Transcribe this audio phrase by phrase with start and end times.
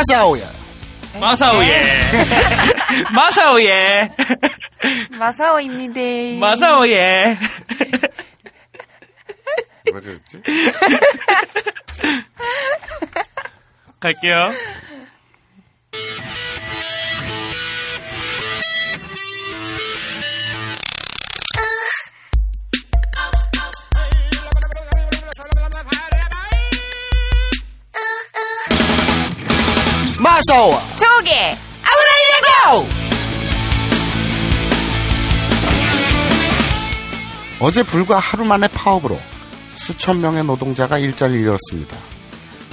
[0.00, 0.50] 마사오야.
[1.20, 1.82] 마사오예.
[3.14, 4.10] 마사오예.
[5.18, 6.00] 마사오입니다.
[6.40, 7.36] 마사오예.
[9.92, 10.42] 왜 그랬지?
[14.00, 14.52] 갈게요.
[31.84, 32.10] 아무나
[32.74, 32.88] 이래고!
[37.60, 39.16] 어제 불과 하루 만에 파업으로
[39.74, 41.96] 수천 명의 노동자가 일자리를 잃었습니다.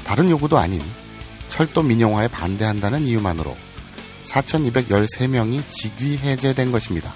[0.05, 0.81] 다른 요구도 아닌
[1.49, 3.55] 철도 민영화에 반대한다는 이유만으로
[4.23, 7.13] 4,213명이 직위 해제된 것입니다.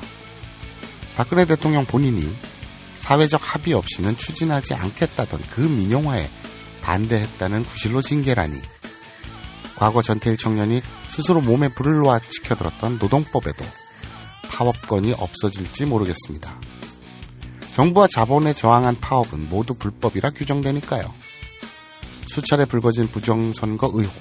[1.16, 2.32] 박근혜 대통령 본인이
[3.00, 6.30] 사회적 합의 없이는 추진하지 않겠다던 그 민영화에
[6.84, 8.62] 반대했다는 구실로 징계라니
[9.82, 13.66] 과거 전태일 청년이 스스로 몸에 불을 놓아 지켜들었던 노동법에도
[14.48, 16.56] 파업권이 없어질지 모르겠습니다.
[17.74, 21.02] 정부와 자본에 저항한 파업은 모두 불법이라 규정되니까요.
[22.28, 24.14] 수차례 불거진 부정선거 의혹,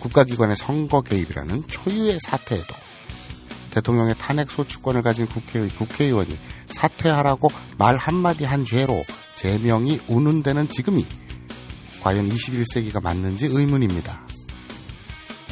[0.00, 2.74] 국가기관의 선거 개입이라는 초유의 사태에도
[3.72, 6.38] 대통령의 탄핵 소추권을 가진 국회의 국회의원이
[6.70, 9.04] 사퇴하라고 말 한마디 한 죄로
[9.34, 11.04] 제명이 운운되는 지금이
[12.00, 14.27] 과연 21세기가 맞는지 의문입니다.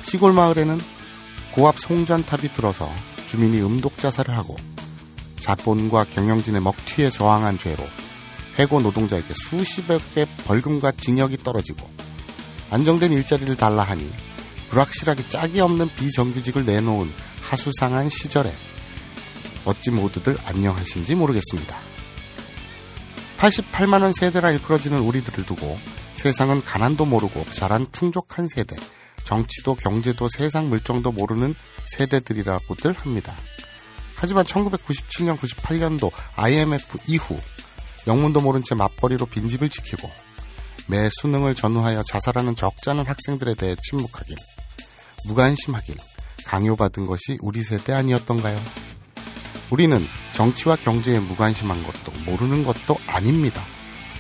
[0.07, 0.79] 시골 마을에는
[1.53, 2.89] 고압 송전탑이 들어서
[3.27, 4.55] 주민이 음독 자살을 하고
[5.41, 7.85] 자본과 경영진의 먹튀에 저항한 죄로
[8.57, 11.91] 해고 노동자에게 수십억의 벌금과 징역이 떨어지고
[12.71, 14.09] 안정된 일자리를 달라 하니
[14.69, 17.13] 불확실하게 짝이 없는 비정규직을 내놓은
[17.43, 18.53] 하수상한 시절에
[19.65, 21.77] 어찌 모두들 안녕하신지 모르겠습니다.
[23.39, 25.77] 88만원 세대라 일컬어지는 우리들을 두고
[26.15, 28.77] 세상은 가난도 모르고 자란 풍족한 세대,
[29.27, 31.55] 정치도 경제도 세상 물정도 모르는
[31.87, 33.37] 세대들이라고들 합니다.
[34.15, 37.39] 하지만 1997년, 98년도 IMF 이후
[38.07, 40.09] 영문도 모른 채 맞벌이로 빈집을 지키고
[40.87, 44.37] 매 수능을 전후하여 자살하는 적잖은 학생들에 대해 침묵하길,
[45.27, 45.97] 무관심하길,
[46.47, 48.57] 강요받은 것이 우리 세대 아니었던가요?
[49.71, 49.99] 우리는
[50.35, 53.61] 정치와 경제에 무관심한 것도 모르는 것도 아닙니다.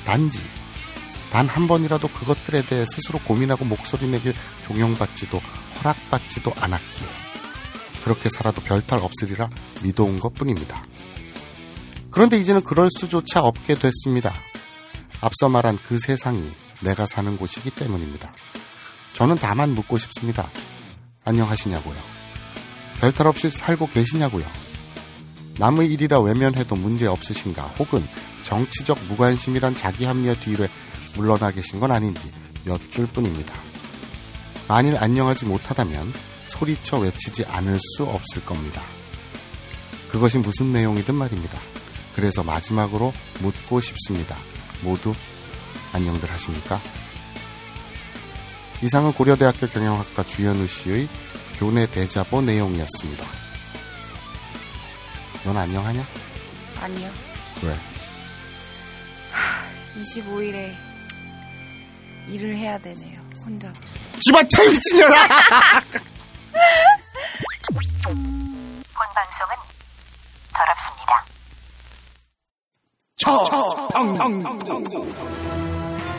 [0.04, 0.40] 단지
[1.36, 4.32] 단 한 번이라도 그것들에 대해 스스로 고민하고 목소리 내길
[4.64, 5.38] 종용받지도
[5.78, 7.06] 허락받지도 않았기에
[8.02, 9.50] 그렇게 살아도 별탈 없으리라
[9.82, 10.86] 믿어온 것 뿐입니다.
[12.10, 14.32] 그런데 이제는 그럴 수조차 없게 됐습니다.
[15.20, 16.42] 앞서 말한 그 세상이
[16.80, 18.32] 내가 사는 곳이기 때문입니다.
[19.12, 20.48] 저는 다만 묻고 싶습니다.
[21.26, 21.96] 안녕하시냐고요.
[23.00, 24.46] 별탈 없이 살고 계시냐고요.
[25.58, 28.02] 남의 일이라 외면해도 문제 없으신가 혹은
[28.42, 30.66] 정치적 무관심이란 자기 합리화 뒤로
[31.16, 32.30] 물러나 계신 건 아닌지
[32.66, 33.54] 여쭐 뿐입니다.
[34.68, 36.12] 만일 안녕하지 못하다면
[36.46, 38.82] 소리쳐 외치지 않을 수 없을 겁니다.
[40.10, 41.58] 그것이 무슨 내용이든 말입니다.
[42.14, 44.36] 그래서 마지막으로 묻고 싶습니다.
[44.82, 45.14] 모두
[45.92, 46.80] 안녕들 하십니까?
[48.82, 51.08] 이상은 고려대학교 경영학과 주현우 씨의
[51.58, 53.24] 교내 대자보 내용이었습니다.
[55.44, 56.06] 넌 안녕하냐?
[56.80, 57.10] 아니요.
[57.62, 57.76] 왜?
[60.02, 60.85] 25일에
[62.28, 63.20] 일을 해야 되네요.
[63.44, 63.74] 혼자서.
[64.20, 65.14] 집어차 미친년아!
[68.02, 69.56] 본 방송은
[70.52, 71.24] 더럽습니다.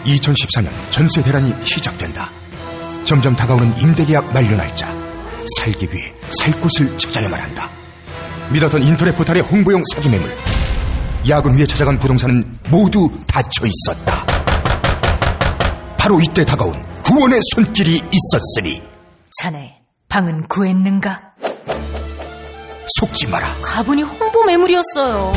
[0.05, 2.29] 2014년 전세 대란이 시작된다.
[3.03, 4.87] 점점 다가오는 임대계약 만료 날짜.
[5.57, 7.69] 살기 위해 살 곳을 찾아야만 한다.
[8.51, 10.29] 믿었던 인터넷 포털의 홍보용 사기 매물.
[11.27, 14.26] 야근 위에 찾아간 부동산은 모두 닫혀 있었다.
[16.07, 16.71] 바로 이때 다가온
[17.03, 18.81] 구원의 손길이 있었으니
[19.41, 21.31] 자네, 방은 구했는가?
[22.97, 23.53] 속지 마라.
[23.61, 25.33] 가보니 홍보 매물이었어요.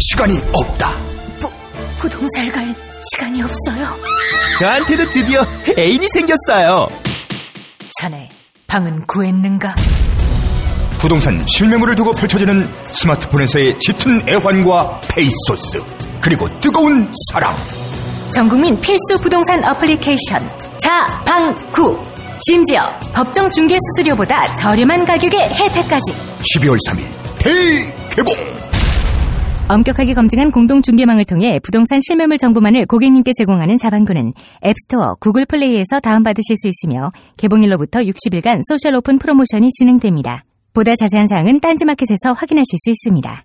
[0.00, 0.96] 시간이 없다.
[1.40, 1.50] 부,
[1.98, 2.74] 부동산 갈
[3.12, 3.98] 시간이 없어요.
[4.58, 5.44] 저한테도 드디어
[5.76, 6.88] 애인이 생겼어요.
[8.00, 8.30] 자네,
[8.66, 9.74] 방은 구했는가?
[11.00, 15.84] 부동산 실매물을 두고 펼쳐지는 스마트폰에서의 짙은 애환과 페이소스
[16.22, 17.54] 그리고 뜨거운 사랑
[18.32, 20.42] 전국민 필수 부동산 어플리케이션
[20.78, 21.98] 자방구
[22.46, 22.80] 심지어
[23.14, 27.04] 법정 중개 수수료보다 저렴한 가격의 혜택까지 12월 3일
[27.38, 28.34] 대개봉
[29.68, 34.32] 엄격하게 검증한 공동 중개망을 통해 부동산 실매물 정보만을 고객님께 제공하는 자방구는
[34.64, 40.44] 앱스토어, 구글 플레이에서 다운받으실 수 있으며 개봉일로부터 60일간 소셜 오픈 프로모션이 진행됩니다.
[40.72, 43.44] 보다 자세한 사항은 딴지마켓에서 확인하실 수 있습니다.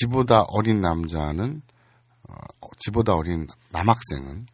[0.00, 1.62] 지보다 어린 남자는
[2.28, 2.34] 어,
[2.78, 4.46] 지보다 어린 남학생은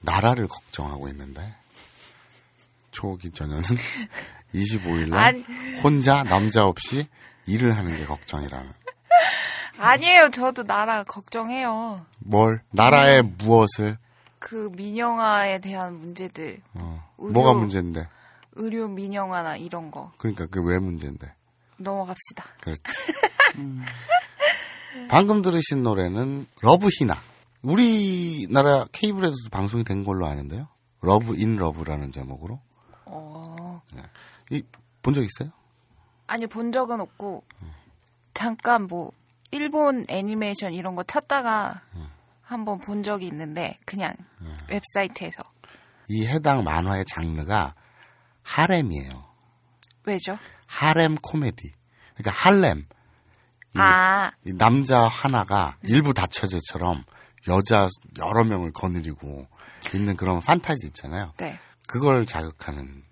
[0.00, 1.54] 나라를 걱정하고 있는데
[2.90, 3.62] 초기 전혀는
[4.54, 5.34] 25일 날.
[5.82, 7.06] 혼자 남자 없이
[7.46, 8.72] 일을 하는 게 걱정이라는.
[9.78, 10.30] 아니에요.
[10.30, 12.04] 저도 나라 걱정해요.
[12.18, 13.98] 뭘 나라의 무엇을
[14.38, 18.08] 그 민영화에 대한 문제들, 어, 의료- 뭐가 문제인데?
[18.52, 21.32] 의료 민영화나 이런 거 그러니까 그게 왜 문제인데?
[21.78, 22.44] 넘어갑시다.
[22.60, 22.82] 그렇지.
[25.08, 27.20] 방금 들으신 노래는 러브 히나.
[27.62, 30.68] 우리나라 케이블에서도 방송이 된 걸로 아는데요.
[31.00, 32.60] 러브 인 러브라는 제목으로.
[33.04, 33.82] 어,
[35.02, 35.50] 본적 있어요?
[36.26, 37.44] 아니 본 적은 없고
[38.34, 39.12] 잠깐 뭐
[39.50, 41.82] 일본 애니메이션 이런 거 찾다가
[42.42, 44.14] 한번 본 적이 있는데 그냥
[44.68, 45.42] 웹사이트에서
[46.08, 47.74] 이 해당 만화의 장르가
[48.42, 49.24] 하렘이에요.
[50.04, 50.38] 왜죠?
[50.66, 51.70] 하렘 코미디.
[52.16, 52.86] 그러니까 할렘.
[53.74, 57.04] 이- 아, 이 남자 하나가 일부 다처제처럼
[57.48, 57.88] 여자
[58.18, 59.46] 여러 명을 거느리고
[59.94, 61.32] 있는 그런 판타지 있잖아요.
[61.38, 61.58] 네.
[61.88, 63.02] 그걸 자극하는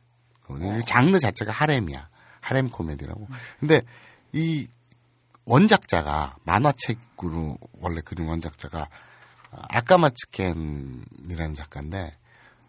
[0.86, 2.08] 장르 자체가 하렘이야.
[2.40, 3.28] 하렘 코미디라고.
[3.58, 3.82] 근데
[4.32, 4.68] 이
[5.44, 8.88] 원작자가 만화책으로 원래 그린 원작자가
[9.50, 12.16] 아까마츠켄이라는 작가인데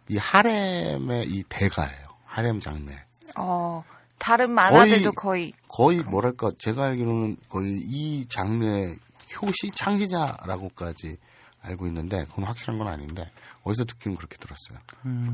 [0.09, 2.07] 이 하렘의 이 대가예요.
[2.25, 2.91] 하렘 장르.
[3.37, 3.83] 어
[4.21, 8.95] 다른 만화들도 거의, 거의 뭐랄까 제가 알기로는 거의 이 장르의
[9.41, 11.17] 효시 창시자라고까지
[11.63, 13.31] 알고 있는데 그건 확실한 건 아닌데
[13.63, 14.79] 어디서 듣기는 그렇게 들었어요.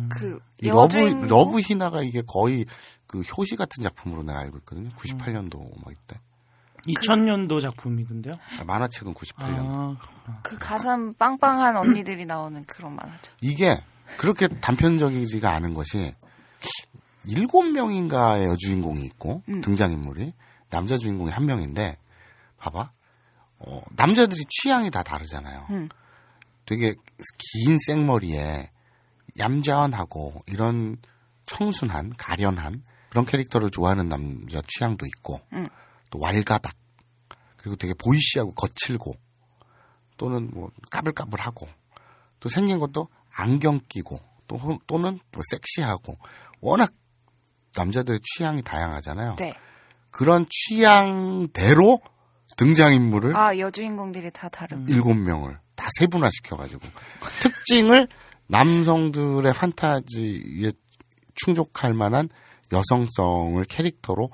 [0.10, 2.65] 그이 러브 여주인공 러브 히나가 이게 거의
[3.08, 4.89] 그 효시 같은 작품으로 내가 알고 있거든요.
[4.91, 6.20] 98년도 막 이때
[6.88, 8.36] 2000년도 작품이던데요.
[8.60, 9.98] 아, 만화책은 98년도.
[10.25, 10.39] 아.
[10.44, 13.34] 그 가슴 빵빵한 언니들이 나오는 그런 만화죠.
[13.41, 13.84] 이게
[14.17, 16.13] 그렇게 단편적이지가 않은 것이
[17.27, 19.62] 일곱 명인가의 여주인공이 있고 음.
[19.62, 20.34] 등장인물이
[20.69, 21.98] 남자 주인공이 한 명인데
[22.57, 22.91] 봐봐
[23.60, 25.67] 어, 남자들이 취향이 다 다르잖아요.
[25.72, 25.89] 음.
[26.65, 26.93] 되게
[27.65, 28.69] 긴 생머리에
[29.39, 30.98] 얌전하고 이런
[31.46, 35.67] 청순한 가련한 그런 캐릭터를 좋아하는 남자 취향도 있고 음.
[36.10, 36.75] 또 왈가닥
[37.57, 39.15] 그리고 되게 보이시하고 거칠고
[40.17, 41.67] 또는 뭐 까불까불하고
[42.39, 46.17] 또 생긴 것도 안경 끼고 또 호- 또는 또 섹시하고
[46.60, 46.91] 워낙
[47.77, 49.36] 남자들의 취향이 다양하잖아요.
[49.38, 49.53] 네.
[50.10, 52.00] 그런 취향대로
[52.57, 54.88] 등장인물을 아 여주인공들이 다 다른.
[54.89, 56.81] 일곱 명을 다 세분화 시켜가지고
[57.41, 58.07] 특징을
[58.48, 60.72] 남성들의 판타지에
[61.36, 62.29] 충족할 만한
[62.72, 64.31] 여성성을 캐릭터로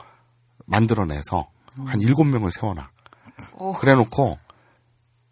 [0.65, 1.51] 만들어내서
[1.85, 2.89] 한 일곱 명을 세워놔.
[3.57, 3.73] 오.
[3.73, 4.37] 그래놓고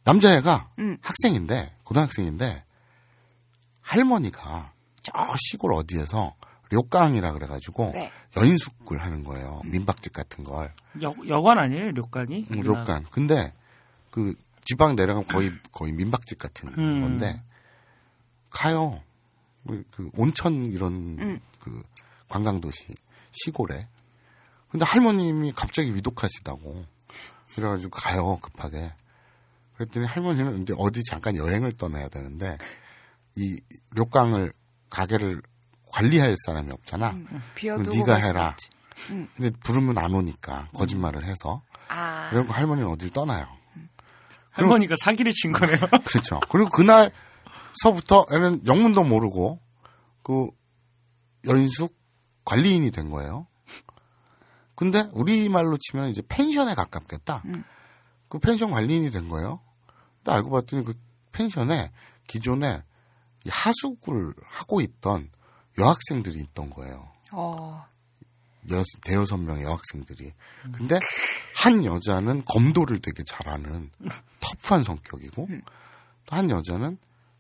[0.04, 0.98] 남자애가 음.
[1.02, 2.66] 학생인데 고등학생인데
[3.82, 6.36] 할머니가 저 시골 어디에서
[6.72, 8.12] 료깡이라 그래가지고 네.
[8.36, 9.62] 연숙을 하는 거예요.
[9.66, 10.74] 민박집 같은 걸.
[11.02, 11.92] 여, 여관 아니에요?
[11.92, 12.48] 료관이?
[12.52, 13.04] 음, 료깡.
[13.12, 13.54] 근데
[14.10, 17.02] 그 지방 내려가면 거의 거의 민박집 같은 음.
[17.02, 17.42] 건데
[18.50, 19.02] 가요.
[19.68, 21.40] 그- 그 온천 이런 음.
[21.60, 21.84] 그
[22.30, 22.96] 관광도시
[23.32, 23.88] 시골에.
[24.70, 26.86] 근데 할머님이 갑자기 위독하시다고.
[27.56, 28.94] 그래가지고 가요 급하게.
[29.76, 32.58] 그랬더니 할머니는 이제 어디 잠깐 여행을 떠나야 되는데
[33.36, 33.60] 이
[33.92, 34.54] 료깡을
[34.90, 35.42] 가게를
[35.92, 37.18] 관리할 사람이 없잖아.
[37.56, 38.56] 비워두고 네가 갈 수는 해라.
[39.10, 39.28] 음.
[39.36, 43.48] 근데 부르면 안 오니까 거짓말을 해서 아, 그리고 할머니는 어딜 떠나요.
[44.52, 45.78] 할머니가 사기를 친 거네요.
[46.06, 46.40] 그렇죠.
[46.50, 47.12] 그리고 그날
[47.82, 49.60] 서부터 애는 영문도 모르고
[50.24, 50.48] 그
[51.48, 51.98] 연숙
[52.46, 53.48] 관리인이 된 거예요.
[54.76, 57.44] 근데 우리말로 치면 이제 펜션에 가깝겠다.
[58.28, 59.62] 그 펜션 관리인이 된 거예요.
[60.18, 60.94] 근데 알고 봤더니 그
[61.32, 61.92] 펜션에
[62.28, 62.84] 기존에
[63.46, 65.30] 이 하숙을 하고 있던
[65.78, 67.12] 여학생들이 있던 거예요.
[67.32, 67.86] 어,
[68.72, 70.34] 여, 대여섯 명의 여학생들이.
[70.74, 71.00] 근데
[71.56, 73.90] 한 여자는 검도를 되게 잘하는
[74.40, 75.48] 터프한 성격이고
[76.26, 76.98] 또한 여자는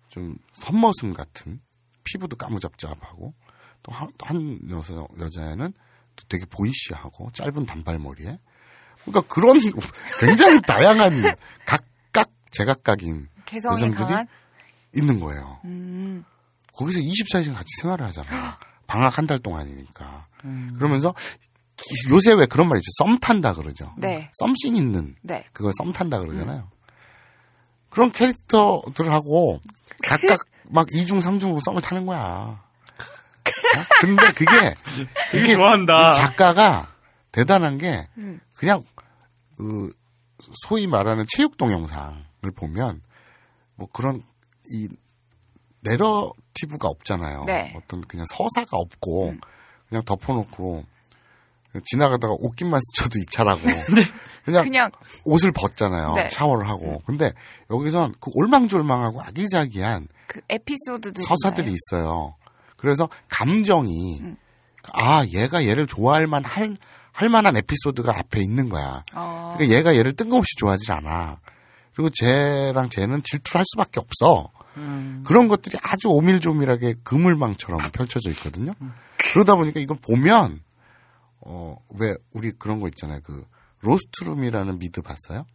[0.07, 1.61] 좀 선머슴 같은
[2.03, 3.33] 피부도 까무잡잡하고
[3.83, 3.91] 또
[4.23, 5.73] 한 여자, 여자애는
[6.15, 8.39] 또 되게 보이시하고 짧은 단발머리에
[9.05, 9.57] 그러니까 그런
[10.19, 11.13] 굉장히 다양한
[11.65, 14.27] 각각 제각각인 개성이 여성들이 강한.
[14.95, 15.59] 있는 거예요.
[15.65, 16.23] 음,
[16.81, 18.57] 거기서 24시간 같이 생활을 하잖아.
[18.87, 20.27] 방학 한 달 동안이니까.
[20.77, 21.13] 그러면서
[22.09, 22.89] 요새 왜 그런 말 있죠?
[22.97, 23.93] 썸 탄다 그러죠.
[23.97, 24.29] 네.
[24.33, 25.45] 썸씬 있는 네.
[25.53, 26.69] 그걸 썸 탄다 그러잖아요.
[27.89, 29.61] 그런 캐릭터들하고
[30.03, 32.19] 각각 막 2중, 3중으로 썸을 타는 거야.
[33.77, 33.83] 어?
[33.99, 34.73] 근데 그게
[35.31, 36.11] 되게 좋아한다.
[36.11, 36.93] 이 작가가
[37.31, 38.39] 대단한 게 음.
[38.55, 38.83] 그냥
[39.57, 39.91] 그
[40.67, 42.23] 소위 말하는 체육 동영상을
[42.55, 43.01] 보면
[43.75, 44.23] 뭐 그런
[44.73, 44.87] 이
[45.81, 47.43] 내러티브가 없잖아요.
[47.45, 47.73] 네.
[47.75, 49.35] 어떤 그냥 서사가 없고
[49.89, 50.83] 그냥 덮어놓고
[51.83, 53.61] 지나가다가 옷깃만 스쳐도 이 차라고
[54.43, 54.91] 그냥, 그냥
[55.23, 56.13] 옷을 벗잖아요.
[56.13, 56.29] 네.
[56.29, 57.01] 샤워를 하고.
[57.05, 57.31] 근데
[57.69, 62.35] 여기선 그 올망졸망하고 아기자기한 그 에피소드들 서사들이 있어요.
[62.77, 64.21] 그래서 감정이
[64.93, 66.77] 아 얘가 얘를 좋아할 만할
[67.11, 69.03] 할 만한 에피소드가 앞에 있는 거야.
[69.15, 71.39] 어, 그러니까 얘가 얘를 뜬금없이 좋아하질 않아.
[71.93, 74.49] 그리고 쟤랑 쟤는 질투를 할 수밖에 없어.
[74.77, 75.23] 음.
[75.25, 78.73] 그런 것들이 아주 오밀조밀하게 그물망처럼 펼쳐져 있거든요.
[79.33, 80.61] 그러다 보니까 이걸 보면
[81.41, 83.19] 어 왜 우리 그런 거 있잖아요.
[83.23, 83.45] 그
[83.81, 85.45] 로스트룸이라는 미드 봤어요?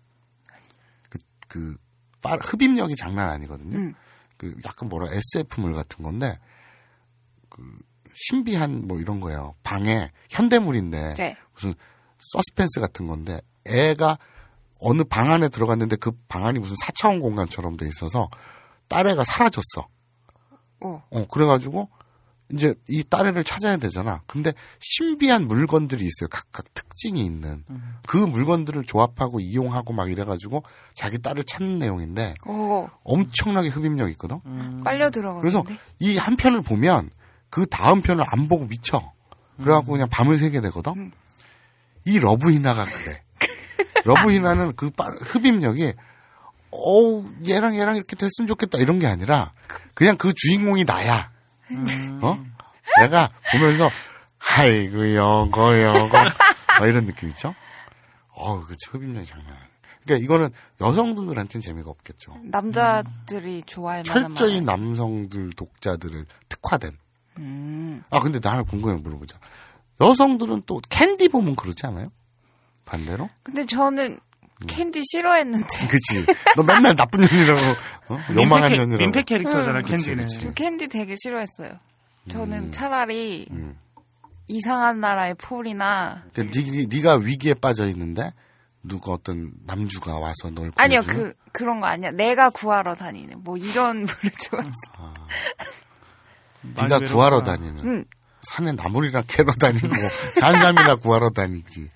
[1.08, 1.18] 그,
[1.48, 1.76] 그
[2.20, 3.76] 빠- 흡입력이 장난 아니거든요.
[3.78, 3.94] 음.
[4.36, 6.38] 그 약간 뭐라 SF물 같은 건데
[7.48, 7.62] 그
[8.14, 9.54] 신비한 뭐 이런 거예요.
[9.62, 11.36] 방에 현대물인데 네.
[11.54, 11.72] 무슨
[12.18, 14.18] 서스펜스 같은 건데 애가
[14.78, 18.28] 어느 방 안에 들어갔는데 그 방 안이 무슨 4차원 공간처럼 돼 있어서
[18.88, 19.86] 딸애가 사라졌어.
[20.80, 21.00] 오.
[21.10, 21.88] 어, 그래가지고
[22.52, 24.22] 이제 이 딸애를 찾아야 되잖아.
[24.26, 26.28] 근데 신비한 물건들이 있어요.
[26.30, 27.64] 각각 특징이 있는.
[28.06, 30.62] 그 물건들을 조합하고 이용하고 막 이래가지고
[30.94, 34.40] 자기 딸을 찾는 내용인데 오, 엄청나게 흡입력 있거든.
[34.84, 35.40] 빨려 들어가는데.
[35.40, 35.64] 그래서
[35.98, 37.10] 이 한 편을 보면
[37.50, 39.12] 그 다음 편을 안 보고 미쳐.
[39.56, 41.10] 그래갖고 그냥 밤을 새게 되거든.
[42.04, 43.22] 이 러브히나가 그래.
[44.04, 45.94] 러브히나는 그 빠- 흡입력이
[46.70, 49.52] 어우 얘랑 얘랑 이렇게 됐으면 좋겠다 이런 게 아니라
[49.94, 51.30] 그냥 그 주인공이 나야.
[52.22, 52.38] 어?
[53.00, 53.88] 내가 보면서
[54.58, 56.08] 아이고 여거 여거
[56.78, 57.54] 막 이런 느낌 있죠?
[58.34, 59.66] 어우 그 흡입력이 장난 아니야.
[60.04, 62.36] 그러니까 이거는 여성들한테는 재미가 없겠죠.
[62.44, 64.60] 남자들이 좋아할 만한 철저히.
[64.60, 66.96] 남성들 독자들을 특화된.
[67.38, 68.04] 음.
[68.10, 69.38] 아 근데 나 하나 궁금해 물어보자.
[70.00, 72.12] 여성들은 또 캔디 보면 그렇지 않아요?
[72.84, 73.28] 반대로?
[73.42, 74.20] 근데 저는 음.
[74.66, 76.24] 캔디 싫어했는데 그치.
[76.56, 77.60] 너 맨날 나쁜 년이라고,
[78.08, 78.18] 어?
[78.34, 78.98] 요망한 민폐, 년이라고.
[79.02, 79.82] 민폐 캐릭터잖아, 음.
[79.84, 80.16] 그치, 캔디는.
[80.22, 80.40] 그치.
[80.40, 81.78] 저 캔디 되게 싫어했어요.
[82.30, 82.72] 저는 음.
[82.72, 83.76] 차라리 음.
[84.48, 88.30] 이상한 나라의 폴이나 근데 니, 네가 위기에 빠져 있는데
[88.82, 91.32] 누가 어떤 남주가 와서 널 아니요 구해주는?
[91.32, 92.10] 그 그런 거 아니야.
[92.12, 95.14] 내가 구하러 다니는 뭐 이런 물을 좋아했어.
[96.62, 97.42] 네가 많이 구하러.
[97.42, 98.04] 다니는 응.
[98.42, 99.88] 산에 나물이랑 캐러 다니고
[100.40, 101.88] 산삼이나 구하러 다니지.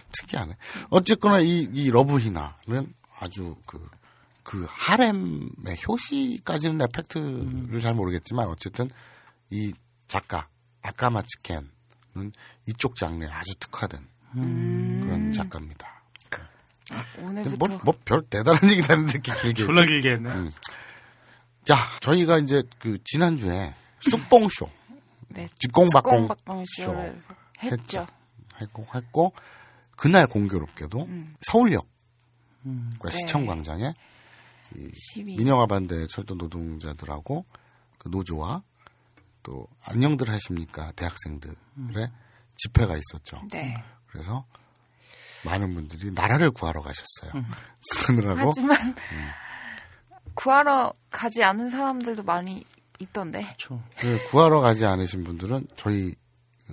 [0.00, 0.56] 음, 특이하네.
[0.90, 3.88] 어쨌거나 이, 이 러브히나는 아주 그,
[4.42, 8.90] 그 하렘의 효시까지는 내 팩트를 잘 모르겠지만 어쨌든
[9.50, 9.72] 이
[10.06, 10.48] 작가
[10.82, 11.70] 아까마츠켄은
[12.66, 16.02] 이쪽 장르에 아주 특화된 그런 작가입니다.
[17.18, 19.84] 오늘부터 뭐별 대단한 얘기 다는데 이렇게 길게 졸라?
[19.84, 20.30] 길게 했네.
[20.30, 20.52] 음.
[21.64, 24.68] 자, 저희가 이제 그 지난주에 쑥봉쇼
[25.28, 25.48] 네.
[25.58, 27.22] 직공박공 박공 쇼를
[27.62, 28.06] 했죠.
[28.60, 29.32] 했고 했고
[30.02, 31.08] 그날 공교롭게도
[31.42, 31.86] 서울역과
[32.64, 33.10] 네.
[33.12, 33.94] 시청광장에
[34.74, 35.36] 12.
[35.36, 37.46] 민영화 반대 철도 노동자들하고
[37.98, 38.64] 그 노조와
[39.44, 41.54] 또 안녕들 하십니까 대학생들의
[42.56, 43.42] 집회가 있었죠.
[43.52, 43.76] 네.
[44.08, 44.44] 그래서
[45.44, 47.44] 많은 분들이 나라를 구하러 가셨어요.
[48.08, 48.96] 그러느라고 하지만
[50.34, 52.64] 구하러 가지 않은 사람들도 많이
[52.98, 53.42] 있던데.
[53.44, 53.80] 그렇죠.
[53.98, 56.16] 그 구하러 가지 않으신 분들은 저희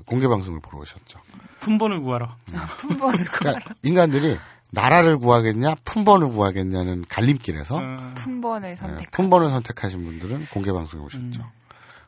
[0.05, 1.19] 공개 방송을 보러 오셨죠.
[1.59, 2.27] 품번을 구하러.
[2.79, 3.31] 품번을 구하러.
[3.59, 4.37] 그러니까 인간들이
[4.71, 8.13] 나라를 구하겠냐, 품번을 구하겠냐는 갈림길에서 음.
[8.15, 9.11] 품번을 네, 선택.
[9.11, 11.51] 품번을 선택하신 분들은 공개 방송에 오셨죠.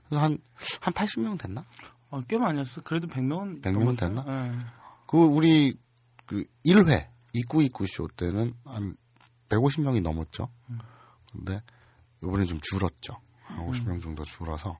[0.08, 0.38] 그래서 한,
[0.80, 1.66] 한 80명 됐나?
[2.10, 2.82] 어, 꽤 많이 했어.
[2.82, 4.24] 그래도 100명은 100명은 됐나?
[4.24, 4.52] 네.
[5.08, 5.74] 그, 우리,
[6.26, 8.96] 그, 1회, 이구 이구 쇼 때는 한
[9.50, 10.50] 150명이 넘었죠.
[11.32, 11.62] 근데,
[12.22, 13.14] 요번에 좀 줄었죠.
[13.44, 14.78] 한 50명 정도 줄어서,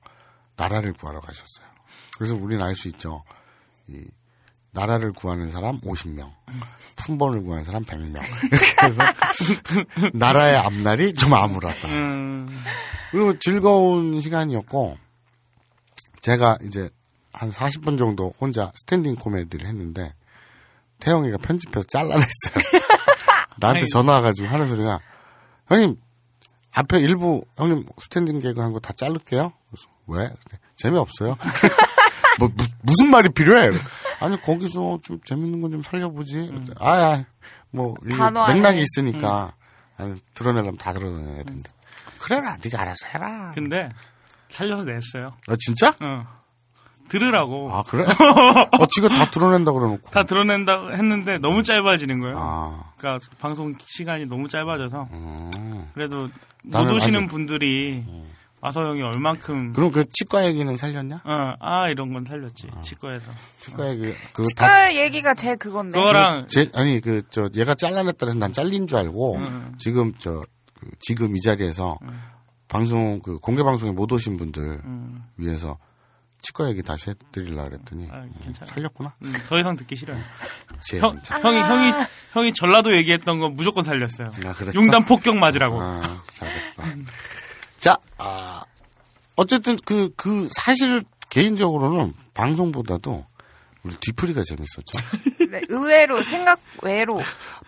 [0.56, 1.66] 나라를 구하러 가셨어요.
[2.16, 3.22] 그래서 우리는 알 수 있죠.
[3.88, 4.04] 이,
[4.74, 6.32] 나라를 구하는 사람 50명,
[6.96, 8.22] 품번을 구하는 사람 100명.
[8.50, 9.02] 이렇게 해서,
[10.14, 11.88] 나라의 앞날이 좀 암울하다.
[11.88, 12.48] 음,
[13.10, 14.96] 그리고 즐거운 시간이었고,
[16.22, 16.88] 제가 이제
[17.32, 20.14] 한 40분 정도 혼자 스탠딩 코미디를 했는데,
[21.00, 22.24] 태영이가 편집해서 잘라냈어요.
[23.58, 23.86] 나한테.
[23.86, 25.00] 전화 와가지고 하는 소리가,
[25.68, 25.96] 형님,
[26.74, 29.52] 앞에 일부, 형님 스탠딩 개그 한 거 다 자를게요?
[29.68, 30.30] 그래서, 왜?
[30.76, 31.36] 재미없어요.
[32.38, 33.70] 뭐, 무, 무슨 말이 필요해?
[34.20, 36.46] 아니, 거기서 좀 재밌는 건 좀 살려보지.
[36.48, 37.24] 그랬더니, 아, 아,
[37.70, 37.94] 뭐.
[38.02, 39.52] 맥락이 있으니까,
[39.96, 41.70] 아니, 드러내려면 다 드러내야 된다.
[42.18, 43.52] 그래라, 네가 알아서 해라.
[43.54, 43.88] 근데
[44.50, 45.30] 살려서 냈어요.
[45.48, 45.94] 아, 진짜?
[46.00, 46.26] 어.
[47.08, 47.70] 들으라고.
[47.74, 48.04] 아, 그래?
[48.80, 50.10] 어, 지가 다 드러낸다 그래놓고.
[50.10, 52.38] 다 드러낸다고 했는데 너무 짧아지는 거예요.
[52.40, 55.90] 아, 그러니까 방송 시간이 너무 짧아져서 음.
[55.92, 56.28] 그래도
[56.64, 58.04] 못 오시는 아직- 분들이
[58.62, 61.22] 와서 형이 얼만큼 그럼 그 치과 얘기는 살렸냐?
[61.24, 63.26] 어, 아 이런 건 살렸지 치과에서
[63.58, 65.98] 치과 얘기, 그거 다, 그 얘기가 제일 그건데.
[65.98, 69.74] 그거랑 제, 아니, 그, 저, 얘가 잘라냈다 해서 난 잘린 줄 알고, 음.
[69.78, 70.44] 지금, 저,
[70.74, 71.98] 그 지금 이 자리에서,
[72.68, 75.76] 방송, 그, 공개 방송에 못 오신 분들 음, 위해서
[76.40, 78.66] 치과 얘기 다시 해드리려고 그랬더니, 아, 음, 괜찮아.
[78.66, 79.14] 살렸구나?
[79.22, 80.18] 음, 더 이상 듣기 싫어요.
[80.88, 81.92] 제, 형, 형이 형이
[82.32, 84.28] 형이 전라도 얘기했던 거 무조건 살렸어요.
[84.46, 84.80] 아, 그랬어?
[84.80, 85.80] 융단 폭격 맞으라고.
[85.82, 86.84] 아, 잘됐다.
[87.82, 88.62] 자, 아,
[89.34, 93.26] 어쨌든 그, 그, 사실 개인적으로는 방송보다도
[93.82, 94.92] 우리 뒤풀이가 재밌었죠.
[95.50, 97.20] 네, 의외로 생각 외로.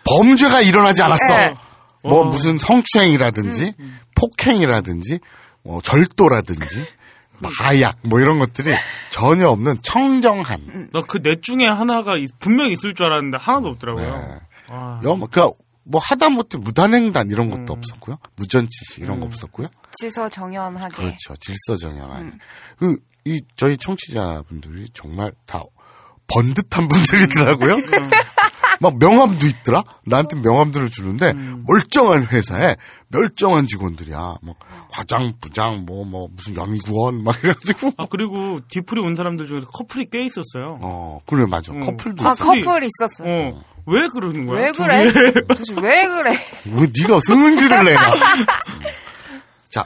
[0.05, 1.35] 범죄가 일어나지 않았어.
[1.35, 1.53] 네.
[2.01, 2.23] 뭐 어.
[2.23, 3.73] 무슨 성추행이라든지
[4.15, 5.19] 폭행이라든지
[5.63, 6.85] 뭐 절도라든지
[7.39, 8.73] 마약 뭐 이런 것들이
[9.09, 14.07] 전혀 없는 청정한 나 그 넷 중에 하나가 있- 분명히 있을 줄 알았는데 하나도 없더라고요.
[14.07, 14.73] 네.
[14.73, 15.01] 와.
[15.03, 15.49] 여, 그,
[15.85, 18.17] 뭐 하다못해 무단횡단 이런 것도 없었고요.
[18.35, 19.67] 무전치시 이런 거 없었고요.
[19.99, 20.95] 질서 정연하게.
[20.95, 21.35] 그렇죠.
[21.39, 22.31] 질서 정연하게.
[22.79, 25.63] 그, 이, 저희 청취자분들이 정말 다
[26.27, 27.75] 번듯한 분들이더라고요.
[28.79, 29.83] 막 명함도 있더라?
[30.05, 31.33] 나한테 명함들을 주는데,
[31.67, 32.75] 멀쩡한 회사에
[33.09, 34.35] 멀쩡한 직원들이야.
[34.41, 34.55] 뭐,
[34.91, 37.91] 과장, 부장, 뭐, 뭐, 무슨 연구원, 막 이래가지고.
[37.97, 40.79] 아 그리고 뒤풀이 온 사람들 중에서 커플이 꽤 있었어요.
[40.81, 41.71] 어, 그래, 맞아.
[41.73, 41.79] 음.
[41.81, 42.43] 커플도 아 있어.
[42.45, 43.49] 커플이- 커플 있었어요.
[43.55, 43.63] 어.
[43.87, 44.61] 왜 그러는 거야?
[44.67, 44.71] 왜?
[44.71, 45.11] 그래?
[45.47, 46.31] 도대체 왜 그래?
[46.73, 48.01] 왜 네가 승질을 내나?
[48.15, 48.45] 음.
[49.69, 49.85] 자,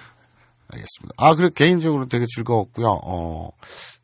[0.71, 1.15] 알겠습니다.
[1.17, 3.02] 아, 그리고 개인적으로 되게 즐거웠고요.
[3.04, 3.49] 어,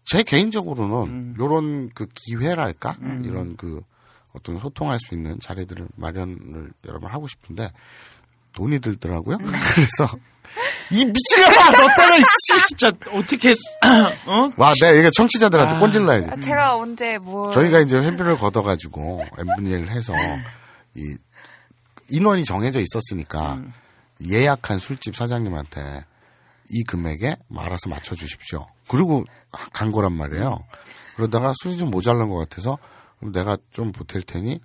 [0.04, 2.96] 제 개인적으로는 요런 그 기회랄까?
[3.24, 3.82] 이런 그
[4.36, 7.72] 어떤 소통할 수 있는 자리들을 마련을 여러 번 하고 싶은데
[8.54, 9.38] 돈이 들더라고요.
[9.42, 10.18] 그래서
[10.92, 12.68] 이 미친년아, 너 때문에 씨.
[12.68, 13.52] 진짜 어떻게
[14.28, 14.50] 어?
[14.58, 15.80] 와, 내가 이게 청취자들한테 아.
[15.80, 16.30] 꼰질러야지.
[16.32, 17.52] 아, 제가 언제 뭘.
[17.52, 20.14] 저희가 이제 회비를 걷어가지고 1을 해서
[20.96, 21.16] 이
[22.10, 23.62] 인원이 정해져 있었으니까
[24.30, 26.06] 예약한 술집 사장님한테
[26.70, 28.68] 이 금액에 알아서 맞춰 주십시오.
[28.88, 29.26] 그리고
[29.74, 30.60] 간 거란 말이에요.
[31.16, 32.78] 그러다가 술이 좀 모자란 것 같아서
[33.32, 34.60] 내가 좀 보탤 테니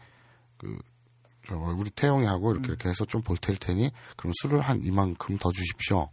[0.58, 5.50] 그저 우리 태용이 하고 이렇게 이렇게 해서 좀 보탤 테니 그럼 술을 한 이만큼 더
[5.50, 6.08] 주십시오.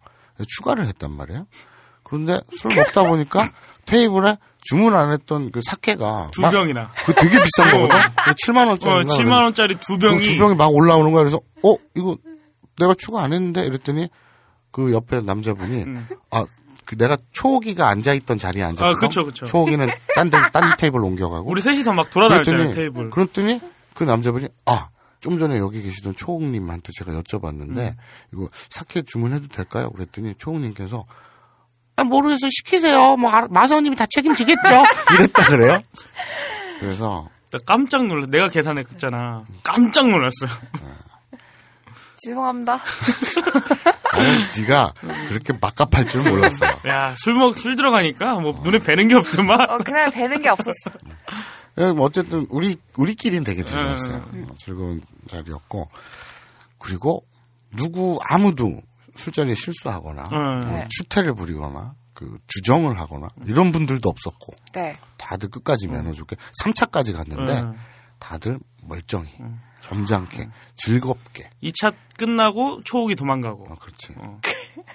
[0.57, 1.47] 추가를 했단 말이에요.
[2.03, 3.49] 그런데 술 먹다 보니까
[3.85, 6.89] 테이블에 주문 안 했던 그 사케가 두 막- 병이나.
[7.05, 7.97] 그 되게 비싼 거거든.
[8.45, 8.93] 7만 원짜리.
[8.93, 11.23] 어, 7만 원짜리 두 병이 두 병이 막 올라오는 거야.
[11.23, 12.17] 그래서 어 이거
[12.77, 14.09] 내가 추가 안 했는데 이랬더니
[14.71, 15.85] 그 옆에 남자분이
[16.31, 16.45] 아
[16.87, 18.63] 그 내가 초기가 앉아 있던 자리에.
[18.63, 18.73] 음.
[18.79, 19.45] 아, 그쵸, 그쵸.
[19.45, 21.49] 초기는 딴데 딴 테이블 옮겨가고.
[21.49, 23.09] 우리 셋이서 막 돌아다녔잖아요 테이블.
[23.09, 23.59] 그랬더니
[23.93, 24.89] 그 남자분이 아.
[25.19, 27.95] 좀 전에 여기 계시던 초옥님한테 제가 여쭤봤는데 음.
[28.33, 29.89] 이거 사케 주문해도 될까요?
[29.89, 31.05] 그랬더니 초옥님께서
[31.95, 34.61] 아 모르겠어요 시키세요 뭐 알- 마사오님이 다 책임지겠죠
[35.19, 35.79] 이랬다 그래요.
[36.79, 38.29] 그래서 나 깜짝 놀랐.
[38.29, 39.43] 내가 계산했잖아.
[39.63, 40.49] 깜짝 놀랐어요.
[42.23, 42.79] 죄송합니다.
[44.13, 44.93] 나는 네가
[45.27, 46.71] 그렇게 막갑할 줄 몰랐어요.
[46.87, 49.69] 야, 술 먹, 술 들어가니까 뭐 눈에 뵈는 게 없더만.
[49.69, 50.91] 어, 그날 뵈는 게 없었어.
[51.79, 54.17] 예, 뭐 어쨌든 우리 우리끼리는 되게 즐거웠어요.
[54.17, 55.87] 어, 즐거운 자리였고
[56.79, 57.23] 그리고
[57.75, 58.81] 누구 아무도
[59.15, 60.59] 술자리에 실수하거나 음.
[60.61, 60.87] 뭐 네.
[60.89, 64.97] 추태를 부리거나 그 주정을 하거나 이런 분들도 없었고 네.
[65.17, 67.75] 다들 끝까지 면허 좋게 3차까지 갔는데 음.
[68.19, 69.29] 다들 멀쩡히
[69.81, 73.67] 점잖게 즐겁게 2차 끝나고 초옥이 도망가고.
[73.69, 74.13] 어, 그렇지.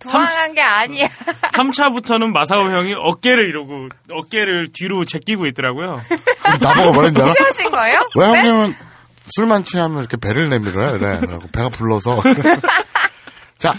[0.00, 1.08] 도망간 게 아니야.
[1.08, 6.00] 3차부터는 마사오 형이 어깨를 이러고 어깨를 뒤로 제끼고 있더라고요.
[6.62, 8.08] 나보고 뭐랬냐 취하신 거예요?
[8.14, 8.74] 왜 형님은
[9.34, 10.96] 술만 취하면 이렇게 배를 내밀어요?
[10.96, 11.18] 이래.
[11.18, 12.22] 그래갖고 배가 불러서.
[13.58, 13.74] 자,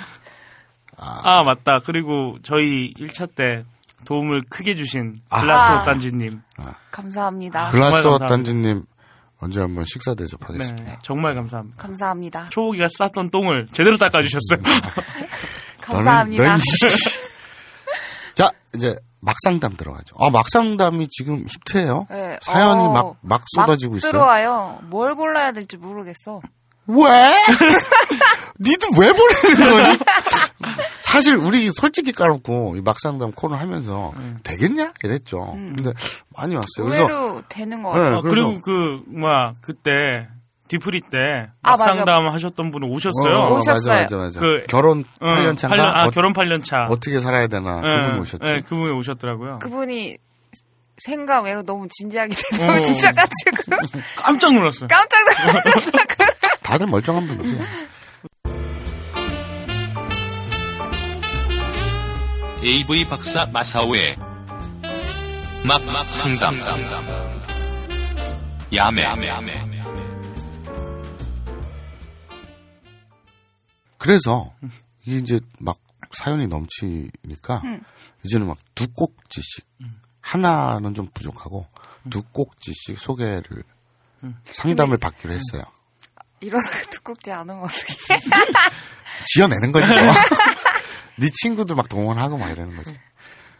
[0.97, 1.79] 아, 맞다.
[1.85, 3.63] 그리고 저희 1차 때
[4.05, 5.39] 도움을 크게 주신 아.
[5.41, 6.41] 블라스오 단지님.
[6.91, 7.69] 감사합니다.
[7.69, 8.17] 글라스워.
[8.17, 8.83] 단지님
[9.41, 10.83] 언제 한번 식사 대접하겠습니다.
[10.83, 11.81] 네, 정말 감사합니다.
[11.81, 12.47] 감사합니다.
[12.49, 14.59] 초옥이가 쌌던 똥을 제대로 닦아주셨어요.
[15.81, 16.43] 감사합니다.
[16.43, 17.19] 너는- 너는-
[18.35, 20.15] 자, 이제 막상담 들어가죠.
[20.19, 22.07] 아, 막상담이 지금 히트해요.
[22.09, 24.11] 네, 사연이 어, 막, 막 쏟아지고 막 있어요.
[24.11, 24.79] 들어와요.
[24.83, 26.41] 뭘 골라야 될지 모르겠어.
[26.87, 26.95] 왜?
[28.59, 29.99] 니들 왜 보내는 거니?
[31.11, 34.93] 사실 우리 솔직히 까놓고 이 막상담 코너 하면서 되겠냐?
[35.03, 35.51] 이랬죠.
[35.53, 35.91] 근데
[36.35, 36.85] 많이 왔어요.
[36.85, 38.17] 그래서 의외로 되는 것 네, 같아요.
[38.17, 40.27] 아, 그래서- 그리고 그, 뭐야, 그때,
[40.67, 41.77] 뒤풀이 때, 아.
[41.77, 43.35] 막상담 하셨던 분은 오셨어요.
[43.37, 44.01] 어, 오셨어요.
[44.01, 44.39] 맞아, 맞아, 맞아.
[44.39, 45.67] 그- 결혼 응, 8년 차인가?
[45.77, 46.85] 팔년- 아, 어, 결혼 8년 차.
[46.91, 48.45] 어떻게 살아야 되나 예, 그분 오셨죠.
[48.45, 49.59] 예, 그분이 오셨더라고요.
[49.59, 50.17] 그분이
[51.05, 52.57] 생각 외로 너무 진지하게 어.
[52.57, 53.51] 대답을 주셔가지고
[54.21, 54.87] 깜짝 놀랐어요.
[54.89, 55.17] 깜짝
[55.47, 55.91] 놀랐어.
[56.61, 57.57] 다들 멀쩡한 분이죠.
[62.63, 64.17] AV 박사 마사오의
[65.67, 66.55] 막막 상담.
[68.73, 69.03] 야매.
[73.97, 74.53] 그래서
[75.05, 75.77] 이게 이제 막
[76.11, 77.61] 사연이 넘치니까
[78.23, 79.65] 이제는 막 두 꼭지씩
[80.21, 81.67] 하나는 좀 부족하고
[82.09, 83.63] 두 꼭지씩 소개를
[84.53, 85.63] 상담을 받기로 했어요.
[86.39, 88.19] 이러다가 두껍지 않으면 어떡해.
[89.27, 89.97] 지어내는 거지 뭐.
[91.19, 92.97] 네 친구들 막 동원하고 막 이러는 거지.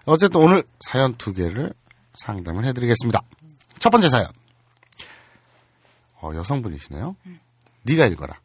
[0.06, 1.74] 어쨌든 오늘 사연 두 개를
[2.16, 3.22] 상담을 해드리겠습니다.
[3.80, 4.28] 첫 번째 사연.
[6.22, 7.16] 어, 여성분이시네요.
[7.84, 8.40] 네가 읽어라.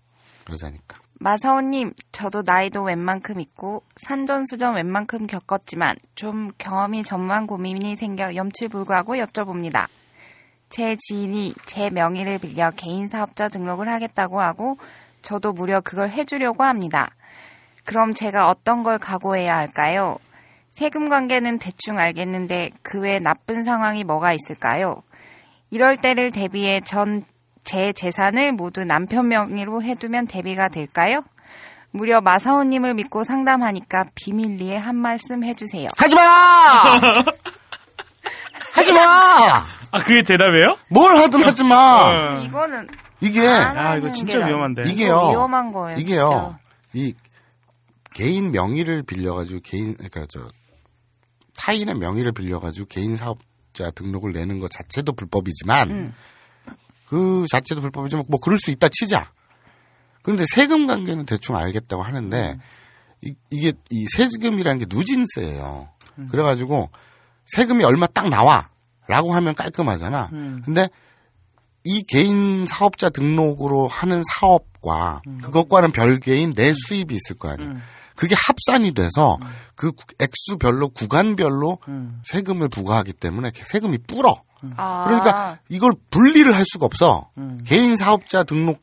[0.50, 0.98] 여자니까.
[1.20, 9.86] 마사오님, 저도 나이도 웬만큼 있고 산전수전 웬만큼 겪었지만 좀 경험이 전무한 고민이 생겨 염치불구하고 여쭤봅니다.
[10.68, 14.76] 제 지인이 제 명의를 빌려 개인 사업자 등록을 하겠다고 하고
[15.22, 17.10] 저도 무려 그걸 해주려고 합니다.
[17.84, 20.18] 그럼 제가 어떤 걸 각오해야 할까요?
[20.74, 25.02] 세금 관계는 대충 알겠는데 그 외 나쁜 상황이 뭐가 있을까요?
[25.70, 27.24] 이럴 때를 대비해 전
[27.64, 31.24] 제 재산을 모두 남편 명의로 해두면 대비가 될까요?
[31.92, 35.88] 무려 마사오님을 믿고 상담하니까 비밀리에 한 말씀 해주세요.
[35.96, 36.20] 하지 마!
[38.74, 39.00] 하지 마!
[39.92, 40.76] 아, 그게 대답이에요?
[40.90, 42.34] 뭘 하든 하지 마!
[42.36, 42.40] 어.
[42.40, 42.86] 이거는
[43.20, 44.82] 이게, 안 야, 이거 진짜 위험한데.
[44.90, 45.30] 이게요.
[45.30, 45.98] 위험한 거예요.
[45.98, 46.26] 이게요.
[46.28, 46.58] 진짜.
[46.92, 47.14] 이
[48.14, 50.48] 개인 명의를 빌려가지고 개인 그러니까 저
[51.56, 56.14] 타인의 명의를 빌려가지고 개인 사업자 등록을 내는 것 자체도 불법이지만 음.
[57.06, 59.32] 그 자체도 불법이지만 뭐 그럴 수 있다 치자.
[60.22, 62.58] 그런데 세금 관계는 대충 알겠다고 하는데
[63.20, 65.90] 이, 이게 이 세금이라는 게 누진세예요.
[66.30, 66.90] 그래가지고
[67.46, 70.30] 세금이 얼마 딱 나와라고 하면 깔끔하잖아.
[70.64, 70.88] 근데
[71.82, 77.74] 이 개인 사업자 등록으로 하는 사업과 그것과는 별개인 내 수입이 있을 거 아니에요.
[78.14, 79.38] 그게 합산이 돼서
[79.74, 81.78] 그 액수별로 구간별로
[82.24, 84.42] 세금을 부과하기 때문에 세금이 불어.
[84.76, 87.30] 아, 그러니까 이걸 분리를 할 수가 없어.
[87.66, 88.82] 개인 사업자 등록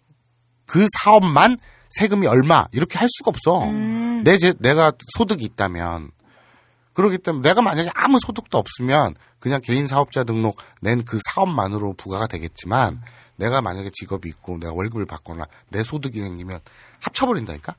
[0.65, 1.57] 그 사업만
[1.91, 3.63] 세금이 얼마 이렇게 할 수가 없어.
[3.65, 4.23] 음.
[4.23, 6.11] 내 제, 내가 소득이 있다면
[6.93, 12.27] 그렇기 때문에 내가 만약에 아무 소득도 없으면 그냥 개인 사업자 등록 낸 그 사업만으로 부과가
[12.27, 13.01] 되겠지만
[13.37, 16.59] 내가 만약에 직업이 있고 내가 월급을 받거나 내 소득이 생기면
[16.99, 17.73] 합쳐버린다니까.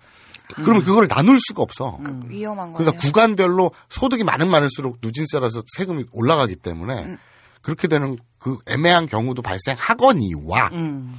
[0.56, 1.98] 그러면 그걸 나눌 수가 없어.
[2.26, 2.76] 위험한 거예요.
[2.78, 7.18] 그러니까 구간별로 소득이 많은 많을수록 누진세라서 세금이 올라가기 때문에 음.
[7.62, 11.14] 그렇게 되는 그 애매한 경우도 발생하거니와 음.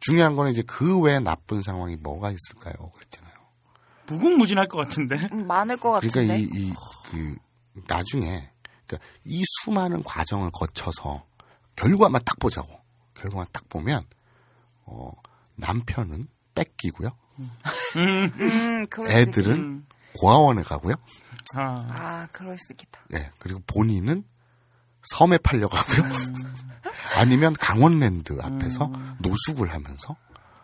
[0.00, 2.90] 중요한 거는 이제 그 외에 나쁜 상황이 뭐가 있을까요?
[2.94, 3.32] 그랬잖아요.
[4.08, 5.16] 무궁무진할 것 같은데.
[5.32, 6.26] 음, 많을 것 같은데.
[6.26, 6.74] 그러니까 이, 이,
[7.10, 7.36] 그,
[7.86, 8.50] 나중에,
[8.86, 11.24] 그러니까 이 수많은 과정을 거쳐서
[11.76, 12.80] 결과만 딱 보자고.
[13.14, 14.04] 결과만 딱 보면,
[14.84, 15.12] 어,
[15.54, 17.10] 남편은 뺏기고요.
[17.96, 19.86] 음, 수 애들은 음.
[20.18, 20.94] 고아원에 가고요.
[21.56, 23.00] 아, 아, 그럴 수 있겠다.
[23.08, 23.30] 네.
[23.38, 24.24] 그리고 본인은
[25.04, 26.02] 섬에 팔려가고요.
[26.02, 26.44] 음.
[27.16, 30.16] 아니면 강원랜드 앞에서 노숙을 하면서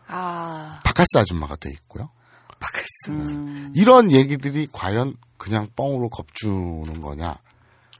[0.06, 2.10] 아, 바카스 아줌마가 돼 있고요.
[2.58, 3.10] 바카스.
[3.10, 3.72] 음.
[3.74, 7.36] 이런 얘기들이 과연 그냥 뻥으로 겁주는 거냐.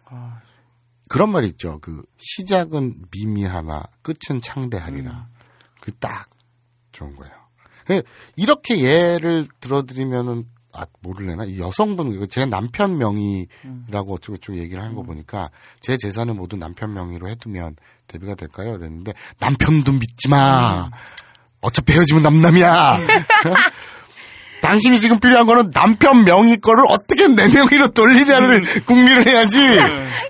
[0.06, 0.40] 아.
[1.08, 1.78] 그런 말이 있죠.
[1.80, 5.10] 그 시작은 미미하나 끝은 창대하리라.
[5.10, 5.26] 음.
[5.80, 6.30] 그딱
[6.92, 7.37] 좋은 거예요.
[7.88, 8.02] 그
[8.36, 11.44] 이렇게 예를 들어드리면은 아, 모를래나?
[11.46, 16.92] 이 여성분, 이거 제 남편 명의라고 어쩌고저쩌고 얘기를 하는 거 보니까 제 재산을 모두 남편
[16.92, 18.72] 명의로 해두면 대비가 될까요?
[18.72, 20.90] 그랬는데 남편도 믿지 마.
[21.62, 22.98] 어차피 헤어지면 남남이야.
[24.60, 29.56] 당신이 지금 필요한 거는 남편 명의 거를 어떻게 내 명의로 돌리냐를 궁리를 해야지.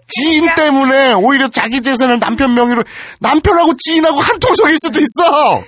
[0.07, 2.85] 지인 때문에 오히려 자기 재산을 남편 명의로
[3.19, 5.63] 남편하고 지인하고 한 통속일 수도 있어.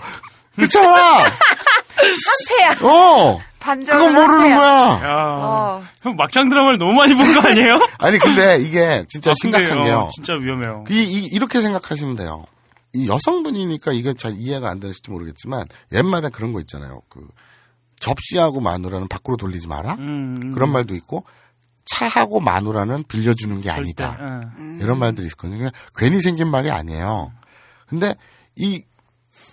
[0.55, 1.25] 그렇잖아.
[2.01, 2.89] 한패야.
[2.91, 3.41] 어.
[3.59, 3.99] 반전.
[3.99, 4.71] 그건 모르는 거야.
[4.71, 5.85] 야, 어.
[6.03, 7.87] 형 막장 드라마를 너무 많이 본 거 아니에요?
[7.99, 10.11] 아니 근데 이게 진짜 아, 근데, 심각한 어, 게요.
[10.15, 10.85] 진짜 위험해요.
[10.89, 12.45] 이, 이, 이렇게 생각하시면 돼요.
[12.95, 17.03] 이 여성분이니까 이건 잘 이해가 안 되실지 모르겠지만 옛말에 그런 거 있잖아요.
[17.11, 17.21] 그
[18.01, 19.95] 접시하고 마누라는 밖으로 돌리지 마라.
[19.99, 21.25] 음, 그런 말도 있고
[21.85, 24.19] 차하고 마누라는 빌려주는 게 절대, 아니다.
[24.59, 24.83] 예.
[24.83, 25.59] 이런 말들이 있거든요.
[25.59, 27.31] 그냥 괜히 생긴 말이 아니에요.
[27.87, 28.15] 근데
[28.57, 28.83] 이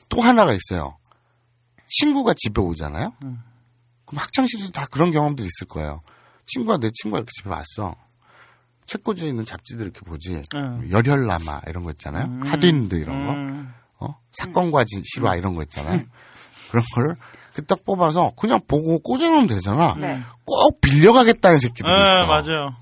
[0.09, 0.96] 또 하나가 있어요.
[1.87, 3.13] 친구가 집에 오잖아요.
[3.23, 3.41] 음.
[4.05, 6.01] 그럼 학창 시절 다 그런 경험도 있을 거예요.
[6.45, 7.95] 친구가 내 친구가 이렇게 집에 왔어.
[8.85, 10.43] 책꽂이에 있는 잡지들 이렇게 보지.
[10.55, 10.87] 음.
[10.89, 12.41] 열혈남아 이런 거 있잖아요.
[12.45, 13.33] 하드인드 이런 거.
[13.33, 13.73] 음.
[13.99, 14.15] 어?
[14.31, 16.03] 사건과 진- 실화 이런 거 있잖아요.
[16.71, 17.15] 그런 거를
[17.53, 19.95] 그딱 뽑아서 그냥 보고 꽂아놓으면 되잖아.
[19.95, 20.19] 네.
[20.45, 22.25] 꼭 빌려가겠다는 새끼들이 예, 있어.
[22.27, 22.75] 맞아요.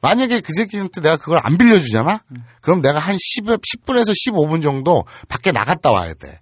[0.00, 2.22] 만약에 그 새끼한테 내가 그걸 안 빌려주잖아?
[2.60, 6.40] 그럼 내가 한 10, 10분에서 15분 정도 밖에 나갔다 와야 돼.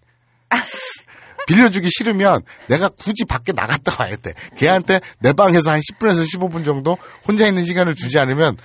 [1.46, 4.34] 빌려주기 싫으면 내가 굳이 밖에 나갔다 와야 돼.
[4.56, 8.56] 걔한테 내 방에서 한 10분에서 15분 정도 혼자 있는 시간을 주지 않으면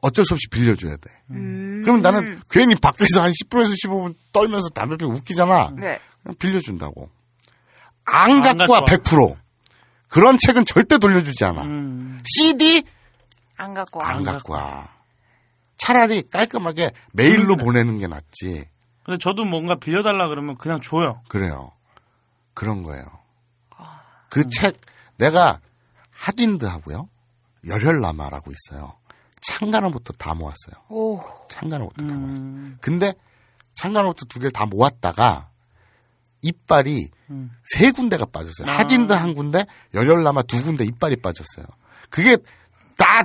[0.00, 1.10] 어쩔 수 없이 빌려줘야 돼.
[1.30, 1.82] 음.
[1.84, 5.72] 그럼 나는 괜히 밖에서 한 10분에서 15분 떨면서 담배 피고 웃기잖아.
[5.76, 5.98] 네.
[6.22, 7.10] 그냥 빌려준다고.
[8.04, 9.36] 안안 갖고 와, 갖고 100%.
[10.08, 11.62] 그런 책은 절대 돌려주지 않아.
[11.62, 12.20] 음.
[12.24, 12.82] CD?
[13.56, 14.08] 안 갖고 와.
[14.08, 14.88] 안 갖고 와.
[15.76, 18.68] 차라리 깔끔하게 메일로 보내는 게 낫지.
[19.04, 21.22] 근데 저도 뭔가 빌려달라 그러면 그냥 줘요.
[21.28, 21.72] 그래요.
[22.58, 23.04] 그런 거예요.
[24.30, 24.80] 그 책,
[25.16, 25.60] 내가
[26.10, 27.08] 하딘드 하고요.
[27.68, 28.96] 열혈남아라고 있어요.
[29.40, 30.74] 창간호부터 다 모았어요.
[30.88, 31.20] 오.
[31.48, 32.44] 창간호부터 다 모았어요.
[32.44, 32.76] 음.
[32.80, 33.14] 근데
[33.74, 35.50] 창간호부터 두 개를 다 모았다가
[36.42, 37.52] 이빨이 음.
[37.76, 38.68] 세 군데가 빠졌어요.
[38.68, 38.78] 아.
[38.78, 41.64] 하딘드 한 군데, 열혈남아 두 군데 이빨이 빠졌어요.
[42.10, 42.36] 그게
[42.96, 43.22] 다,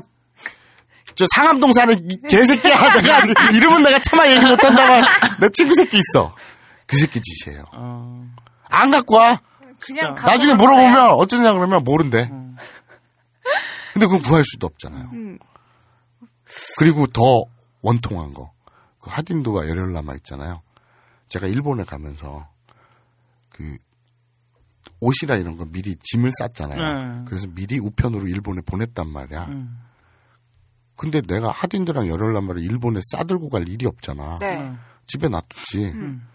[1.16, 3.02] 저 상암동 사는 이 개새끼야.
[3.02, 5.04] 내가 이름은 내가 차마 얘기 못한다만
[5.42, 6.36] 내 친구 새끼 있어.
[6.86, 7.64] 그 새끼 짓이에요.
[7.74, 8.32] 어,
[8.74, 9.38] 안 갖고 와.
[9.80, 10.28] 그냥 진짜.
[10.28, 11.12] 나중에 갖고 물어보면 가요.
[11.14, 12.28] 어쩌냐 그러면 모른대.
[13.94, 15.10] 근데 그건 구할 수도 없잖아요.
[15.14, 15.38] 음.
[16.78, 17.22] 그리고 더
[17.82, 18.52] 원통한 거.
[19.00, 20.62] 그 하딘도가 열혈남아 있잖아요.
[21.28, 22.48] 제가 일본에 가면서
[23.50, 23.78] 그
[25.00, 26.80] 옷이라 이런 거 미리 짐을 쌌잖아요.
[26.80, 27.24] 네.
[27.26, 29.46] 그래서 미리 우편으로 일본에 보냈단 말이야.
[29.48, 29.80] 음.
[30.96, 34.38] 근데 내가 하딘드랑 열혈남아를 일본에 싸들고 갈 일이 없잖아.
[34.40, 34.58] 네.
[34.60, 34.80] 음.
[35.06, 35.86] 집에 놔뒀지.
[35.86, 36.28] 음.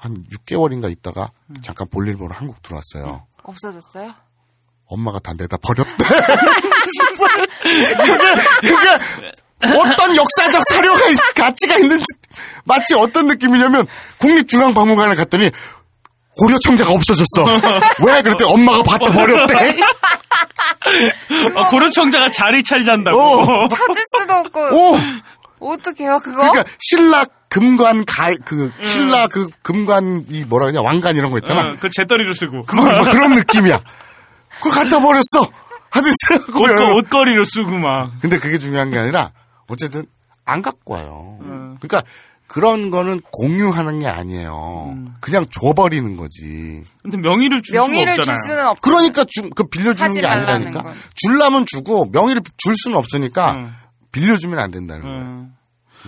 [0.00, 1.30] 한 6개월인가 있다가
[1.62, 3.26] 잠깐 볼일 보러 한국 들어왔어요.
[3.42, 4.12] 없어졌어요?
[4.86, 5.92] 엄마가 다 내다 버렸대.
[7.62, 12.04] 그게, 그게 어떤 역사적 사료가, 있- 가치가 있는지,
[12.64, 13.86] 마치 어떤 느낌이냐면,
[14.18, 15.50] 국립중앙박물관에 갔더니,
[16.40, 17.44] 고려청자가 없어졌어.
[18.06, 18.22] 왜?
[18.22, 19.76] 그랬더니 엄마가 밭에 버렸대.
[21.56, 23.18] 어, 고려청자가 자리 차지한다고.
[23.20, 23.68] 어.
[23.68, 24.60] 찾을 수도 없고.
[24.60, 24.96] 오!
[25.58, 26.38] 어떡해요, 그거?
[26.50, 31.70] 그러니까, 신라 금관 가, 그, 신라 그 금관, 이 뭐라 그러냐, 왕관 이런 거 있잖아.
[31.70, 32.64] 어, 그 재떨이로 쓰고.
[32.64, 33.80] 그거, 뭐 그런 느낌이야.
[34.58, 35.50] 그걸 갖다 버렸어.
[35.90, 36.12] 하여튼,
[36.54, 38.12] 옷거, 옷걸이로 쓰고 막.
[38.20, 39.32] 근데 그게 중요한 게 아니라
[39.68, 40.04] 어쨌든
[40.44, 41.38] 안 갖고 와요.
[41.80, 42.02] 그러니까
[42.46, 44.96] 그런 거는 공유하는 게 아니에요.
[45.20, 46.82] 그냥 줘버리는 거지.
[47.02, 48.38] 근데 명의를 줄 명의를 줄 없잖아요.
[48.46, 48.80] 수는 없고.
[48.80, 50.82] 그러니까 주, 그 빌려주는 게 아니라니까.
[50.82, 50.94] 건.
[51.14, 53.74] 줄라면 주고 명의를 줄 수는 없으니까 음.
[54.12, 55.46] 빌려주면 안 된다는 거예요.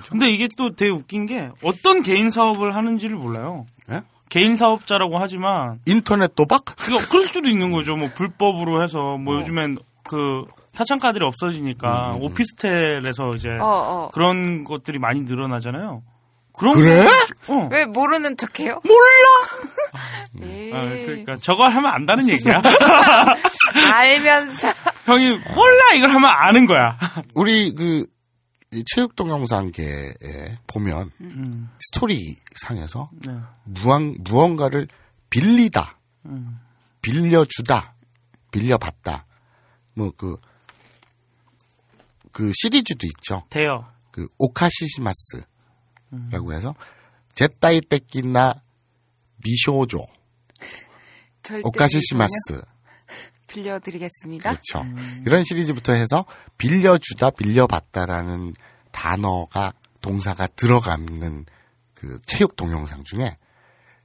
[0.01, 0.11] 음.
[0.11, 3.67] 근데 이게 또 되게 웃긴 게 어떤 개인 사업을 하는지를 몰라요.
[3.91, 4.03] 예?
[4.29, 6.65] 개인 사업자라고 하지만 인터넷 도박?
[6.65, 7.97] 그러니까 그럴 수도 있는 거죠.
[7.97, 9.41] 뭐 불법으로 해서 뭐 어.
[9.41, 14.11] 요즘엔 그 사창카들이 없어지니까 음, 오피스텔에서 이제 어, 어.
[14.13, 16.03] 그런 것들이 많이 늘어나잖아요.
[16.53, 17.05] 그런 그래?
[17.47, 17.69] 거- 어.
[17.73, 18.81] 왜 모르는 척해요?
[18.85, 20.47] 몰라.
[20.49, 22.61] 에이, 아, 그러니까 저거 하면 안다는 얘기야.
[23.95, 24.69] 알면서.
[25.07, 26.97] 형이 몰라 이걸 하면 아는 거야.
[27.35, 28.07] 우리 그, 이
[28.87, 33.37] 체육 동영상계에 보면 음, 스토리 상에서 네.
[33.65, 34.87] 무언, 무언가를
[35.29, 36.61] 빌리다, 음.
[37.03, 37.95] 빌려주다,
[38.53, 39.27] 빌려받다.
[39.95, 40.37] 뭐 그,
[42.31, 43.45] 그 시리즈도 있죠.
[43.51, 43.87] 돼요.
[44.13, 45.45] 그 오카시시마스라고
[46.53, 46.75] 해서
[47.35, 48.63] 제따이 떼끼나
[49.45, 50.07] 미쇼조
[51.65, 52.63] 오카시시마스
[53.51, 54.51] 빌려드리겠습니다.
[54.51, 54.85] 그렇죠.
[55.27, 56.25] 이런 시리즈부터 해서
[56.59, 58.55] 빌려주다, 빌려받다라는
[58.93, 61.45] 단어가 동사가 들어가는
[61.95, 63.37] 그 체육 동영상 중에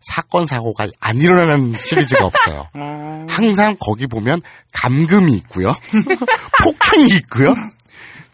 [0.02, 2.68] 사건 사고가 안 일어나는 시리즈가 없어요.
[2.74, 5.74] 어, 항상 거기 보면 감금이 있고요.
[6.64, 7.56] 폭행이 있고요.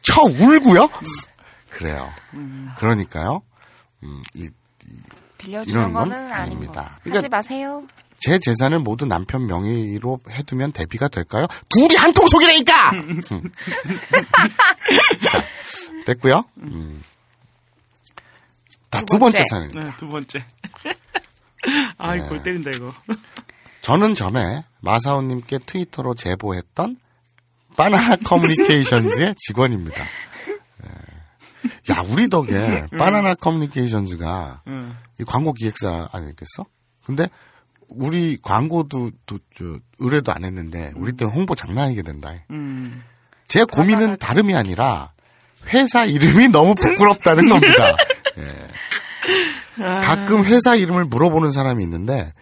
[0.02, 0.90] 쳐 울고요.
[1.70, 2.12] 그래요.
[2.78, 3.42] 그러니까요.
[4.04, 4.50] 음, 이,
[5.38, 6.84] 빌려주는 이런 건 거는 아닙니다.
[6.96, 7.00] 거.
[7.04, 7.84] 그러니까 하지 마세요.
[8.22, 11.48] 제 재산을 모두 남편 명의로 해두면 대비가 될까요?
[11.70, 12.92] 둘이 한 통 속이라니까!
[12.94, 13.22] 음.
[15.30, 15.44] 자,
[16.06, 17.04] 됐고요 음.
[18.92, 19.44] 자, 두두 번째 번째.
[19.50, 19.84] 사연입니다.
[19.84, 20.46] 네, 두 번째.
[21.98, 22.94] 아, 이거 골 때린다, 이거.
[23.82, 26.98] 저는 전에 마사오님께 트위터로 제보했던
[27.78, 30.04] 바나나 커뮤니케이션즈의 직원입니다.
[30.84, 31.94] 예.
[31.94, 34.96] 야, 우리 덕에 바나나 커뮤니케이션즈가 응.
[35.20, 36.66] 이 광고 기획사 아니겠어?
[37.06, 37.28] 근데
[37.92, 42.34] 우리 광고도 또, 저, 의뢰도 안 했는데 우리 때는 홍보 장난 아니게 된다.
[42.50, 43.04] 음.
[43.48, 45.12] 제 고민은 다름이 아니라
[45.68, 47.98] 회사 이름이 너무 부끄럽다는 겁니다.
[48.38, 48.68] 예.
[49.78, 52.34] 가끔 회사 이름을 물어보는 사람이 있는데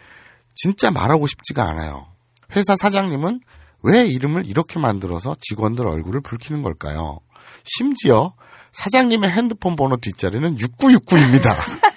[0.55, 2.07] 진짜 말하고 싶지가 않아요.
[2.55, 3.41] 회사 사장님은
[3.81, 7.19] 왜 이름을 이렇게 만들어서 직원들 얼굴을 붉히는 걸까요?
[7.63, 8.33] 심지어
[8.71, 11.55] 사장님의 핸드폰 번호 뒷자리는 6969입니다.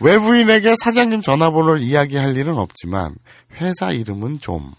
[0.00, 3.16] 외부인에게 사장님 전화번호를 이야기할 일은 없지만
[3.60, 4.72] 회사 이름은 좀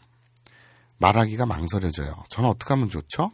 [0.98, 2.24] 말하기가 망설여져요.
[2.30, 3.32] 저는 어떻게 하면 좋죠?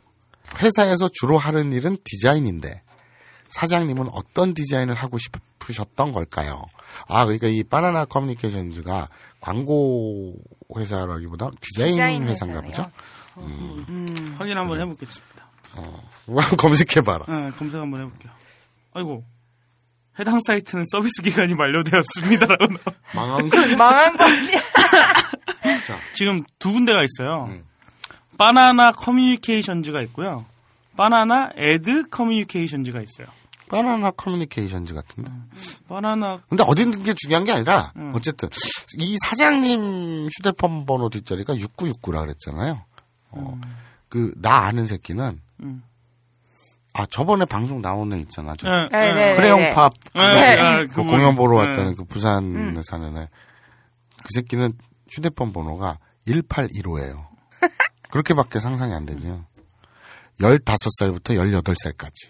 [0.59, 2.81] 회사에서 주로 하는 일은 디자인인데
[3.49, 6.63] 사장님은 어떤 디자인을 하고 싶으셨던 걸까요?
[7.07, 9.07] 아, 그러니까 이 바나나 커뮤니케이션즈가
[9.39, 10.33] 광고
[10.75, 12.61] 회사라기보다 디자인, 디자인 회사인가.
[12.61, 12.91] 보죠?
[14.37, 15.45] 확인 한번 해보겠습니다.
[16.57, 17.25] 검색해봐라.
[17.27, 18.31] 네, 검색 한번 해볼게요.
[18.93, 19.23] 아이고.
[20.19, 22.73] 해당 사이트는 서비스 기간이 만료되었습니다라고.
[23.15, 23.75] 망한 거.
[23.77, 24.51] 망한 거지.
[26.13, 27.45] 지금 두 군데가 있어요.
[27.49, 27.63] 음.
[28.37, 30.45] 바나나 커뮤니케이션즈가 있고요.
[30.97, 33.27] 바나나 애드 커뮤니케이션즈가 있어요.
[33.69, 35.31] 바나나 커뮤니케이션즈 같은데.
[35.89, 38.11] 바나나 근데 어디 있는 게 중요한 게 아니라 음.
[38.15, 38.47] 어쨌든
[38.99, 42.83] 이 사장님 휴대폰 번호 뒷자리가 6969라 그랬잖아요.
[43.31, 43.59] 어,
[44.09, 45.83] 그 나 아는 새끼는 음.
[46.97, 48.53] 아 저번에 방송 나온 애 있잖아.
[48.57, 49.35] 저 네, 네, 네.
[49.35, 51.07] 크레용팝 네, 그거 네, 그 그분.
[51.07, 51.67] 공연 보러 네.
[51.67, 53.27] 왔다는 그 부산에 사는 애.
[54.23, 54.71] 그 새끼는
[55.09, 57.27] 휴대폰 번호가 1815예요.
[58.09, 59.43] 그렇게밖에 상상이 안 되죠.
[60.39, 62.29] 15살부터 18살까지.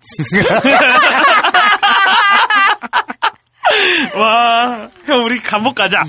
[4.16, 6.02] 와, 형 우리 감옥 가자.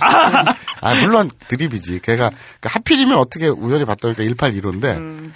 [0.81, 1.99] 아, 물론 드립이지.
[2.01, 5.31] 걔가, 그 하필이면 어떻게 우연히 봤다니까 1815인데,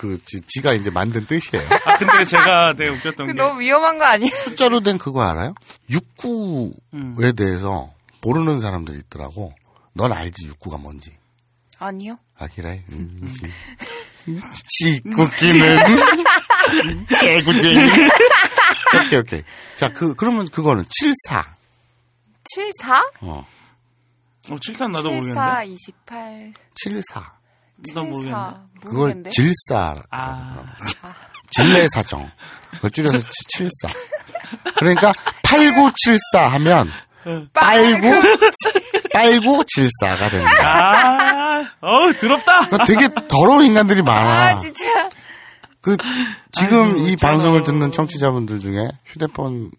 [0.00, 1.62] 그, 지, 가 이제 만든 뜻이에요.
[1.84, 4.34] 아, 근데 제가 되게 웃겼던 그게 너무 위험한 거 아니에요?
[4.34, 5.52] 숫자로 된 그거 알아요?
[6.24, 7.14] 음.
[7.16, 9.52] 69에 대해서 모르는 사람들이 있더라고.
[9.92, 11.12] 넌 알지, 69가 뭔지.
[11.78, 12.18] 아니요.
[12.38, 12.82] 아, 그래.
[12.88, 13.30] 음,
[14.68, 15.02] 지.
[15.02, 15.78] 지쿠끼는
[17.20, 17.90] 개구쟁이.
[19.04, 19.42] 오케이, 오케이.
[19.76, 21.56] 자, 그, 그러면 그거는 74.
[22.54, 23.10] 74?
[23.20, 23.46] 어,
[24.50, 25.74] 어, 73 나도 74, 모르겠는데.
[25.74, 26.54] 28.
[26.74, 27.39] 74.
[27.94, 28.58] 나 모르겠는데.
[28.82, 29.24] 그걸.
[29.30, 29.94] 질사.
[30.10, 30.64] 아,
[31.50, 32.30] 진례사정.
[32.72, 33.88] 그걸 줄여서 74.
[34.78, 35.12] 그러니까
[35.42, 36.90] 8974 하면
[37.52, 38.10] 빨구
[39.12, 40.66] 빨구 질사가 되는 거야.
[40.66, 42.66] 아, 어 더럽다.
[42.68, 44.30] 그러니까 되게 더러운 인간들이 많아.
[44.56, 45.08] 아, 진짜.
[45.82, 45.96] 그
[46.52, 49.70] 지금 아이고, 이 저- 방송을 듣는 청취자분들 중에 휴대폰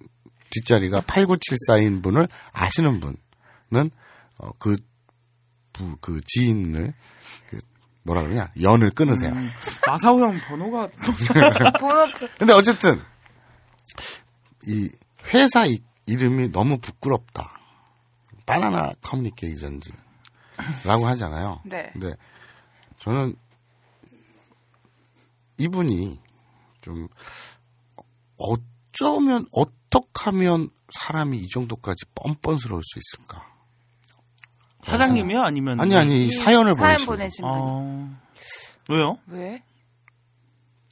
[0.51, 3.91] 뒷자리가 8974인 분을 아시는 분은
[4.37, 4.75] 어, 그,
[5.73, 6.93] 부, 그 지인을 그
[8.03, 9.33] 뭐라 그러냐 연을 끊으세요.
[9.87, 10.89] 마사오 형 번호가
[11.79, 13.01] 번호, 근데 어쨌든
[14.65, 14.89] 이
[15.33, 17.57] 회사 이, 이름이 너무 부끄럽다.
[18.45, 19.95] 바나나 커뮤니케이션즈라고
[20.85, 21.61] 하잖아요.
[21.63, 21.89] 네.
[21.93, 22.13] 근데
[22.97, 23.35] 저는
[25.57, 26.19] 이분이
[26.81, 27.07] 좀
[28.37, 33.50] 어쩌면 어떻게 하면 사람이 이 정도까지 뻔뻔스러울 수 있을까?
[34.83, 35.41] 사장님이요?
[35.41, 37.15] 아니면 아니 아니 이 사연을 사연 보내신 분.
[37.17, 37.51] 보내신 분.
[37.53, 38.09] 어,
[38.89, 39.17] 왜요?
[39.27, 39.61] 왜?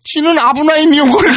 [0.03, 1.29] 지는 아브라인 이용고를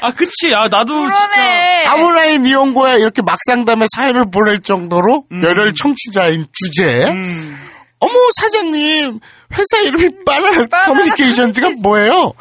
[0.00, 0.54] 아, 그치.
[0.54, 1.28] 아, 나도 진짜.
[1.32, 1.86] 그러네.
[1.86, 7.58] 아브라인 이용고에 이렇게 막상담에 사연을 보낼 정도로 열혈 청취자인 주제에 음,
[7.98, 9.20] 어머 사장님
[9.52, 12.32] 회사 이름이 바나나 커뮤니케이션즈가 뭐예요?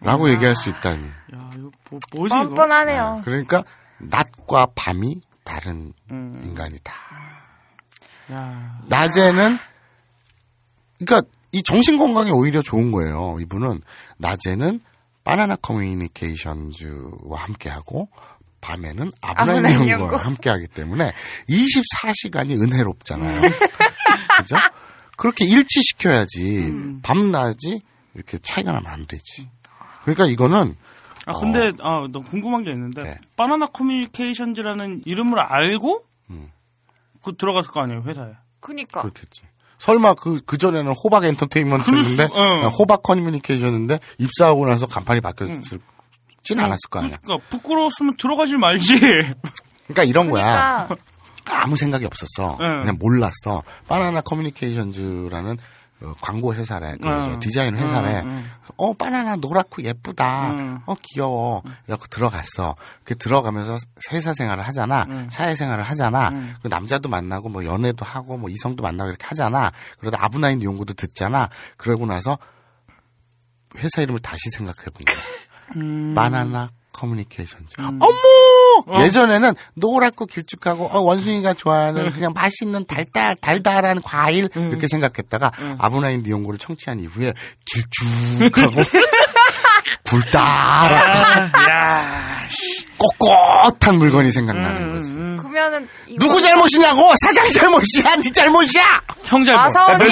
[0.00, 1.02] 라고 얘기할 수 있다니.
[1.34, 2.34] 야, 이거 뭐, 뭐지?
[2.34, 3.22] 뻔뻔하네요.
[3.24, 3.64] 그러니까
[3.98, 6.40] 낮과 밤이 다른 음.
[6.44, 6.92] 인간이다.
[8.32, 9.58] 야, 낮에는
[10.98, 13.38] 그러니까 이 정신 건강에 오히려 좋은 거예요.
[13.40, 13.80] 이분은
[14.18, 14.80] 낮에는
[15.24, 18.10] 바나나 커뮤니케이션즈와 함께하고
[18.60, 20.16] 밤에는 아브라인 연구와 연구.
[20.16, 21.12] 함께하기 때문에
[21.48, 23.40] 24시간이 은혜롭잖아요.
[24.38, 24.56] 그죠?
[25.16, 27.00] 그렇게 일치시켜야지 음.
[27.02, 27.80] 밤낮이
[28.14, 29.48] 이렇게 차이가 나면 안 되지.
[30.02, 30.76] 그러니까 이거는
[31.28, 33.18] 아 근데 아, 너 궁금한 게 있는데 네.
[33.36, 36.50] 바나나 커뮤니케이션즈라는 이름을 알고 음.
[37.22, 38.32] 그 들어갔을 거 아니에요 회사에.
[38.60, 39.00] 그니까.
[39.02, 39.42] 그렇겠지.
[39.78, 42.68] 설마 그, 그전에는 호박 엔터테인먼트였는데, 수- 어.
[42.68, 45.78] 호박 커뮤니케이션인데, 입사하고 나서 간판이 바뀌었진
[46.58, 47.16] 않았을 거 아니야.
[47.22, 48.98] 그러니까 부끄러웠으면 들어가질 말지.
[48.98, 50.86] 그러니까 이런 거야.
[50.88, 52.58] 그러니까 아무 생각이 없었어.
[52.60, 52.80] 응.
[52.80, 53.62] 그냥 몰랐어.
[53.86, 55.56] 바나나 커뮤니케이션즈라는 어,
[56.20, 56.96] 광고 회사래.
[57.00, 57.38] 그래서 응.
[57.40, 58.20] 디자인 회사래.
[58.24, 58.44] 응, 응.
[58.76, 60.52] 어, 바나나 노랗고 예쁘다.
[60.52, 60.80] 응.
[60.86, 61.62] 어, 귀여워.
[61.86, 62.76] 이렇게 들어갔어.
[63.04, 63.76] 그 들어가면서
[64.12, 65.06] 회사 생활을 하잖아.
[65.30, 66.30] 사회 생활을 하잖아.
[66.62, 69.72] 그 남자도 만나고 뭐 연애도 하고 뭐 이성도 만나고 이렇게 하잖아.
[69.98, 71.48] 그러다 아브나인 연구도 듣잖아.
[71.76, 72.38] 그러고 나서
[73.76, 75.16] 회사 이름을 다시 생각해 본 거야.
[75.76, 76.14] 음.
[76.14, 77.76] 바나나 커뮤니케이션즈.
[77.78, 79.02] 어머!
[79.04, 86.58] 예전에는 노랗고 길쭉하고 어, 원숭이가 좋아하는 그냥 맛있는 달달 달달한 과일 이렇게 생각했다가 아브나인 니온고를
[86.58, 87.32] 청취한 이후에
[87.64, 88.82] 길쭉하고
[90.04, 90.98] 굴다란
[92.98, 95.12] 꼿꼿한 물건이 생각나는 거지.
[95.12, 95.88] 그러면은
[96.18, 97.14] 누구 잘못이냐고!
[97.20, 98.16] 사장 잘못이야!
[98.16, 98.82] 네 잘못이야!
[99.24, 99.60] 형 잘못.
[99.60, 100.08] 마사오님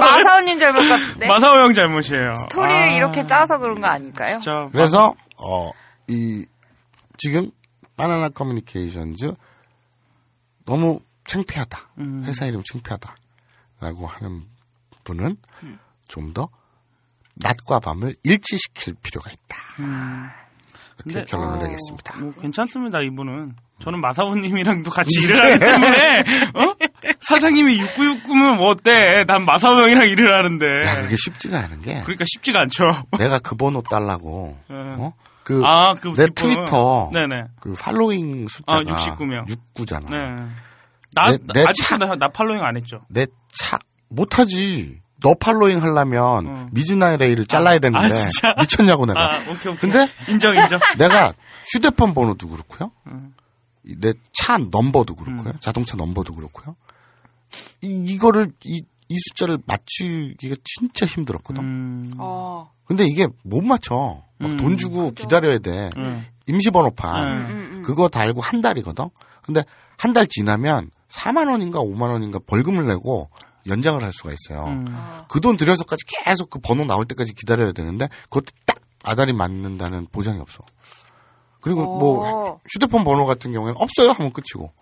[0.00, 1.26] 마사오님 잘못 같은데?
[1.26, 2.34] 마사오 형 잘못이에요.
[2.50, 4.40] 스토리를 아, 이렇게 짜서 그런 거 아닐까요?
[4.40, 5.70] 진짜 그래서 어
[6.08, 6.46] 이
[7.16, 7.50] 지금
[7.96, 9.32] 바나나 커뮤니케이션즈
[10.64, 11.78] 너무 창피하다.
[12.24, 14.46] 회사 이름 창피하다라고 하는
[15.04, 15.36] 분은
[16.08, 16.48] 좀더
[17.34, 19.56] 낮과 밤을 일치시킬 필요가 있다.
[20.96, 22.18] 이렇게 근데, 결론을 어, 내겠습니다.
[22.18, 23.56] 뭐 괜찮습니다 이분은.
[23.80, 26.18] 저는 마사오님이랑도 같이 일을 하기 때문에
[26.54, 26.74] 어?
[27.20, 29.24] 사장님이 6969면 뭐 어때?
[29.26, 30.86] 난 마사오 형이랑 일을 하는데.
[30.86, 32.84] 야, 그게 쉽지가 않은 게 그러니까 쉽지가 않죠.
[33.18, 34.76] 내가 그 번호 달라고 네.
[34.76, 35.12] 어?
[35.44, 36.26] 그 아, 그 내.
[36.28, 37.44] 트위터 네네.
[37.60, 39.44] 그 팔로잉 숫자가 아, 69 명.
[39.44, 40.10] 69잖아.
[40.10, 40.44] 네.
[41.14, 43.02] 나 내- 내 아직도 차- 나, 나 팔로잉 안 했죠.
[43.08, 43.78] 내 차
[44.08, 45.00] 못하지.
[45.20, 46.68] 너 팔로잉 하려면 어.
[46.72, 48.54] 미즈나이 레이를 잘라야 되는데 아, 진짜?
[48.58, 49.34] 미쳤냐고 내가.
[49.34, 49.76] 아, 오케이 오케이.
[49.76, 50.80] 근데 인정 인정.
[50.98, 51.32] 내가
[51.72, 52.90] 휴대폰 번호도 그렇고요.
[53.06, 53.32] 음.
[53.84, 55.52] 내차 넘버도 그렇고요.
[55.60, 56.74] 자동차 넘버도 그렇고요.
[57.82, 61.62] 이, 이거를 이, 이 숫자를 맞추기가 진짜 힘들었거든.
[61.62, 62.14] 음.
[62.18, 62.70] 어.
[62.86, 64.22] 근데 이게 못 맞춰.
[64.38, 64.56] 막 음.
[64.56, 65.90] 돈 주고 기다려야 돼.
[65.96, 66.26] 음.
[66.46, 67.26] 임시번호판.
[67.50, 67.82] 음.
[67.84, 69.08] 그거 달고 한 달이거든.
[69.42, 69.64] 근데
[69.96, 73.30] 한 달 지나면 4만 원인가 5만 원인가 벌금을 내고
[73.66, 74.66] 연장을 할 수가 있어요.
[74.66, 74.84] 음.
[75.28, 80.58] 그돈 들여서까지 계속 그 번호 나올 때까지 기다려야 되는데 그것도 딱 아다리 맞는다는 보장이 없어.
[81.60, 81.98] 그리고 오.
[81.98, 84.72] 뭐 휴대폰 번호 같은 경우에는 없어요 하면 끝이고.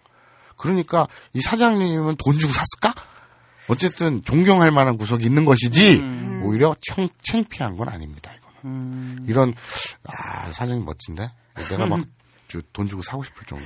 [0.56, 2.92] 그러니까 이 사장님은 돈 주고 샀을까?
[3.72, 6.00] 어쨌든 존경할 만한 구석이 있는 것이지
[6.42, 8.30] 오히려 청, 창피한 건 아닙니다.
[8.36, 9.24] 이거는 음.
[9.28, 9.54] 이런
[10.04, 11.30] 아 사장님 멋진데
[11.70, 12.00] 내가 막
[12.74, 13.64] 돈 주고 사고 싶을 정도.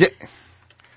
[0.00, 0.08] 예,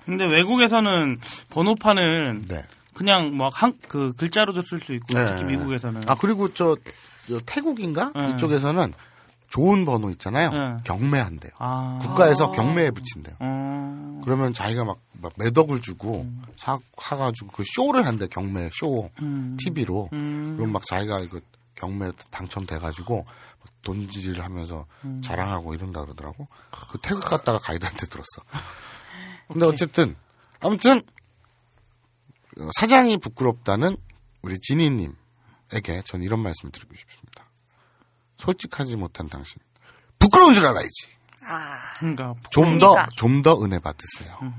[0.07, 1.19] 근데 외국에서는
[1.49, 2.63] 번호판은 네.
[2.93, 5.28] 그냥 뭐한그 글자로도 쓸 수 있고 네.
[5.28, 6.75] 특히 미국에서는 아 그리고 저,
[7.28, 8.32] 저 태국인가 네.
[8.32, 8.93] 이쪽에서는
[9.48, 10.52] 좋은 번호 있잖아요.
[10.52, 10.78] 네.
[10.84, 11.52] 경매한대요.
[11.58, 12.00] 아.
[12.02, 13.36] 국가에서 경매에 붙인대요.
[13.39, 14.22] 어.
[14.24, 16.26] 그러면 자기가 막, 막 매덕을 주고
[16.58, 19.58] 사 사가지고 그 쇼를 한대 경매 쇼 음.
[19.60, 20.10] TV로.
[20.14, 20.58] 음.
[20.58, 21.39] 그럼 막 자기가 이거
[21.76, 25.22] 경매 당첨돼가지고 막 돈질을 하면서 음.
[25.22, 26.48] 자랑하고 이런다 그러더라고.
[26.91, 28.43] 그 태국 갔다가 가이드한테 들었어.
[29.48, 30.16] 근데 어쨌든
[30.60, 31.02] 아무튼
[32.60, 33.95] 어, 사장이 부끄럽다는
[34.41, 37.26] 우리 지니님에게 전 이런 말씀을 드리고 싶습니다.
[38.38, 39.58] 솔직하지 못한 당신
[40.20, 41.08] 부끄러운 줄 알아야지.
[41.46, 41.80] 아.
[41.98, 43.08] 그러니까 좀더 그러니까.
[43.16, 44.54] 좀더 은혜 받으세요.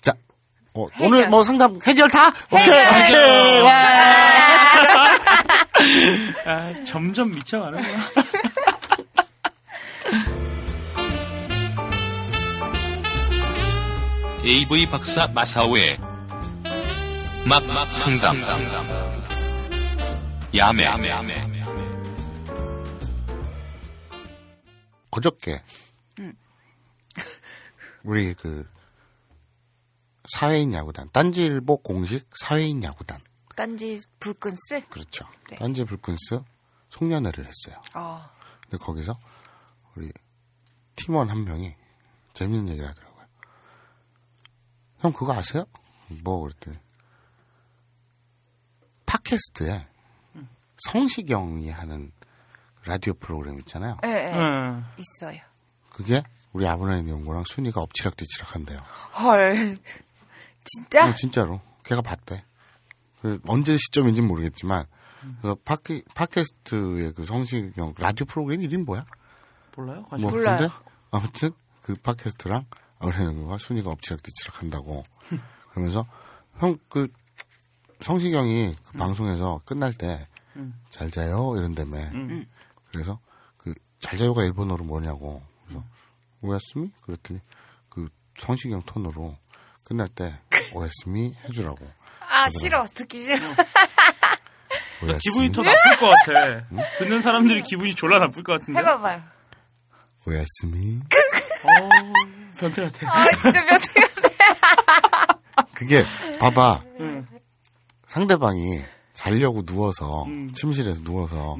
[0.00, 0.12] 자
[0.74, 1.06] 어, 해결.
[1.06, 3.72] 오늘 뭐 상담 해결 다 오케이 오케이 와.
[6.46, 7.98] 아, 점점 미쳐가는구나.
[14.44, 15.98] AV 박사 마사오의
[17.44, 18.36] 막막 상담
[20.54, 21.57] 야매
[25.18, 25.62] 어저께
[28.04, 28.68] 우리 그
[30.28, 33.20] 사회인 야구단 딴지일보 공식 사회인 야구단
[33.56, 34.88] 딴지 불끈스?
[34.88, 35.26] 그렇죠.
[35.50, 35.56] 네.
[35.56, 36.40] 딴지 불끈스
[36.90, 37.82] 송년회를 했어요.
[37.94, 38.20] 어.
[38.62, 39.18] 근데 거기서
[39.96, 40.12] 우리
[40.94, 41.74] 팀원 한 명이
[42.34, 43.26] 재밌는 얘기를 하더라고요.
[44.98, 45.64] 형 그거 아세요?
[46.22, 46.78] 뭐 그랬더니
[49.06, 49.88] 팟캐스트에
[50.86, 52.12] 성시경이 하는
[52.88, 53.98] 라디오 프로그램 있잖아요.
[54.04, 54.32] 예, 예.
[54.34, 54.84] 응.
[54.96, 55.40] 있어요.
[55.90, 56.22] 그게
[56.52, 58.78] 우리 아브라인 연구랑 순위가 엎치락뒤치락 한대요.
[59.20, 59.78] 헐.
[60.64, 61.08] 진짜?
[61.08, 61.60] 어, 진짜로.
[61.84, 62.44] 걔가 봤대.
[63.22, 64.86] 그 언제 시점인지 는 모르겠지만,
[65.40, 69.04] 그래서 팟캐, 팟캐스트의 그 성시경 라디오 프로그램 이름이 뭐야?
[69.76, 70.06] 몰라요?
[70.10, 70.30] 뭐.
[70.30, 70.58] 몰라요.
[70.58, 70.74] 근데
[71.10, 71.50] 아무튼
[71.82, 72.64] 그 팟캐스트랑
[73.00, 75.04] 아브라인과 순위가 엎치락뒤치락 한다고.
[75.70, 76.06] 그러면서
[76.58, 77.08] 형 그
[78.00, 81.98] 성시경이 그 방송에서 끝날 때잘 자요 이런다며.
[82.14, 82.46] 음.
[82.98, 83.20] 그래서
[83.58, 85.40] 그그 잘자요가 일본어로 뭐냐고.
[85.66, 85.84] 그래서
[86.40, 86.90] 오야스미?
[87.02, 87.40] 그랬더니
[87.88, 88.08] 그
[88.40, 89.36] 성시경 톤으로
[89.84, 90.36] 끝날 때
[90.74, 91.86] 오야스미 해주라고.
[92.28, 93.36] 아 싫어 듣기 싫어.
[95.04, 95.18] 오야스미.
[95.20, 96.66] 기분이 더 나쁠 것 같아.
[96.98, 98.80] 듣는 사람들이 기분이 졸라 나쁠 것 같은데.
[98.80, 99.22] 해봐봐요.
[100.26, 101.00] 오야스미.
[101.64, 101.88] 어,
[102.58, 103.08] 변태 같아.
[103.16, 103.80] 아 진짜 몇
[105.74, 106.04] 그게
[106.40, 106.82] 봐봐.
[107.00, 107.26] 응.
[108.08, 108.82] 상대방이
[109.12, 110.50] 자려고 누워서 음.
[110.52, 111.56] 침실에서 누워서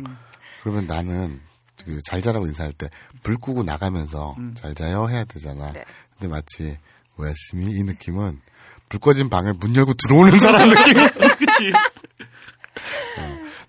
[0.69, 1.41] 그러면 나는
[1.85, 2.89] 그 잘 자라고 인사할 때
[3.23, 4.55] 불 끄고 나가면서 음.
[4.55, 5.73] 잘 자요 해야 되잖아.
[5.73, 5.85] 네.
[6.19, 6.77] 근데 마치
[7.17, 8.41] 오야스미 이 느낌은
[8.89, 10.95] 불 꺼진 방에 문 열고 들어오는 사람 느낌.
[11.39, 11.73] 그치.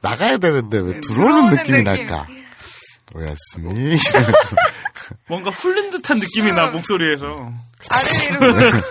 [0.01, 1.83] 나가야 되는데 왜 들어오는 들어오는 느낌이 느낌.
[2.07, 2.27] 날까?
[3.15, 4.55] 오야스미 이러면서
[5.27, 7.25] 뭔가 훑는 듯한 느낌이 나, 목소리에서.
[7.89, 8.87] 아를 이러고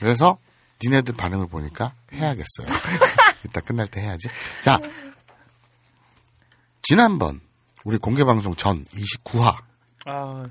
[0.00, 0.38] 그래서
[0.82, 2.66] 니네들 반응을 보니까 해야겠어요.
[3.44, 4.28] 이따 끝날 때 해야지.
[4.62, 4.78] 자,
[6.94, 7.40] 지난번
[7.84, 9.54] 우리 공개 방송 전 29화에서
[10.06, 10.42] 아,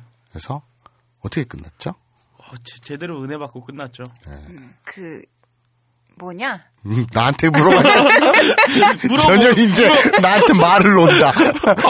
[1.20, 1.90] 어떻게 끝났죠?
[2.38, 4.06] 어, 제- 제대로 은혜 받고 끝났죠.
[4.86, 5.22] 그
[6.16, 6.64] 뭐냐?
[6.86, 7.50] 음, 나한테.
[7.52, 9.90] 물어보- 전혀 이제
[10.22, 11.34] 나한테 말을 논다.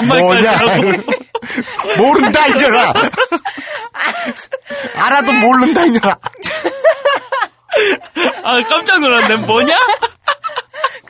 [0.08, 0.58] 뭐냐?
[2.00, 2.94] 모른다 이제라.
[4.96, 6.18] 알아도 모른다 이제라.
[8.44, 9.36] 아, 깜짝 놀랐네.
[9.46, 9.78] 뭐냐?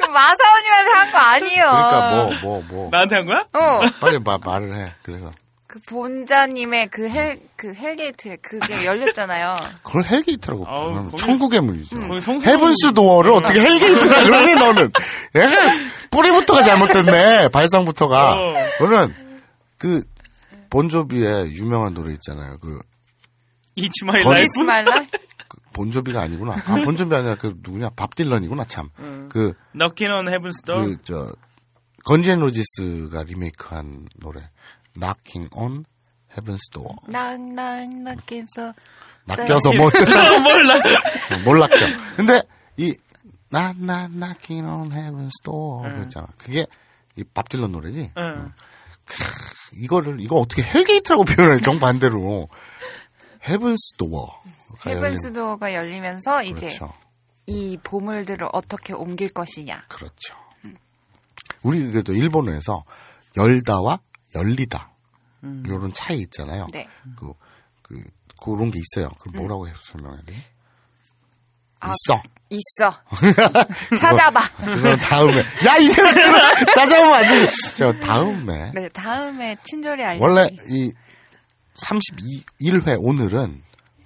[0.09, 1.65] 그 마사오님한테 한 거 아니에요.
[1.65, 2.89] 그러니까 뭐 뭐 뭐.
[2.91, 3.45] 나한테 한 거야?
[3.53, 3.79] 어.
[4.01, 4.93] 빨리 마, 말을 해.
[5.03, 5.31] 그래서
[5.67, 9.55] 그 본자님의 그 hell, 그 hell gate, 그게 열렸잖아요.
[9.83, 11.95] 그걸 hell gate라고 아우, 거기- 천국의 문이죠.
[11.99, 14.91] 성스러운- Heaven's Door를 어떻게 hell gate라 그러니 너는?
[15.35, 15.49] 얘가
[16.09, 17.49] 뿌리부터가 잘못됐네.
[17.49, 18.39] 발상부터가.
[18.39, 18.53] 어.
[18.79, 19.13] 너는
[19.77, 20.03] 그
[20.71, 22.57] 본조비의 유명한 노래 있잖아요.
[22.59, 22.79] 그
[23.77, 24.47] It's my life.
[25.73, 26.53] 본조비가 아니구나.
[26.65, 27.89] 아, 본조비 아니라 그 누구냐?
[27.95, 28.89] 밥 딜런이구나 참.
[29.29, 30.95] 그 Knocking on Heaven's Door.
[30.97, 31.33] 그 저
[32.05, 34.49] 건즈 앤 로지스가 리메이크한 노래
[34.95, 35.85] Knocking on
[36.35, 36.95] Heaven's Door.
[37.07, 38.73] knock knock knock해서
[39.25, 40.13] 낚여서 뭐 어쨌든
[40.43, 40.75] 몰라.
[41.45, 42.15] 뭘 낚여.
[42.15, 42.41] 근데
[42.77, 42.95] 이
[43.51, 46.27] knock knock knocking on Heaven's Door 그랬잖아.
[46.37, 46.67] 그게
[47.15, 48.11] 이 밥 딜런 노래지.
[48.15, 48.51] 응.
[49.73, 52.47] 이거를 이거 어떻게 hell gate라고 표현해 정반대로
[53.43, 54.27] Heaven's Door.
[54.85, 56.93] 헤븐스 도어가 열리면서 이제 그렇죠.
[57.47, 59.85] 이 보물들을 어떻게 옮길 것이냐.
[59.87, 60.35] 그렇죠.
[61.63, 62.83] 우리 그래도 일본어에서
[63.35, 63.99] 열다와
[64.35, 64.91] 열리다
[65.65, 66.67] 이런 차이 있잖아요.
[66.71, 66.87] 네.
[67.17, 67.33] 그,
[67.81, 68.01] 그
[68.41, 69.09] 그런 게 있어요.
[69.19, 70.33] 그 뭐라고 해서 설명해야 돼?
[71.81, 72.21] 아, 있어.
[72.49, 72.93] 있어.
[73.97, 74.41] 찾아봐.
[74.57, 75.93] 그래서 다음에 야 이제
[76.75, 77.51] 찾아보면 안 돼.
[77.77, 80.21] 저 다음에 네, 다음에 친절히 알려.
[80.21, 80.91] 원래 이
[81.77, 83.63] 31회 오늘은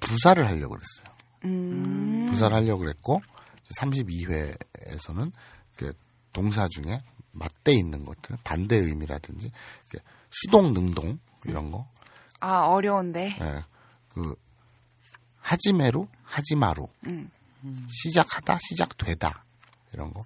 [0.07, 1.15] 부사를 하려고 그랬어요.
[1.45, 2.25] 음.
[2.29, 3.21] 부사를 하려고 그랬고
[3.79, 5.31] 32회에서는
[6.31, 7.01] 동사 중에
[7.31, 9.51] 맞대 있는 것들 반대 의미라든지
[10.31, 11.87] 수동 능동 이런 거
[12.39, 13.37] 아, 어려운데.
[13.39, 13.63] 예,
[14.09, 14.35] 그
[15.39, 17.29] 하지메루 하지마루 음.
[17.87, 19.45] 시작하다 시작되다
[19.93, 20.23] 이런 거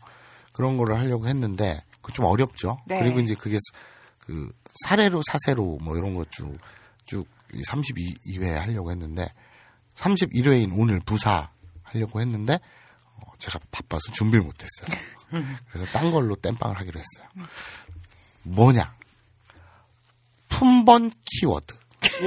[0.54, 2.80] 그런 거를 하려고 했는데 그 좀 어렵죠.
[2.88, 3.02] 네.
[3.02, 3.58] 그리고 이제 그게
[4.20, 4.50] 그
[4.86, 7.28] 사례로 사세로 뭐 이런 거 쭉쭉
[7.68, 9.28] 32회 하려고 했는데
[9.98, 11.50] 31회인 오늘 부사
[11.84, 12.60] 하려고 했는데
[13.16, 14.98] 어, 제가 바빠서 준비를 못했어요.
[15.72, 17.48] 그래서 딴 걸로 땜빵을 하기로 했어요.
[18.44, 18.96] 뭐냐?
[20.48, 21.76] 품번 키워드.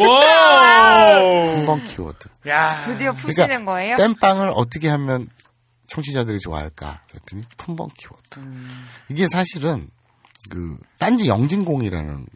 [0.07, 1.21] 와!
[1.55, 2.29] 품번 키워드.
[2.49, 2.81] 야.
[2.81, 3.97] 드디어 푸시는 거예요?
[3.97, 5.29] 땜빵을 어떻게 하면
[5.89, 7.03] 청취자들이 좋아할까?
[7.09, 8.41] 그랬더니 품번 키워드.
[9.09, 9.91] 이게 사실은
[10.49, 12.27] 그 딴지 영진공이라는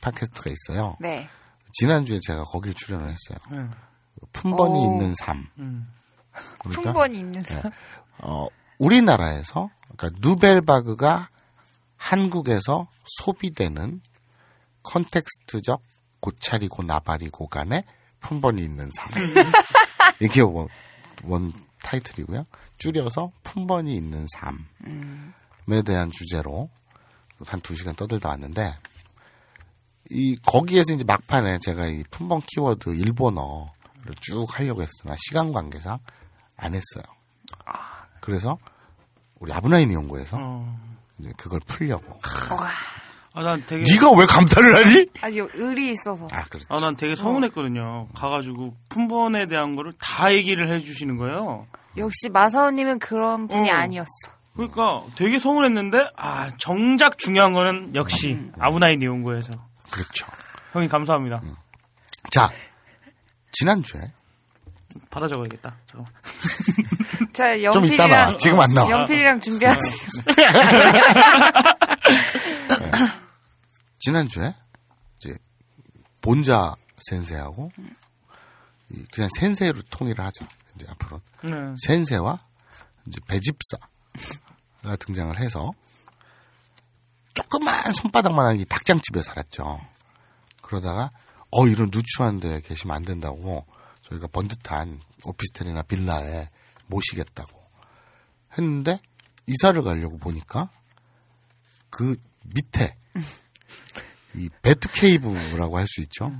[0.00, 0.96] 팟캐스트가 있어요.
[1.00, 1.28] 네.
[1.72, 3.38] 지난주에 제가 거길 출연을 했어요.
[3.52, 3.70] 응.
[4.36, 4.84] 품번이 오.
[4.84, 5.46] 있는 삶.
[5.58, 5.88] 음.
[6.60, 7.72] 그러니까 품번이 있는 사람.
[8.18, 8.46] 어,
[8.78, 11.30] 우리나라에서 그러니까 누벨바그가
[11.96, 12.86] 한국에서
[13.18, 14.00] 소비되는
[14.82, 15.82] 컨텍스트적
[16.20, 17.84] 고차리고 나발이고 간의
[18.20, 19.10] 품번이 있는 삶.
[20.20, 20.68] 이게 원,
[21.24, 22.44] 원 타이틀이고요.
[22.78, 26.68] 줄여서 품번이 있는 삶에 대한 주제로
[27.44, 28.74] 한 두 시간 떠들다 왔는데
[30.10, 33.72] 이 거기에서 이제 막판에 제가 이 품번 키워드 일본어
[34.06, 35.98] 를 쭉 하려고 했으나 시간 관계상
[36.56, 37.04] 안 했어요.
[38.20, 38.56] 그래서
[39.38, 40.78] 우리 아브나인 연구에서 어.
[41.18, 42.18] 이제 그걸 풀려고.
[42.56, 42.68] 와,
[43.34, 43.84] 아, 난 되게.
[43.92, 45.06] 네가 왜 감탄을 하니?
[45.20, 46.26] 아주 의리 있어서.
[46.32, 46.66] 아, 그렇지.
[46.68, 48.08] 아, 난 되게 서운했거든요.
[48.14, 51.66] 가가지고 품번에 대한 거를 다 얘기를 해주시는 거예요.
[51.98, 53.74] 역시 마사오님은 그런 분이 어.
[53.74, 54.08] 아니었어.
[54.54, 59.52] 그러니까 되게 서운했는데, 아, 정작 중요한 거는 역시 아브나인 니온고에서.
[59.90, 60.26] 그렇죠.
[60.72, 61.42] 형님 감사합니다.
[62.30, 62.50] 자,
[63.58, 64.12] 지난주에
[65.10, 65.76] 받아 적어야겠다.
[65.86, 66.12] 잠깐만.
[67.32, 68.36] 자, 좀 이따 연필이랑 나와.
[68.36, 68.90] 지금 안 나와.
[68.90, 69.96] 연필이랑 준비하세요.
[74.00, 74.54] 지난주에
[76.22, 76.74] 본자
[77.08, 77.70] 센세하고
[78.90, 80.46] 이 그냥 센세로 통일을 하자.
[80.74, 81.50] 이제 앞으로 네.
[81.86, 82.40] 센세와
[83.06, 85.72] 이제 배집사가 등장을 해서
[87.34, 89.80] 조그만 손바닥만 한 이 닭장집에 살았죠.
[90.62, 91.10] 그러다가
[91.58, 93.64] 어 이런 누추한 데 계시면 안 된다고
[94.02, 96.48] 저희가 번듯한 오피스텔이나 빌라에
[96.86, 97.60] 모시겠다고
[98.58, 99.00] 했는데
[99.46, 100.68] 이사를 가려고 보니까
[101.90, 102.16] 그
[102.54, 102.96] 밑에
[104.34, 106.30] 이 배트 케이브라고 할 수 있죠.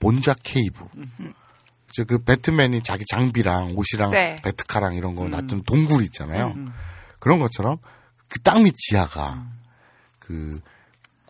[0.00, 0.86] 본자 케이브.
[1.94, 4.36] 저그 배트맨이 자기 장비랑 옷이랑 네.
[4.42, 6.54] 배트카랑 이런 거 놔둔 동굴 있잖아요.
[7.18, 7.76] 그런 것처럼
[8.28, 9.46] 그 땅 밑 지하가
[10.18, 10.60] 그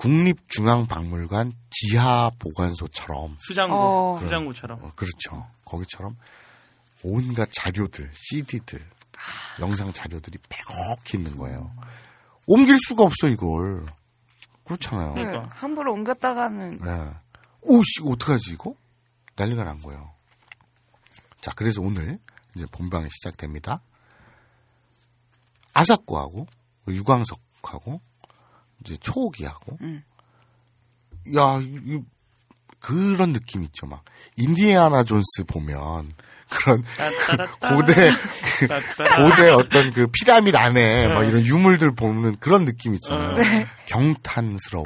[0.03, 4.19] 국립중앙박물관 지하 보관소처럼 수장고, 어.
[4.21, 4.85] 수장고처럼.
[4.85, 5.49] 어, 그렇죠.
[5.65, 6.17] 거기처럼
[7.05, 8.85] 온갖 자료들, CD들,
[9.61, 11.73] 영상 자료들이 빼곡히 있는 거예요.
[12.47, 13.87] 옮길 수가 없어 이걸.
[14.65, 15.15] 그렇잖아요.
[15.15, 15.55] 네, 그러니까.
[15.55, 17.11] 함부로 옮겼다가는 네.
[17.63, 18.75] 오씨 이거 어떡하지 이거?
[19.37, 20.13] 난리가 난 거예요.
[21.41, 22.19] 자 그래서 오늘
[22.57, 23.83] 이제 본방이 시작됩니다.
[25.75, 26.47] 아사코하고
[26.89, 28.01] 유광석하고
[28.85, 30.03] 이제 초옥이하고 음.
[31.37, 32.03] 야 이, 이-
[32.81, 34.05] 그런 느낌 있죠 막
[34.37, 36.13] 인디애나 존스 보면
[36.49, 37.75] 그런 따따라따.
[37.77, 38.11] 고대
[38.59, 38.67] 그.
[39.23, 43.35] 고대 어떤 그 피라미드 안에 막 이런 유물들 보는 그런 느낌 있잖아요.
[43.37, 43.67] 네.
[43.87, 44.85] 경탄스러워.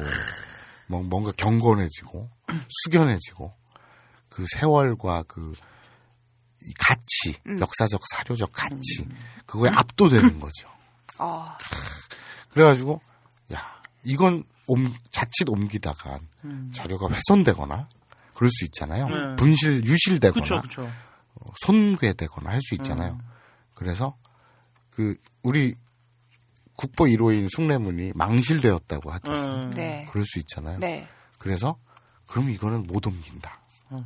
[0.87, 2.29] 뭐 뭔가 경건해지고
[2.85, 3.53] 숙연해지고
[4.29, 5.53] 그 세월과 그이
[6.79, 7.59] 가치, 음.
[7.59, 9.05] 역사적 사료적 가치
[9.45, 10.69] 그거에 압도되는 거죠.
[11.17, 11.51] 어,
[12.53, 13.06] 그래가지고 야
[14.07, 16.19] 이건 옮, 자칫 옮기다가
[16.73, 17.89] 자료가 훼손되거나
[18.33, 19.07] 그럴 수 있잖아요.
[19.09, 19.35] 네.
[19.35, 20.81] 분실 유실되거나 그쵸, 그쵸.
[21.35, 23.13] 어, 손괴되거나 할 수 있잖아요.
[23.13, 23.21] 음.
[23.73, 24.17] 그래서
[24.89, 25.75] 그 우리
[26.75, 29.71] 국보 1호인 숭례문이 망실되었다고 하듯이 음.
[29.71, 30.07] 네.
[30.11, 30.79] 그럴 수 있잖아요.
[30.79, 31.07] 네.
[31.37, 31.77] 그래서
[32.27, 33.59] 그럼 이거는 못 옮긴다.
[33.91, 34.05] 음.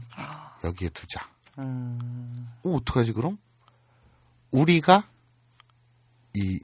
[0.64, 1.30] 여기에 두자.
[1.60, 2.49] 음.
[2.64, 3.38] 어, 어떡하지 그럼?
[4.52, 5.08] 우리가
[6.36, 6.60] 이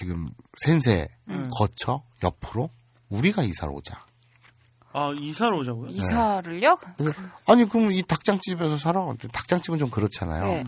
[0.00, 0.30] 지금
[0.64, 1.50] 센세 음.
[1.58, 2.70] 거쳐 옆으로
[3.10, 4.02] 우리가 이사를 오자.
[4.94, 5.88] 아, 이사를 오자고요?
[5.90, 6.78] 이사를요?
[7.46, 9.00] 아니 그럼 이 닭장집에서 살아.
[9.30, 10.42] 닭장집은 좀 그렇잖아요.
[10.44, 10.64] 네.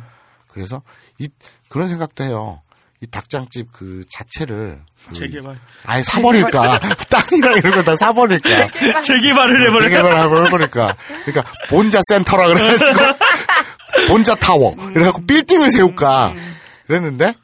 [0.48, 0.82] 그래서
[1.18, 1.30] 이
[1.70, 2.60] 그런 생각도 해요.
[3.00, 5.58] 이 닭장집 그 자체를 그 재개발.
[5.86, 6.78] 아예 사버릴까
[7.08, 8.48] 땅이랑 이런 거 다 사버릴까
[9.02, 9.88] 재개발을 해버려.
[9.88, 13.00] 재개발 해버릴까 그러니까 본자 센터라 그래가지고
[14.08, 16.34] 본자 타워 이래갖고 빌딩을 세울까
[16.86, 17.34] 그랬는데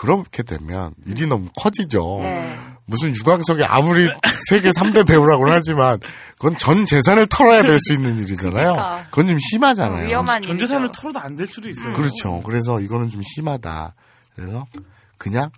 [0.00, 2.20] 그렇게 되면 일이 너무 커지죠.
[2.22, 2.58] 네.
[2.86, 4.08] 무슨 유광석이 아무리
[4.48, 6.00] 세계 3대 배우라고는 하지만
[6.38, 8.52] 그건 전 재산을 털어야 될 수 있는 일이잖아요.
[8.72, 9.04] 그러니까.
[9.10, 10.06] 그건 좀 심하잖아요.
[10.08, 11.00] 위험한 전 재산을 일이죠.
[11.02, 11.92] 털어도 안 될 수도 있어요.
[11.92, 12.40] 그렇죠.
[12.46, 13.94] 그래서 이거는 좀 심하다.
[14.34, 14.66] 그래서
[15.18, 15.50] 그냥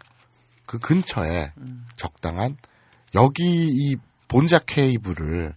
[0.67, 1.53] 그 근처에
[1.95, 2.57] 적당한
[3.15, 5.55] 여기 이 본자 케이블을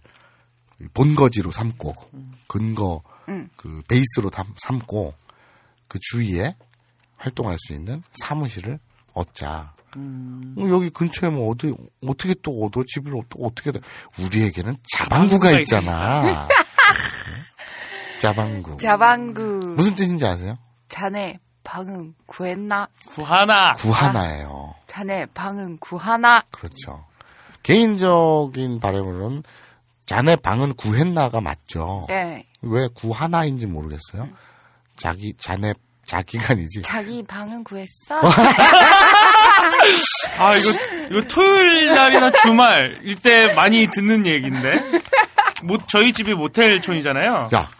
[0.94, 1.94] 본거지로 삼고
[2.46, 3.48] 근거 음.
[3.56, 5.12] 그 베이스로 담- 삼고
[5.88, 6.54] 그 주위에
[7.16, 8.78] 활동할 수 있는 사무실을
[9.12, 9.74] 얻자.
[9.96, 10.54] 음.
[10.58, 11.74] 어, 여기 근처에 뭐 어디
[12.06, 13.80] 어떻게 또 얻어 집을 또 어떻게 돼?
[14.18, 16.48] 우리에게는 자방구가 자방구가 있잖아.
[18.20, 18.76] 자방구.
[18.78, 19.42] 자방구
[19.76, 20.58] 무슨 뜻인지 아세요?
[20.88, 22.88] 자네 방은 구했나?
[23.08, 23.72] 구하나.
[23.74, 24.74] 구하나예요.
[24.86, 26.42] 자네 방은 구하나?
[26.50, 27.04] 그렇죠.
[27.62, 29.42] 개인적인 바람으로는
[30.06, 32.04] 자네 방은 구했나가 맞죠.
[32.08, 32.46] 네.
[32.62, 34.28] 왜 구하나인지 모르겠어요.
[34.96, 35.74] 자기 자네
[36.06, 36.82] 자기가 아니지.
[36.82, 38.20] 자기 방은 구했어?
[40.38, 40.70] 아, 이거,
[41.10, 44.80] 이거 토요일 날이나 주말, 일때 많이 듣는 얘기인데.
[45.64, 47.48] 모, 저희 집이 모텔촌이잖아요.
[47.54, 47.70] 야,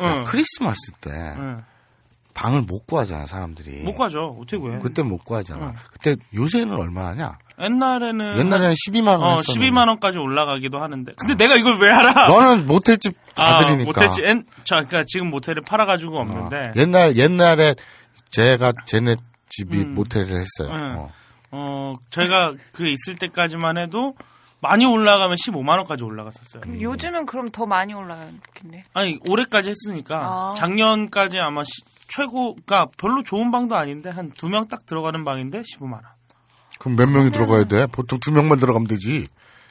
[0.00, 0.06] 응.
[0.06, 1.62] 야, 크리스마스 때 응.
[2.32, 3.82] 방을 못 구하잖아 사람들이.
[3.82, 4.36] 못 가죠.
[4.40, 4.78] 어떻게 구해?
[4.80, 5.66] 그때 못 구하잖아.
[5.66, 5.74] 응.
[5.92, 7.38] 그때 요새는 얼마 하냐?
[7.60, 8.38] 옛날에는.
[8.38, 9.70] 옛날에는 12만 원 어, 했었는데.
[9.70, 11.12] 12만 원까지 올라가기도 하는데.
[11.16, 12.28] 근데 내가 이걸 왜 알아?
[12.28, 13.84] 너는 모텔집 아, 아들이니까.
[13.84, 16.72] 모텔집, 엔, 저, 그니까 지금 모텔을 팔아 가지고 없는데.
[16.76, 17.74] 옛날 옛날에
[18.30, 19.16] 제가 쟤네
[19.48, 19.94] 집이 음.
[19.94, 20.70] 모텔을 했어요.
[20.74, 20.94] 응.
[20.98, 21.08] 어.
[21.52, 24.14] 어, 제가 그 있을 때까지만 해도
[24.60, 26.62] 많이 올라가면 15만 원까지 올라갔었어요.
[26.66, 26.80] 음.
[26.80, 28.82] 요즘은 그럼 더 많이 올라가겠네.
[28.94, 30.16] 아니, 올해까지 했으니까.
[30.16, 30.54] 아.
[30.56, 31.70] 작년까지 아마 시-
[32.08, 36.02] 최고가 별로 좋은 방도 아닌데 한 두 명 딱 들어가는 방인데 15만 원.
[36.84, 37.86] 그럼 몇 명이 들어가야 돼?
[37.86, 39.26] 보통 두 명만 들어가면 되지.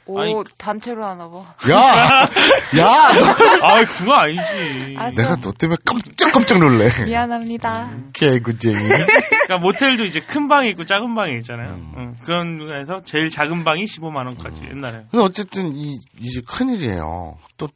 [0.06, 1.54] 오 아니, 단체로 하나 봐.
[1.70, 2.22] 야,
[2.76, 4.94] 야, 너, 아, 그거 아니지.
[4.98, 5.16] 알았어.
[5.16, 6.90] 내가 너 때문에 깜짝깜짝 놀래.
[7.06, 7.90] 미안합니다.
[8.12, 8.76] 개구쟁이.
[8.76, 11.70] 그러니까 모텔도 이제 큰 방이 있고 작은 방이 있잖아요.
[11.70, 11.92] 음.
[11.96, 15.04] 응, 그런 거에서 제일 작은 방이 15만 원까지 옛날에.
[15.10, 17.38] 근데 어쨌든 이 이제 큰일이에요.
[17.56, 17.68] 또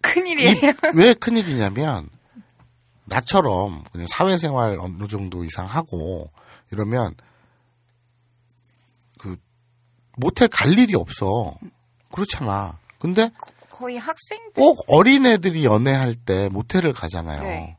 [0.00, 0.72] 큰일이에요.
[0.94, 2.08] 왜 큰일이냐면
[3.04, 6.30] 나처럼 그냥 사회생활 어느 정도 이상 하고
[6.70, 7.27] 이러면 그
[10.18, 11.56] 모텔 갈 일이 없어.
[12.12, 12.78] 그렇잖아.
[12.98, 13.30] 근데
[13.70, 17.42] 거의 학생 때꼭 어린애들이 연애할 때 모텔을 가잖아요.
[17.42, 17.76] 네.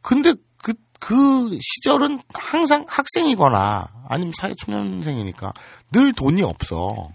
[0.00, 5.52] 근데 그, 그 시절은 항상 학생이거나 아니면 사회초년생이니까
[5.92, 7.10] 늘 돈이 없어.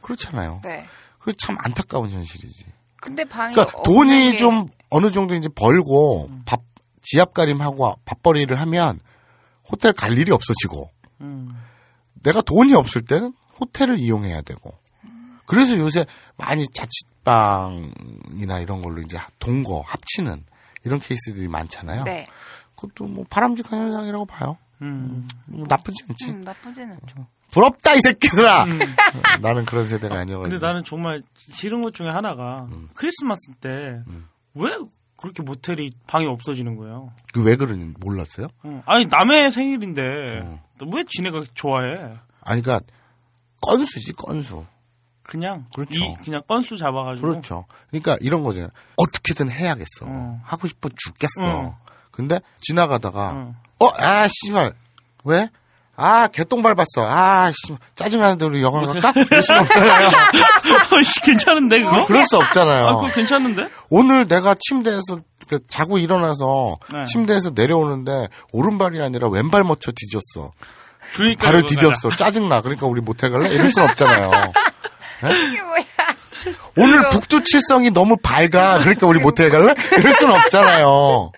[0.00, 0.60] 그렇잖아요.
[0.62, 0.86] 네.
[1.18, 2.64] 그게 참 안타까운 현실이지.
[3.00, 6.60] 근데 방이 그러니까 돈이 게- 좀 어느 정도 이제 벌고 밥,
[7.02, 9.00] 지압가림하고 밥벌이를 하면
[9.68, 10.90] 호텔 갈 일이 없어지고
[11.22, 11.48] 음.
[12.22, 14.74] 내가 돈이 없을 때는 호텔을 이용해야 되고.
[15.46, 16.04] 그래서 요새
[16.36, 16.66] 많이
[17.46, 20.44] 자취방이나 이런 걸로 이제 동거 합치는
[20.84, 22.04] 이런 케이스들이 많잖아요.
[22.04, 22.26] 네.
[22.74, 24.56] 그것도 뭐 바람직한 현상이라고 봐요.
[24.82, 25.26] 음.
[25.46, 26.30] 뭐 나쁘지 않지.
[26.32, 27.26] 음, 나쁘지는 않죠.
[27.50, 28.64] 부럽다 이 새끼들아.
[29.40, 30.42] 나는 그런 세대가 아니어가지고.
[30.50, 32.88] 근데 나는 정말 싫은 것 중에 하나가 음.
[32.94, 33.98] 크리스마스 때
[34.54, 34.70] 왜
[35.18, 37.12] 그렇게 모텔이 방이 없어지는 거예요?
[37.32, 38.48] 그 왜 그러는지 몰랐어요?
[38.64, 38.82] 어.
[38.86, 40.02] 아니 남의 생일인데
[40.42, 40.62] 어.
[40.94, 42.14] 왜 지네가 좋아해?
[42.42, 42.80] 아니 그러니까
[43.66, 44.64] 건수지 건수.
[45.22, 45.98] 그냥 그렇죠.
[45.98, 47.66] 이 그냥 건수 잡아가지고 그렇죠.
[47.90, 48.70] 그러니까 이런 거잖아요.
[48.96, 50.04] 어떻게든 해야겠어.
[50.04, 50.40] 어.
[50.44, 51.42] 하고 싶어 죽겠어.
[51.42, 51.78] 어.
[52.12, 53.54] 근데 지나가다가 어.
[53.80, 54.72] 어, 아, 씨발.
[55.24, 55.48] 왜?
[55.96, 57.02] 아, 개똥 밟았어.
[57.06, 57.76] 아, 씨.
[57.94, 59.12] 짜증나는데 우리 영화 갈까?
[59.12, 60.08] 그럴 수 없잖아요.
[61.04, 62.06] 씨, 괜찮은데 그거?
[62.06, 62.86] 그럴 수 없잖아요.
[62.86, 63.68] 아 그거 괜찮은데?
[63.90, 67.04] 오늘 내가 침대에서 그 자고 일어나서 네.
[67.04, 70.52] 침대에서 내려오는데 오른발이 아니라 왼발 맞춰 뒤졌어.
[71.14, 72.16] 그러니까 발을 디뎠어.
[72.16, 72.60] 짜증나.
[72.62, 73.48] 그러니까 우리 모텔 갈래?
[73.50, 74.30] 이럴 순 없잖아요.
[75.50, 75.84] 이게 뭐야?
[76.76, 78.78] 오늘 북두 칠성이 너무 밝아.
[78.80, 79.74] 그러니까 우리 모텔 갈래?
[79.98, 81.32] 이럴 순 없잖아요.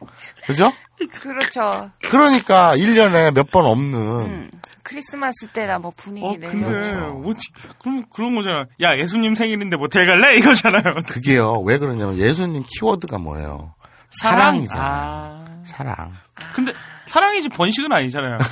[0.46, 0.72] 그죠?
[1.20, 1.90] 그렇죠.
[2.10, 4.50] 그러니까 1년에 몇 번 없는 음.
[4.82, 6.50] 크리스마스 때나 뭐 분위기 어, 내려.
[6.50, 7.22] 근데 그렇죠.
[7.26, 7.38] 어디
[7.78, 8.64] 그럼 그런 거잖아.
[8.82, 10.36] 야 예수님 생일인데 모텔 갈래?
[10.38, 11.02] 이거잖아요.
[11.06, 11.60] 그게요.
[11.60, 13.74] 왜 그러냐면 예수님 키워드가 뭐예요?
[14.10, 14.66] 사랑?
[14.66, 14.86] 사랑이잖아요.
[14.90, 15.44] 아.
[15.64, 16.12] 사랑.
[16.54, 16.72] 근데
[17.08, 18.38] 사랑이지 번식은 아니잖아요.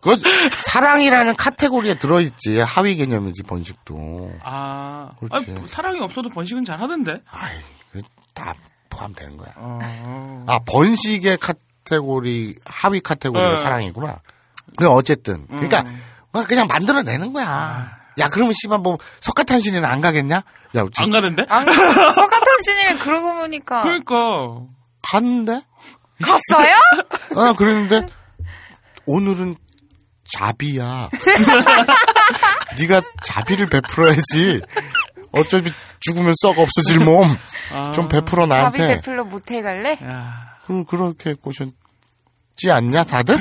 [0.00, 0.16] 그
[0.62, 2.60] 사랑이라는 카테고리에 들어있지.
[2.60, 4.32] 하위 개념이지 번식도.
[4.42, 5.52] 아, 그렇지.
[5.56, 7.20] 아니, 사랑이 없어도 번식은 잘 하던데.
[7.30, 7.56] 아이,
[7.92, 8.54] 그다
[8.90, 9.52] 포함되는 거야.
[9.56, 10.44] 어.
[10.46, 13.56] 아 번식의 카테고리 하위 카테고리가 어.
[13.56, 14.20] 사랑이구나.
[14.76, 15.82] 그 어쨌든 그러니까
[16.32, 17.98] 뭐 그냥 만들어내는 거야.
[18.18, 20.36] 야 그러면 씨발 뭐 석가탄신이는 안 가겠냐?
[20.36, 20.42] 야
[20.92, 21.44] 지- 안 가는데?
[21.48, 21.72] 안 가-
[22.64, 24.14] 신이를 그러고 보니까 그러니까
[25.10, 25.62] 갔는데?
[26.22, 26.72] 갔어요?
[27.36, 28.06] 아 그랬는데
[29.06, 29.56] 오늘은
[30.36, 31.08] 자비야.
[32.78, 34.60] 네가 자비를 베풀어야지.
[35.32, 37.24] 어차피 죽으면 썩 없어질 몸.
[37.72, 37.92] 아.
[37.92, 38.86] 좀 베풀어 자비 나한테.
[38.96, 39.98] 베풀러 모텔 갈래?
[40.02, 40.58] 야.
[40.66, 43.38] 그럼 그렇게 꼬셨지 않냐 다들?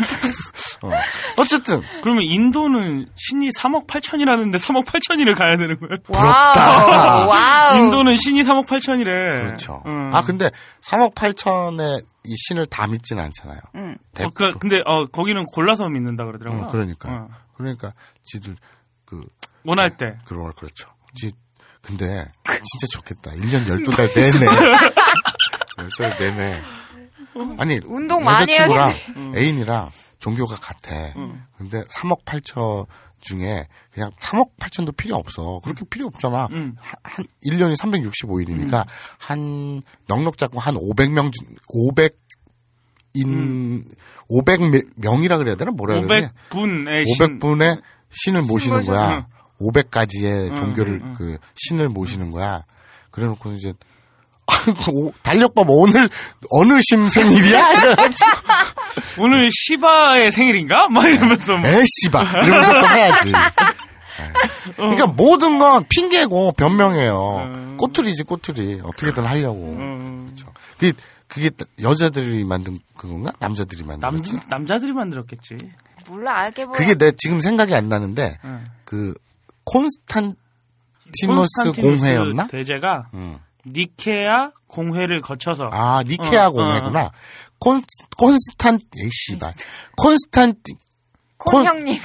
[0.81, 0.91] 어.
[1.37, 5.97] 어쨌든 그러면 인도는 신이 3억 8천이라는데 3억 8천이를 가야 되는 거예요?
[6.03, 6.87] 부럽다.
[6.87, 7.27] 와우.
[7.29, 7.77] 와우.
[7.77, 9.45] 인도는 신이 3억 8천이래.
[9.45, 9.81] 그렇죠.
[9.85, 10.11] 음.
[10.13, 10.49] 아 근데
[10.81, 13.59] 3억 8천에 이 신을 다 믿지는 않잖아요.
[13.75, 13.97] 응.
[14.13, 16.63] 대- 어, 그, 근데 어 거기는 골라서 믿는다 그러더라고요.
[16.63, 17.27] 어, 그러니까 어.
[17.57, 17.93] 그러니까
[18.25, 18.55] 지들
[19.05, 19.21] 그
[19.65, 20.17] 원할 때.
[20.25, 20.87] 그런 그렇죠.
[21.15, 21.31] 지
[21.81, 23.31] 근데 진짜 좋겠다.
[23.31, 24.47] 1년 12달 내내
[25.77, 26.61] 12달 내내
[27.59, 29.39] 아니 운동 많이 여자친구랑 해야겠네.
[29.39, 29.89] 애인이랑
[30.19, 31.13] 종교가 같아.
[31.57, 32.85] 근데 3억 8천
[33.19, 35.59] 중에 그냥 3억 8천도 필요 없어.
[35.63, 36.47] 그렇게 필요 없잖아.
[36.51, 36.75] 음.
[36.79, 38.85] 한, 한 1년이 365일이니까
[39.17, 41.31] 한 넉넉 잡고 한 500명
[41.67, 42.17] 500
[43.13, 43.85] 인
[44.29, 46.33] 500명이라 그래야 되나 뭐라 그래야 되나?
[46.49, 47.39] 500분의 신.
[47.39, 48.91] 500분의 신 을 모시는 모셔.
[48.91, 49.17] 거야.
[49.17, 49.67] 응.
[49.67, 51.13] 500가지의 응, 종교를.
[51.17, 52.63] 그 신을 모시는 거야.
[53.09, 53.73] 그래 놓고 이제
[54.47, 56.09] 아이고, 달력밥 오늘
[56.49, 57.67] 어느 신 생일이야?
[59.19, 60.87] 오늘 시바의 생일인가?
[60.87, 61.69] 막 이러면서 뭐.
[61.69, 63.31] 에씨바 이러면서 또 해야지.
[64.75, 67.51] 그러니까 모든 건 핑계고 변명이에요.
[67.55, 67.77] 음.
[67.77, 69.63] 꼬투리지 꼬투리 어떻게든 하려고.
[69.77, 70.51] 음, 그렇죠.
[70.77, 70.93] 그게
[71.27, 71.49] 그게
[71.81, 73.31] 여자들이 만든 그건가?
[73.39, 74.39] 남자들이 만든 남, 거지?
[74.47, 75.57] 남자들이 만들었겠지.
[76.09, 76.73] 몰라 알게 보여.
[76.73, 78.63] 그게 내 지금 생각이 안 나는데 응.
[78.85, 79.13] 그
[79.65, 80.37] 콘스탄티노스
[81.27, 82.47] 콘스탄티누스 공회였나?
[82.47, 83.39] 대제가 응.
[83.73, 87.11] 니케아 공회를 거쳐서 아 니케아 어, 공회구나.
[87.59, 87.83] 콘
[88.17, 89.53] 콘스탄 에이씨발
[89.97, 90.73] 콘스탄티
[91.37, 91.99] 콘 콘- 형님.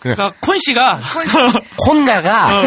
[0.00, 1.00] 그러니까 콘 씨가
[1.86, 2.62] 콘가가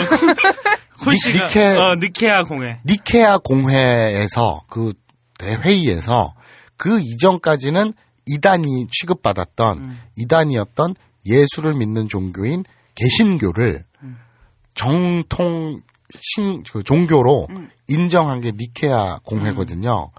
[1.04, 2.80] 콘 니- 씨가 니케- 어, 니케아 공회.
[2.86, 4.94] 니케아 공회에서 그
[5.38, 6.34] 대회의에서
[6.78, 7.94] 그 이전까지는
[8.26, 10.00] 이단이 취급받았던 음.
[10.18, 12.64] 이단이었던 예수를 믿는 종교인
[12.96, 14.18] 개신교를 음.
[14.76, 15.82] 정통
[16.22, 17.70] 신, 그 종교로 음.
[17.94, 20.12] 인정한 게 니케아 공회거든요.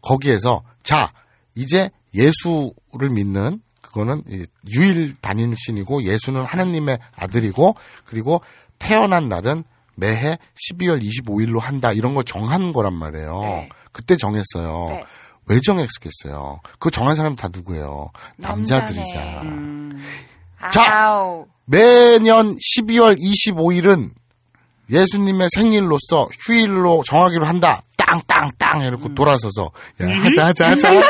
[0.00, 1.12] 거기에서 자
[1.54, 7.74] 이제 예수를 믿는 그거는 이 유일 단일 신이고 예수는 하나님의 아들이고
[8.04, 8.40] 그리고
[8.78, 9.64] 태어난 날은
[9.94, 10.38] 매해
[10.70, 13.40] 12월 25일로 한다 이런 걸 정한 거란 말이에요.
[13.40, 13.68] 네.
[13.92, 14.86] 그때 정했어요.
[14.90, 15.04] 네.
[15.46, 16.60] 왜 정했겠어요?
[16.78, 18.10] 그 정한 사람 다 누구예요?
[18.36, 19.18] 남자들이자.
[19.18, 19.40] 남자네.
[19.42, 19.98] 음,
[20.72, 21.44] 자!
[21.64, 24.10] 매년 12월 25일은
[24.90, 27.82] 예수님의 생일로서 휴일로 정하기로 한다.
[27.96, 29.70] 땅땅땅 해놓고 돌아서서
[30.02, 31.00] 야 하자 하자 하자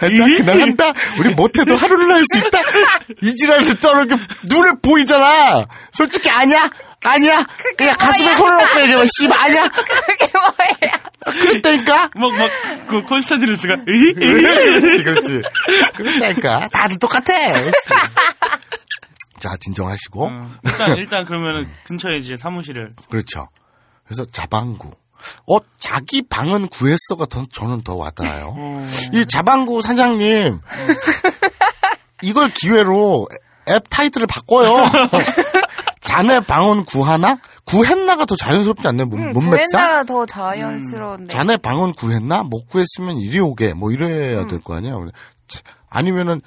[0.00, 0.92] 하자 그날 한다.
[1.18, 2.62] 우리 못해도 하루는 할수 있다.
[3.22, 5.66] 이 지랄에서 저렇게 눈에 보이잖아.
[5.92, 6.68] 솔직히 아니야
[7.04, 7.44] 아니야.
[7.76, 9.68] 그냥 가슴에 손을 얹고 얘기하면 씨 아니야.
[9.68, 11.00] 그게 뭐예요?
[11.30, 12.10] 그랬다니까.
[12.14, 12.50] 막, 막,
[12.88, 13.76] 그, 콘스탄티누스가?
[13.84, 15.42] 그렇지 그렇지.
[15.96, 16.68] 그랬다니까.
[16.72, 17.32] 다들 똑같아.
[19.40, 20.24] 자 진정하시고.
[20.26, 22.92] 어, 일단, 일단 그러면은 근처에 이제 사무실을.
[23.10, 23.48] 그렇죠.
[24.04, 24.90] 그래서 자방구.
[25.50, 28.54] 어, 자기 방은 구했어가 더, 저는 더 와닿아요.
[28.56, 30.60] 어, 이 자방구 사장님,
[32.22, 33.28] 이걸 기회로
[33.68, 34.84] 앱 타이틀을 바꿔요.
[36.00, 37.38] 자네 방은 구하나?
[37.66, 39.06] 구했나가 더 자연스럽지 않나요?
[39.06, 39.66] 문, 음, 문맥상?
[39.70, 41.26] 구했나가 더 자연스러운데.
[41.32, 42.42] 자네 방은 구했나?
[42.42, 43.74] 못 구했으면 이리 오게.
[43.74, 43.94] 뭐 음.
[43.94, 45.10] 이래야 될 거 아니에요.
[45.46, 46.40] 자, 아니면은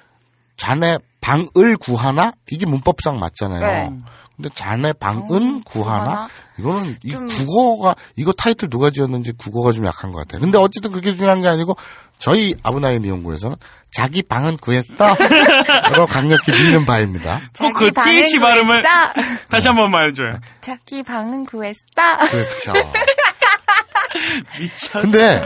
[0.58, 2.34] 자네 방을 구하나?
[2.50, 3.62] 이게 문법상 맞잖아요.
[3.62, 3.98] 네.
[4.36, 6.04] 근데 자네 방은 어, 구하나?
[6.04, 6.30] 구하나?
[6.58, 10.42] 이거는 이 좀- 국어가 이거 타이틀 누가 지었는지 국어가 좀 약한 것 같아요.
[10.42, 11.76] 근데 어쨌든 그게 중요한 게 아니고
[12.18, 13.56] 저희 아브나인 연구에서는
[13.92, 15.16] 자기 방은 구했다.
[15.92, 17.42] 라고 강력히 미는 바입니다.
[17.60, 19.14] 꼭그 자기 방은 TH 발음을 구했다.
[19.50, 20.40] 다시 한 번만 해줘요.
[20.62, 22.18] 자기 방은 구했다.
[22.28, 22.74] 그렇죠.
[24.60, 25.02] 미쳐.
[25.02, 25.44] 근데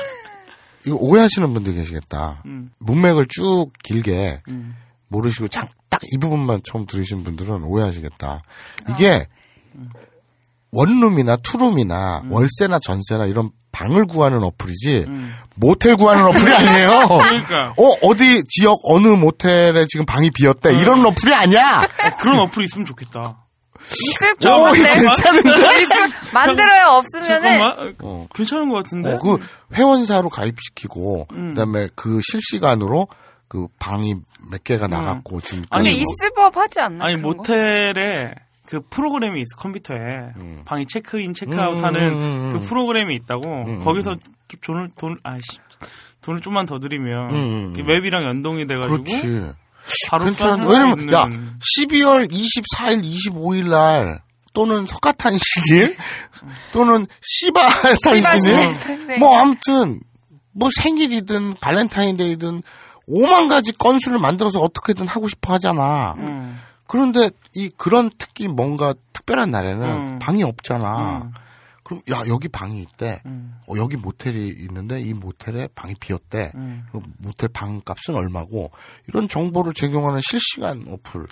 [0.85, 2.41] 이거 오해하시는 분들 계시겠다.
[2.45, 2.71] 음.
[2.79, 4.75] 문맥을 쭉 길게 음.
[5.09, 5.47] 모르시고
[5.89, 8.41] 딱이 부분만 처음 들으신 분들은 오해하시겠다.
[8.89, 9.27] 이게
[10.71, 15.05] 원룸이나 투룸이나 월세나 전세나 이런 방을 구하는 어플이지
[15.55, 17.07] 모텔 구하는 어플이 아니에요.
[17.23, 17.73] 그러니까.
[17.77, 21.81] 어 어디 지역 어느 모텔에 지금 방이 비었대 이런 어플이 아니야.
[21.81, 23.43] 어, 그런 어플이 있으면 좋겠다.
[23.89, 24.95] 있을 것 같은데.
[24.95, 25.51] 괜찮은데?
[26.33, 26.87] 만들어요.
[26.87, 27.41] 없으면은.
[27.41, 27.95] 잠깐만.
[28.01, 28.27] 어.
[28.33, 29.13] 괜찮은 것 같은데?
[29.13, 29.37] 어, 그
[29.73, 31.53] 회원사로 가입시키고 음.
[31.53, 33.07] 그다음에 그 실시간으로
[33.47, 34.15] 그 방이
[34.51, 37.05] 몇 개가 나갔고 지금 아니, 근데 뭐- 있을 법 하지 않나?
[37.05, 37.15] 아니?
[37.15, 38.33] 모텔에
[38.65, 39.97] 그 프로그램이 있어, 컴퓨터에.
[40.65, 42.53] 방이 체크인, 체크아웃 하는 음, 음, 음.
[42.53, 43.47] 그 프로그램이 있다고.
[43.65, 45.59] 음, 거기서 좀 돈을, 돈, 아이씨.
[46.21, 47.87] 돈을 좀만 더 들이면 음, 음, 그 음.
[47.87, 49.51] 웹이랑 연동이 돼가지고 그렇지.
[50.09, 51.25] 바로 괜찮은 왜냐면 있는- 야
[51.79, 54.21] 12월 24일 25일 날
[54.53, 55.95] 또는 석가탄신일
[56.73, 59.19] 또는 시바탄신일 시바탄신.
[59.19, 60.01] 뭐 아무튼
[60.51, 62.63] 뭐 생일이든 발렌타인데이든
[63.09, 66.13] 5만 가지 건수를 만들어서 어떻게든 하고 싶어 하잖아.
[66.17, 66.59] 음.
[66.87, 70.19] 그런데 이 그런 특히 뭔가 특별한 날에는 음.
[70.19, 71.21] 방이 없잖아.
[71.23, 71.33] 음.
[71.83, 73.21] 그럼 야 여기 방이 있대.
[73.25, 73.55] 음.
[73.65, 76.51] 어, 여기 모텔이 있는데 이 모텔에 방이 비었대.
[76.55, 76.85] 음.
[76.89, 78.71] 그럼 모텔 방 값은 얼마고
[79.07, 81.27] 이런 정보를 제공하는 실시간 어플.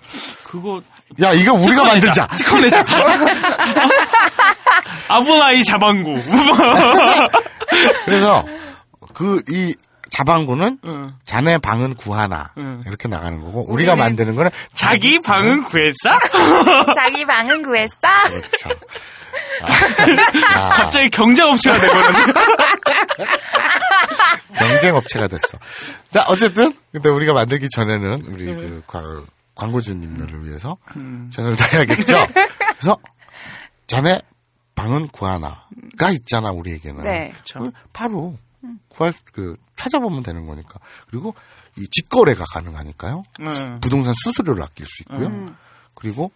[0.45, 0.81] 그거
[1.21, 2.27] 야 이거 우리가 만들자.
[2.37, 2.85] 찍어내자.
[5.09, 6.21] 아브나이 자방구.
[8.05, 8.45] 그래서
[9.13, 9.75] 그 이
[10.15, 11.13] 자방구는 응.
[11.25, 12.81] 자네 방은 구하나 응.
[12.87, 15.93] 이렇게 나가는 거고 우리가 만드는 거는 자기 방은 구했어?
[16.95, 17.91] 자기 방은 구했어?
[18.29, 18.69] 그렇죠.
[19.61, 19.67] 아,
[20.57, 22.33] 아, 갑자기 경제업체가 되거든요.
[24.57, 25.57] 경쟁 업체가 됐어.
[26.09, 30.77] 자 어쨌든 근데 우리가 만들기 전에는 우리 그 광- 광고주님들을 위해서
[31.33, 32.13] 최선을 다해야겠죠.
[32.77, 32.97] 그래서
[33.87, 34.21] 자네
[34.75, 37.03] 방은 구하나가 있잖아 우리에게는.
[37.03, 37.33] 네.
[37.51, 38.37] 그걸 바로
[38.87, 40.79] 구할 수- 그 찾아보면 되는 거니까.
[41.09, 41.35] 그리고
[41.77, 43.23] 이 직거래가 가능하니까요.
[43.41, 43.79] 응.
[43.81, 45.45] 부동산 수수료를 아낄 수 있고요.
[45.93, 46.31] 그리고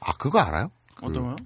[0.00, 0.70] 아 그거 알아요?
[0.94, 1.36] 그 어떤 거요?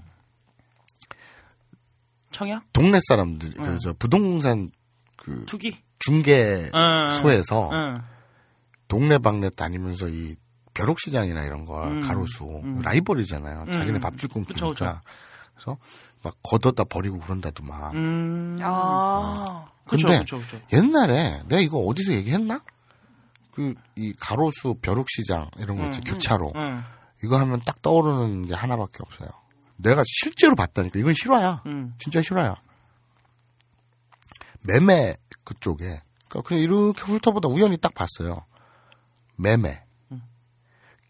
[2.31, 2.65] 청약?
[2.73, 4.69] 동네 사람들 그저 부동산
[5.17, 5.79] 그 투기?
[6.01, 7.95] 중개소에서 응.
[8.89, 10.37] 동네 방네 다니면서 이
[10.75, 12.81] 벼룩시장이나 이런 걸 음, 가로수 음.
[12.83, 13.67] 라이벌이잖아요.
[13.71, 14.01] 자기네 음.
[14.01, 15.03] 밥줄 그쵸, 끊기니까.
[15.55, 15.77] 그래서
[16.23, 17.97] 막 걷어다 버리고 그런다더만.
[17.97, 18.59] 음.
[18.63, 19.67] 아.
[19.87, 20.61] 그쵸, 근데 그쵸, 그쵸.
[20.73, 22.61] 옛날에 내가 이거 어디서 얘기했나?
[23.53, 26.83] 그 이 가로수 벼룩시장 이런 거 있지 음, 교차로 응.
[27.23, 29.29] 이거 하면 딱 떠오르는 게 하나밖에 없어요.
[29.77, 31.63] 내가 실제로 봤다니까 이건 실화야.
[31.67, 31.93] 응.
[31.99, 32.57] 진짜 실화야.
[34.63, 35.15] 매매
[35.45, 38.47] 그쪽에 그러니까 그냥 이렇게 훑어보다 우연히 딱 봤어요.
[39.37, 39.83] 매매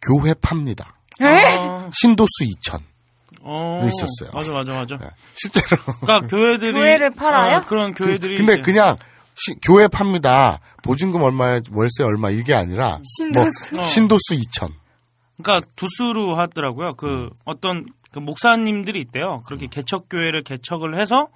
[0.01, 0.97] 교회 팝니다.
[1.21, 2.83] 아, 신도수 2천
[3.45, 3.85] 어.
[3.87, 4.31] 있었어요.
[4.35, 4.97] 맞아, 맞아, 맞아.
[4.99, 5.83] 네, 실제로.
[6.01, 7.59] 그러니까 교회들이 교회를 팔아요?
[7.59, 8.97] 어, 그런 교회들이 근데 이제 그냥
[9.35, 10.61] 시- 교회 팝니다.
[10.83, 13.75] 보증금 얼마에 월세 얼마 이게 아니라 신도수.
[13.75, 13.87] 뭐 어.
[13.87, 14.73] 신도수 2천.
[15.43, 16.95] 그러니까 두수로 하더라고요.
[16.95, 19.43] 그 어떤 그 목사님들이 있대요.
[19.47, 21.29] 그렇게 개척 교회를 개척을 해서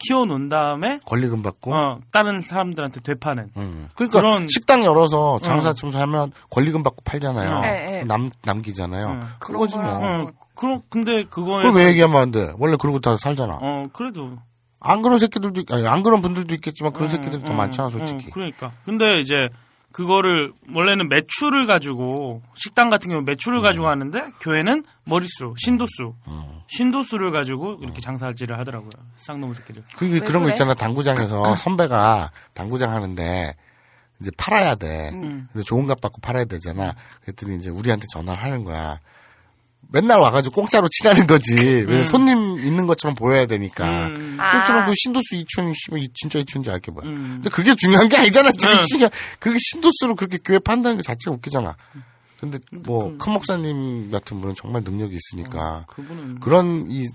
[0.00, 1.72] 키워 놓은 다음에 권리금 받고.
[1.72, 3.50] 어, 다른 사람들한테 되파는.
[3.58, 3.88] 음.
[3.94, 7.60] 그러니까 그런- 식당 열어서 장사 좀 살면 권리금 받고 팔잖아요.
[7.60, 8.04] 네, 네.
[8.04, 9.06] 남 남기잖아요.
[9.06, 9.22] 음.
[9.38, 10.32] 그거지 뭐.
[10.54, 12.52] 어, 그럼 근데 그거에 그걸 왜 얘기하면 안 돼?
[12.58, 13.58] 원래 그러고 다 살잖아.
[13.60, 14.38] 어 그래도
[14.80, 17.86] 안 그런 새끼들도 있- 아니, 안 그런 분들도 있겠지만 그런 어, 새끼들이 더 어, 많잖아,
[17.86, 18.30] 어, 솔직히.
[18.30, 18.72] 그러니까.
[18.84, 19.48] 근데 이제
[19.92, 26.14] 그거를 원래는 매출을 가지고 식당 같은 경우 매출을 가지고 하는데 교회는 머릿수, 신도수,
[26.66, 28.90] 신도수를 가지고 이렇게 장사질을 하더라고요.
[29.18, 29.84] 쌍놈 새끼들.
[29.96, 30.52] 그왜 그런 거 그래?
[30.54, 30.74] 있잖아.
[30.74, 33.54] 당구장에서 선배가 당구장 하는데
[34.20, 35.10] 이제 팔아야 돼.
[35.12, 35.48] 음.
[35.52, 36.94] 그래서 좋은 값 받고 팔아야 되잖아.
[37.22, 38.98] 그랬더니 이제 우리한테 전화를 하는 거야.
[39.94, 41.54] 맨날 와가지고 공짜로 치라는 거지.
[41.86, 44.08] 왜 손님 있는 것처럼 보여야 되니까.
[44.08, 44.36] 음.
[44.40, 44.86] 아.
[44.86, 47.06] 그 신도수 2천, 씨발 이 진짜 2천인지 알게 뭐야.
[47.08, 47.34] 음.
[47.34, 48.50] 근데 그게 중요한 게 아니잖아.
[48.50, 48.84] 지금 응.
[48.90, 49.08] 시간.
[49.38, 51.76] 그게 신도수로 그렇게 교회 판다는 게 자체가 웃기잖아.
[52.40, 57.06] 근데 뭐 큰 목사님 같은 분은 정말 능력이 있으니까 그분은 그런 이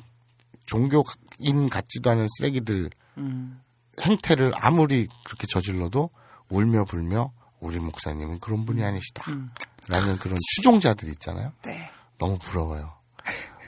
[0.65, 3.59] 종교인 같지도 않은 쓰레기들 음.
[4.01, 6.09] 행태를 아무리 그렇게 저질러도
[6.47, 9.29] 울며 불며 우리 목사님은 그런 분이 아니시다.
[9.31, 9.51] 음.
[9.89, 11.51] 라는 그런 추종자들 있잖아요.
[11.63, 11.91] 네.
[12.19, 12.91] 너무 부러워요.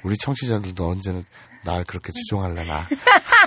[0.04, 1.26] 우리 청취자들도 언제는
[1.64, 2.86] 날 그렇게 추종하려나.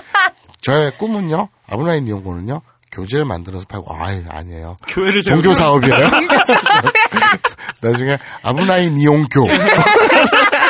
[0.61, 4.77] 저의 꿈은요, 아브라인 이용고는요, 교재를 만들어서 팔고, 아유, 아니에요.
[4.87, 5.95] 교회를 종교 사업이에요.
[7.81, 9.47] 나중에 아브나인 이용교.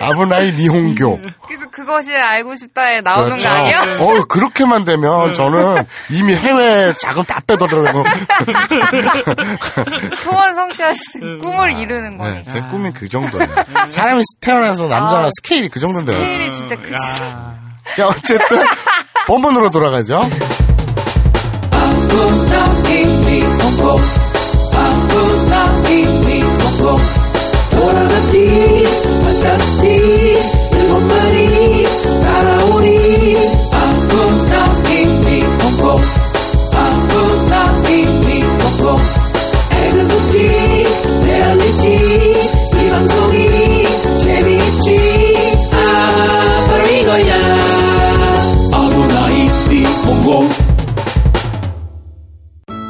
[0.00, 1.20] 아브나인 이용교.
[1.46, 3.48] 그래서 그것이 알고 싶다에 나오는 그렇죠.
[3.48, 3.80] 거 아니야?
[4.00, 8.04] 어, 그렇게만 되면 저는 이미 해외 자금 다 빼더라고.
[10.22, 12.52] 소원 성취하시는 꿈을 이루는 네, 거니까.
[12.52, 13.48] 제 꿈이 그 정도예요.
[13.90, 16.22] 사람이 태어나서 남자가 아, 스케일이 그 정도인데요.
[16.30, 17.24] 스케일이 진짜 크시다.
[17.24, 17.58] 야.
[17.96, 18.58] 자, 어쨌든,
[19.26, 20.20] 본문으로 돌아가죠.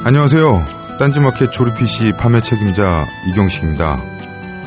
[0.05, 0.65] 안녕하세요.
[0.99, 4.18] 딴지마켓 조립 PC 판매 책임자 이경식입니다.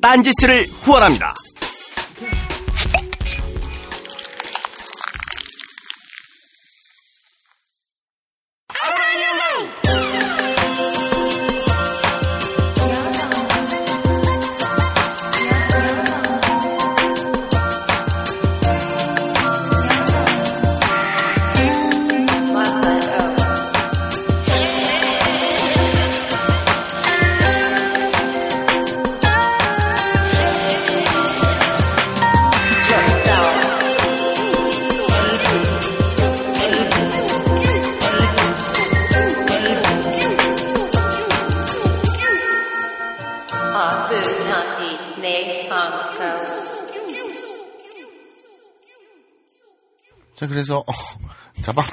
[0.00, 1.34] 딴지스를 후원합니다.
[50.40, 50.92] 자, 그래서, 어,
[51.60, 51.90] 자방구.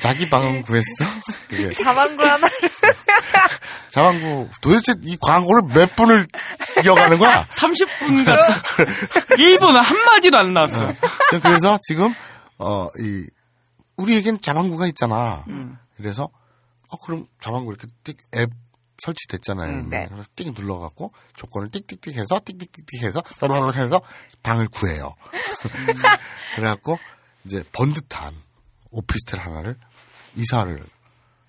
[0.00, 0.84] 자기 방은 구했어?
[1.48, 1.72] 그게.
[1.72, 2.50] 자방구 하나를.
[3.88, 4.50] 자방구.
[4.60, 6.26] 도대체 이 광고를 몇 분을
[6.84, 7.46] 이어가는 거야?
[7.56, 8.36] 30분간
[9.38, 10.92] 1분 한마디도 안 나왔어.
[11.30, 12.14] 자, 그래서 지금,
[12.58, 13.26] 어, 이,
[13.96, 15.46] 우리에겐 자방구가 있잖아.
[15.48, 15.78] 음.
[15.96, 16.28] 그래서,
[16.90, 18.50] 어, 그럼 자방구 이렇게 띡 앱
[19.00, 19.68] 설치됐잖아요.
[19.70, 20.06] 음, 네.
[20.08, 24.00] 그래서 띡 눌러갖고 조건을 띡띡띡 해서 띡띡띡 해서 따라락 해서
[24.42, 25.14] 방을 구해요.
[26.56, 26.98] 그래갖고
[27.44, 28.34] 이제 번듯한
[28.90, 29.76] 오피스텔 하나를
[30.36, 30.78] 이사를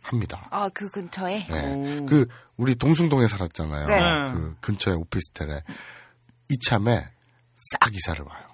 [0.01, 0.47] 합니다.
[0.49, 1.47] 아, 그 근처에?
[1.47, 2.05] 네.
[2.07, 2.27] 그
[2.57, 3.85] 우리 동숭동에 살았잖아요.
[3.85, 4.31] 네.
[4.31, 5.63] 그 근처에 오피스텔에
[6.49, 7.07] 이참에
[7.71, 8.47] 싹 이사를 와요.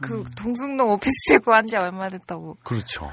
[0.00, 2.58] 그 동숭동 오피스 구한 지 얼마 됐다고.
[2.62, 3.10] 그렇죠.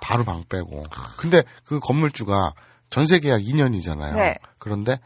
[0.00, 0.84] 바로 방 빼고.
[1.16, 2.52] 근데 그 건물주가
[2.90, 4.14] 전세 계약 2년이잖아요.
[4.14, 4.34] 네.
[4.58, 4.98] 그런데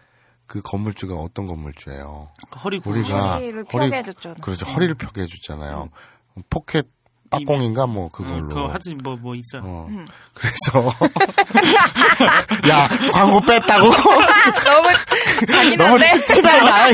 [0.47, 2.31] 그 건물주가 어떤 건물주예요?
[2.65, 4.37] 허리 우리가 허리를 펴게 해줬잖아요.
[4.43, 4.67] 그렇죠.
[4.67, 5.91] 허리를 펴게 해줬잖아요.
[6.51, 6.89] 포켓
[7.31, 8.49] 빠꽁인가 뭐 그걸로.
[8.49, 9.59] 그거 하여튼 뭐, 뭐 있어.
[9.63, 9.87] 어.
[9.89, 10.05] 음.
[10.35, 10.93] 그래서
[12.69, 13.89] 야 광고 뺐다고
[14.65, 14.89] 너무 너무
[15.49, 16.07] 잔인한데?
[16.35, 16.87] 티달다.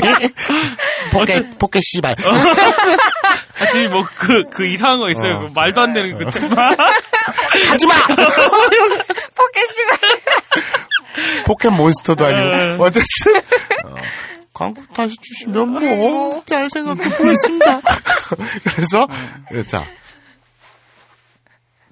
[1.12, 2.16] 포켓 포켓 씨발.
[3.57, 5.37] 하여튼 뭐, 그, 그 이상한 거 있어요.
[5.37, 5.41] 어.
[5.41, 6.24] 그 말도 안 되는 그.
[6.26, 7.95] 하지 마.
[9.34, 9.99] 포켓시발.
[11.47, 12.34] 포켓 몬스터도 네.
[12.34, 13.03] 아니고 어쨌든
[13.87, 13.95] 어,
[14.53, 17.80] 광고 다시 주시면 뭐 잘 생각해 보겠습니다.
[18.74, 19.09] 그래서
[19.55, 19.82] 예, 자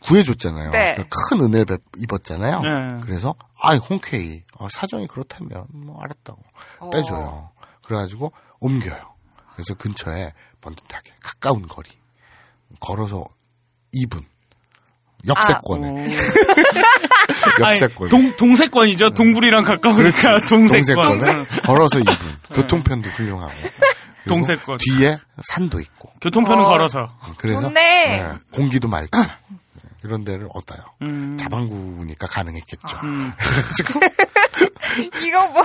[0.05, 0.71] 구해줬잖아요.
[0.71, 0.97] 네.
[1.31, 2.61] 큰 은혜를 뵙- 입었잖아요.
[2.61, 3.01] 네.
[3.03, 6.43] 그래서 아 홍케이 어, 사정이 그렇다면 뭐 알았다고
[6.81, 6.91] 어.
[6.91, 7.51] 빼줘요.
[7.87, 9.15] 그래가지고 옮겨요.
[9.55, 11.89] 그래서 근처에 번듯하게 가까운 거리
[12.81, 13.25] 걸어서
[13.95, 14.25] 2분
[15.27, 16.15] 역세권에
[17.59, 19.11] 역세권 아니, 동, 동세권이죠.
[19.15, 21.19] 동굴이랑 가까우니까 동세권.
[21.19, 23.53] 동세권에 걸어서 2분 교통편도 훌륭하고
[24.29, 24.79] 동세권.
[24.81, 26.67] 뒤에 산도 있고 교통편은 어.
[26.67, 27.11] 걸어서.
[27.39, 28.19] 그래서 좋네.
[28.19, 29.19] 네, 공기도 맑고
[30.05, 30.81] 이런 데를 얻어요.
[31.03, 31.37] 음.
[31.39, 32.97] 자방구니까 가능했겠죠.
[33.05, 33.33] 음.
[33.39, 34.01] 그래가지고
[35.27, 35.65] 이거 뭐.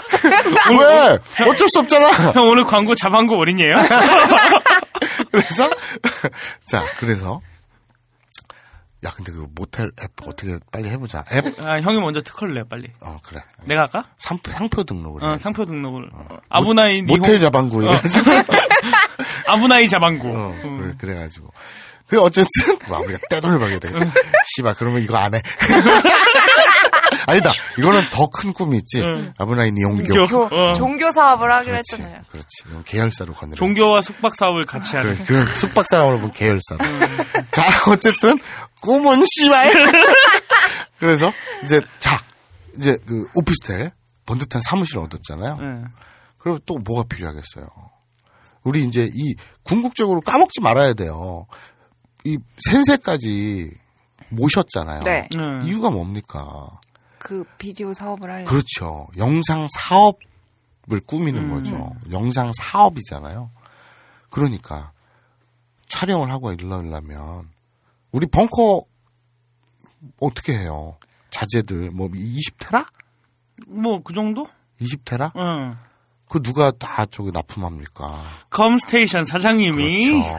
[0.79, 2.09] 왜 어쩔 수 없잖아.
[2.33, 3.75] 형 오늘 광고 자방구 어린이에요?
[5.31, 5.69] 그래서
[6.65, 7.41] 자 그래서
[9.05, 11.23] 야 근데 그 모텔 앱 어떻게 빨리 해보자.
[11.31, 12.89] 앱 아, 형이 먼저 특허를 내, 빨리.
[12.99, 13.41] 어 그래.
[13.63, 14.05] 내가 할까?
[14.17, 15.23] 상표, 상표 등록을.
[15.23, 15.43] 어, 해야지.
[15.43, 16.09] 상표 등록을.
[16.49, 17.81] 아부나이 니홍- 모텔 자방구 어.
[17.83, 18.31] 이래가지고
[19.47, 20.27] 아부나이 자방구.
[20.29, 21.51] 어, 그래, 그래가지고.
[22.09, 22.47] 그래, 어쨌든,
[22.89, 24.11] 와, 우리가 떼돈을 벌게 되겠다.
[24.55, 25.41] 씨발, 그러면 이거 안 해.
[27.27, 27.51] 아니다.
[27.77, 29.01] 이거는 더 큰 꿈이 있지.
[29.01, 29.33] 응.
[29.37, 30.13] 아브나인 이 용교.
[30.25, 30.73] 교- 어.
[30.73, 31.95] 종교 사업을 하기로 그렇지.
[32.01, 32.21] 했잖아요.
[32.31, 32.47] 그렇지.
[32.85, 33.57] 계열사로 건드려.
[33.57, 35.15] 종교와 숙박 사업을 같이 하는.
[35.25, 36.79] 그, 그 숙박 사업을 보면 계열사로.
[37.51, 38.37] 자, 어쨌든,
[38.81, 39.71] 꿈은 씨발.
[40.99, 41.31] 그래서,
[41.63, 42.21] 이제, 자,
[42.77, 43.91] 이제 그 오피스텔,
[44.25, 45.55] 번듯한 사무실을 얻었잖아요.
[45.57, 45.83] 네.
[46.37, 47.67] 그럼 또 뭐가 필요하겠어요?
[48.63, 51.47] 우리 이제 이 궁극적으로 까먹지 말아야 돼요.
[52.23, 52.37] 이
[52.69, 53.71] 센세까지
[54.29, 55.03] 모셨잖아요.
[55.03, 55.29] 네.
[55.35, 55.67] 네.
[55.67, 56.79] 이유가 뭡니까?
[57.17, 58.49] 그 비디오 사업을 하려고.
[58.49, 59.07] 그렇죠.
[59.17, 61.49] 영상 사업을 꾸미는 음.
[61.51, 61.95] 거죠.
[62.11, 63.51] 영상 사업이잖아요.
[64.29, 64.91] 그러니까
[65.87, 67.49] 촬영을 하고 이러려면
[68.11, 68.85] 우리 벙커
[70.19, 70.97] 어떻게 해요?
[71.29, 72.85] 자재들 뭐 20테라?
[73.67, 74.47] 뭐, 그 정도?
[74.81, 75.35] 20테라?
[75.35, 75.75] 응.
[76.29, 78.21] 그 누가 다 저기 납품합니까?
[78.49, 80.05] 컴스테이션 사장님이.
[80.05, 80.37] 그렇죠.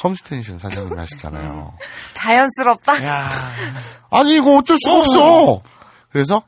[0.00, 1.74] 컴스테이션 사장님 하시잖아요.
[2.14, 3.04] 자연스럽다.
[3.04, 3.30] 야
[4.10, 5.00] 아니 이거 어쩔 수가 어.
[5.00, 5.62] 없어.
[6.10, 6.42] 그래서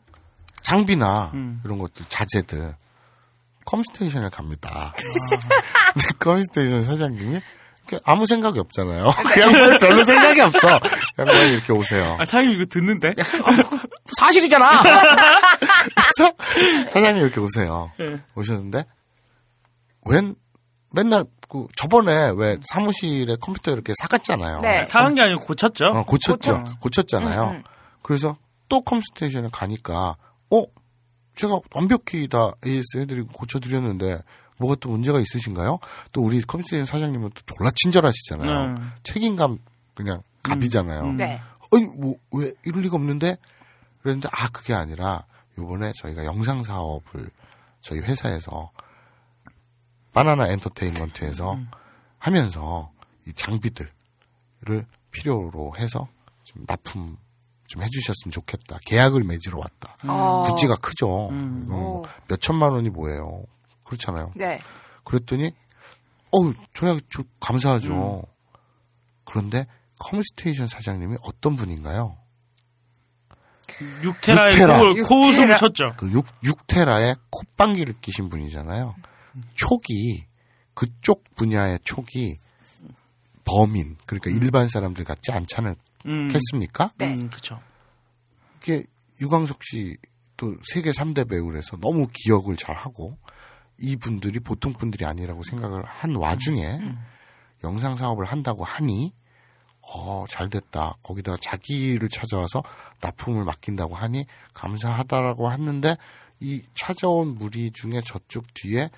[0.62, 1.61] 장비나 음.
[1.64, 2.74] 이런 것들 자재들
[3.66, 4.94] 컴스테이션에 갑니다.
[5.92, 7.42] 근데 컴스테이션 사장님이
[8.05, 9.11] 아무 생각이 없잖아요.
[9.34, 10.80] 그 양반이 별로 생각이 없어.
[11.18, 12.16] 양반이 이렇게 오세요.
[12.18, 13.12] 아, 사장님 이거 듣는데?
[14.18, 14.82] 사실이잖아.
[14.82, 16.34] 그래서
[16.90, 17.92] 사장님 이렇게 오세요.
[17.98, 18.18] 네.
[18.34, 18.86] 오셨는데
[20.07, 20.36] 웬
[20.94, 24.61] 맨날 그 저번에 왜 사무실에 컴퓨터 이렇게 사갔잖아요.
[24.61, 24.87] 네.
[24.87, 25.84] 사는 게 아니고 고쳤죠?
[25.84, 26.62] 어, 고쳤죠.
[26.64, 27.42] 고쳤- 고쳤잖아요.
[27.50, 27.62] 음, 음.
[28.00, 28.38] 그래서
[28.70, 30.16] 또 컴스테이션에 가니까
[30.50, 30.64] 어
[31.34, 34.22] 제가 완벽히 다 AS 해드리고 고쳐드렸는데
[34.58, 35.79] 뭐가 또 문제가 있으신가요?
[36.12, 38.74] 또 우리 컴스테이션 사장님은 또 졸라 친절하시잖아요.
[38.74, 38.83] 네.
[39.03, 39.58] 책임감
[39.95, 41.03] 그냥 갑이잖아요.
[41.03, 41.16] 음.
[41.18, 41.38] 네.
[41.70, 43.37] 아니 뭐왜 이럴 리가 없는데
[44.03, 45.26] 그랬는데 아 그게 아니라
[45.58, 47.29] 요번에 저희가 영상 사업을
[47.83, 48.70] 저희 회사에서
[50.13, 51.59] 바나나 엔터테인먼트에서
[52.18, 52.91] 하면서
[53.26, 53.93] 이 장비들을
[55.11, 56.09] 필요로 해서
[56.45, 57.17] 좀 납품
[57.67, 58.79] 좀 해주셨으면 좋겠다.
[58.84, 59.97] 계약을 맺으러 왔다.
[60.07, 60.45] 어.
[60.47, 61.29] 부지가 크죠.
[61.30, 61.63] 음.
[61.64, 62.03] 이건 뭐 오.
[62.29, 63.45] 몇 천만 원이 뭐예요.
[63.84, 64.26] 그렇잖아요.
[64.34, 64.59] 네.
[65.05, 65.53] 그랬더니
[66.30, 67.93] 어우 저야 저 감사하죠.
[67.93, 68.22] 음.
[69.25, 69.67] 그런데
[69.99, 72.18] 컴스테이션 사장님이 어떤 분인가요?
[74.03, 74.79] 6테라의 육테라.
[74.79, 75.57] 코, 코웃음을.
[75.57, 75.95] 쳤죠.
[75.97, 78.95] 그 6, 6테라의 콧방귀를 끼신 분이잖아요.
[79.54, 80.26] 촉이
[80.75, 82.38] 그쪽 분야의 촉이
[83.45, 85.76] 범인 그러니까 일반 사람들 같지 않지 음.
[86.07, 86.92] 않겠습니까?
[86.99, 87.14] 네.
[87.14, 87.61] 음, 그쵸.
[88.61, 88.84] 이게
[89.21, 89.96] 유광석 씨
[90.42, 93.17] 또 세계 3대 배우라서 너무 기억을 잘 하고
[93.79, 96.80] 이 분들이 보통 분들이 아니라고 생각을 한 와중에
[97.63, 99.13] 영상 사업을 한다고 하니
[99.83, 100.96] 어, 잘 됐다.
[101.04, 102.61] 거기다가 자기를 찾아와서
[103.00, 105.96] 납품을 맡긴다고 하니 감사하다라고 했는데
[106.41, 108.91] 이 찾아온 무리 중에 저쪽 뒤에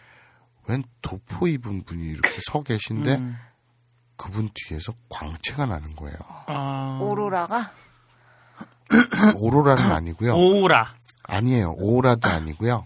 [0.66, 3.36] 웬 도포 입은 분이 이렇게 서 계신데 음.
[4.16, 6.16] 그분 뒤에서 광채가 나는 거예요.
[6.46, 6.98] 아.
[7.02, 7.72] 오로라가
[9.36, 10.34] 오로라는 아니고요.
[10.36, 10.94] 오라.
[11.24, 11.74] 아니에요.
[11.78, 12.84] 오라도 아니고요.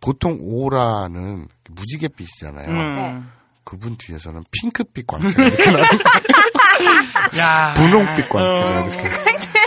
[0.00, 2.68] 보통 오라는 무지갯빛이잖아요.
[2.68, 2.92] 음.
[2.92, 3.22] 네.
[3.64, 5.84] 그분 뒤에서는 핑크빛 광채가 이렇게 나는
[7.38, 7.74] 야.
[7.74, 8.88] 분홍빛 광채가 어.
[8.88, 9.10] 이렇게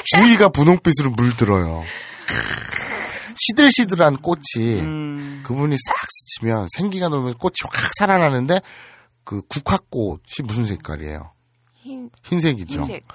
[0.04, 1.84] 주위가 분홍빛으로 물들어요.
[3.36, 5.44] 시들시들한 꽃이 음.
[5.46, 8.62] 그분이 싹 스치면 생기가 나면 꽃이 확 살아나는데
[9.24, 11.32] 그 국화꽃이 무슨 색깔이에요?
[11.76, 12.82] 흰, 흰색이죠.
[12.82, 13.06] 흰색.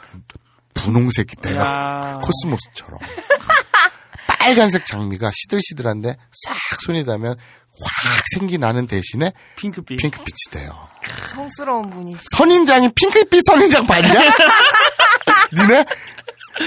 [0.75, 1.61] 분홍색이 돼요.
[1.61, 2.21] 야.
[2.23, 2.99] 코스모스처럼.
[4.39, 7.37] 빨간색 장미가 시들시들한데 싹 손이 닿으면
[7.83, 9.99] 확 생기 나는 대신에 핑크빛.
[9.99, 10.89] 핑크빛이 돼요.
[11.29, 12.17] 성스러운 분이.
[12.37, 14.09] 선인장이 핑크빛 선인장 봤냐?
[15.57, 15.85] 니네?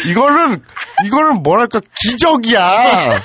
[0.08, 0.64] 이거는,
[1.06, 3.20] 이거는 뭐랄까, 기적이야.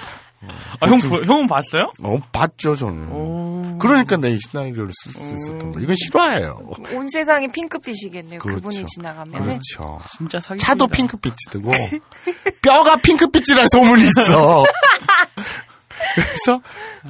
[0.80, 1.92] 아, 형, 보- 형은 봤어요?
[2.02, 3.78] 어, 봤죠, 저는.
[3.78, 5.80] 그러니까 내이 시나리오를 쓸 수 있었던 거.
[5.80, 6.70] 이건 실화예요.
[6.92, 8.38] 온 세상이 핑크빛이겠네요.
[8.40, 8.62] 그 그렇죠.
[8.62, 9.40] 분이 지나가면.
[9.42, 10.00] 그렇죠.
[10.16, 10.60] 진짜 사기.
[10.60, 11.70] 차도 핑크빛이 뜨고,
[12.62, 14.64] 뼈가 핑크빛이라는 소문이 있어.
[16.14, 16.60] 그래서,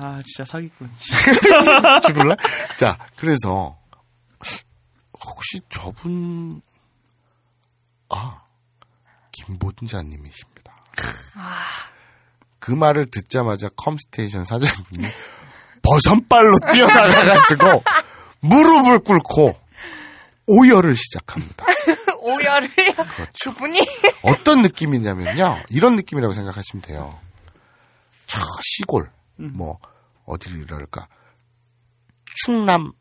[0.00, 0.90] 아, 진짜 사기꾼.
[2.06, 2.34] 죽을래?
[2.76, 3.76] 자, 그래서,
[5.24, 6.62] 혹시 저분,
[8.09, 8.40] 아,
[9.32, 10.72] 김본자님이십니다.
[12.68, 15.08] 그 말을 듣자마자 컴스테이션 사장님이
[15.82, 17.82] 버선발로 뛰어나가가지고
[18.40, 19.58] 무릎을 꿇고
[20.48, 21.64] 오열을 시작합니다.
[22.20, 22.92] 오열을요?
[22.92, 23.54] 그렇죠.
[23.54, 23.78] 그분이?
[24.20, 25.60] 어떤 느낌이냐면요.
[25.70, 27.18] 이런 느낌이라고 생각하시면 돼요.
[28.26, 29.78] 저 시골, 뭐,
[30.26, 31.08] 어디를 이럴까.
[32.44, 32.92] 충남,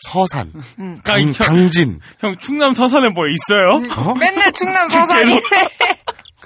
[0.00, 0.98] 서산, 음.
[1.04, 3.80] 당, 아니, 저- 당진, 형, 충남 서산에 뭐 있어요?
[3.96, 4.14] 어?
[4.16, 5.40] 맨날 충남 서산이.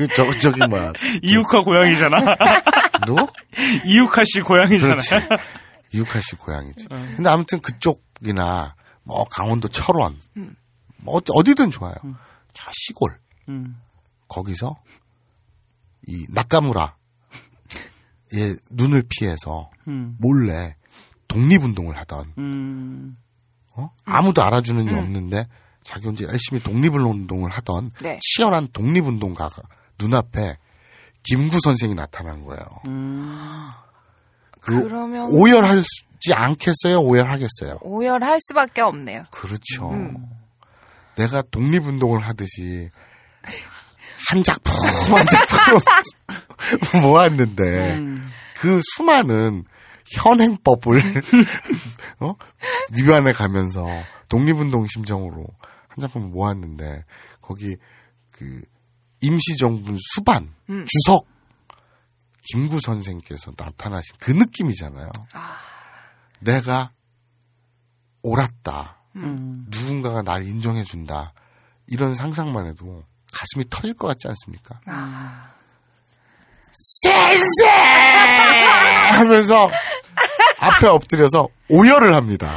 [0.00, 0.94] 그, 저, 저기, 뭐야.
[1.22, 2.18] 이육화 고향이잖아.
[3.06, 3.26] 누구?
[3.84, 4.96] 이육화 씨 고향이잖아.
[4.96, 5.14] 그렇지.
[5.92, 6.86] 이육하 씨 고향이지.
[6.88, 10.18] 근데 아무튼 그쪽이나, 뭐, 강원도 철원,
[10.96, 11.94] 뭐, 어디- 어디든 좋아요.
[12.54, 13.10] 저 시골,
[13.50, 13.78] 음.
[14.28, 14.74] 거기서,
[16.06, 16.96] 이, 낙가무라,
[18.32, 20.16] 의 눈을 피해서, 음.
[20.18, 20.76] 몰래,
[21.28, 23.18] 독립운동을 하던, 음.
[23.72, 23.90] 어?
[24.06, 25.46] 아무도 알아주는 이 없는데
[25.82, 28.18] 자기 혼자 열심히 독립운동을 하던 네.
[28.22, 29.62] 치열한 독립운동가가
[30.00, 30.56] 눈앞에
[31.22, 32.64] 김구 선생이 나타난 거예요.
[34.60, 35.86] 그 그러면- 오열하지
[36.34, 36.98] 않겠어요?
[37.00, 37.78] 오열하겠어요?
[37.82, 39.24] 오열할 수밖에 없네요.
[39.30, 39.90] 그렇죠.
[39.90, 40.16] 음.
[41.16, 42.90] 내가 독립운동을 하듯이
[44.28, 44.72] 한 작품
[45.16, 45.80] 한 작품
[47.02, 48.04] 모았는데
[48.60, 49.64] 그 수많은
[50.16, 51.00] 현행법을
[52.20, 52.34] 어?
[52.92, 53.86] 위반해 가면서
[54.28, 55.46] 독립운동 심정으로
[55.88, 57.04] 한 작품을 모았는데
[57.40, 57.76] 거기
[58.30, 58.60] 그
[59.20, 60.86] 임시정부 수반 음.
[60.86, 61.26] 주석
[62.50, 65.10] 김구 선생께서 나타나신 그 느낌이잖아요.
[66.40, 66.90] 내가
[68.22, 68.96] 옳았다.
[69.16, 69.66] 음.
[69.68, 71.32] 누군가가 날 인정해 준다.
[71.86, 74.80] 이런 상상만 해도 가슴이 터질 것 같지 않습니까?
[76.72, 77.68] 센세!
[79.18, 79.70] 하면서
[80.60, 82.50] 앞에 엎드려서 오열을 합니다.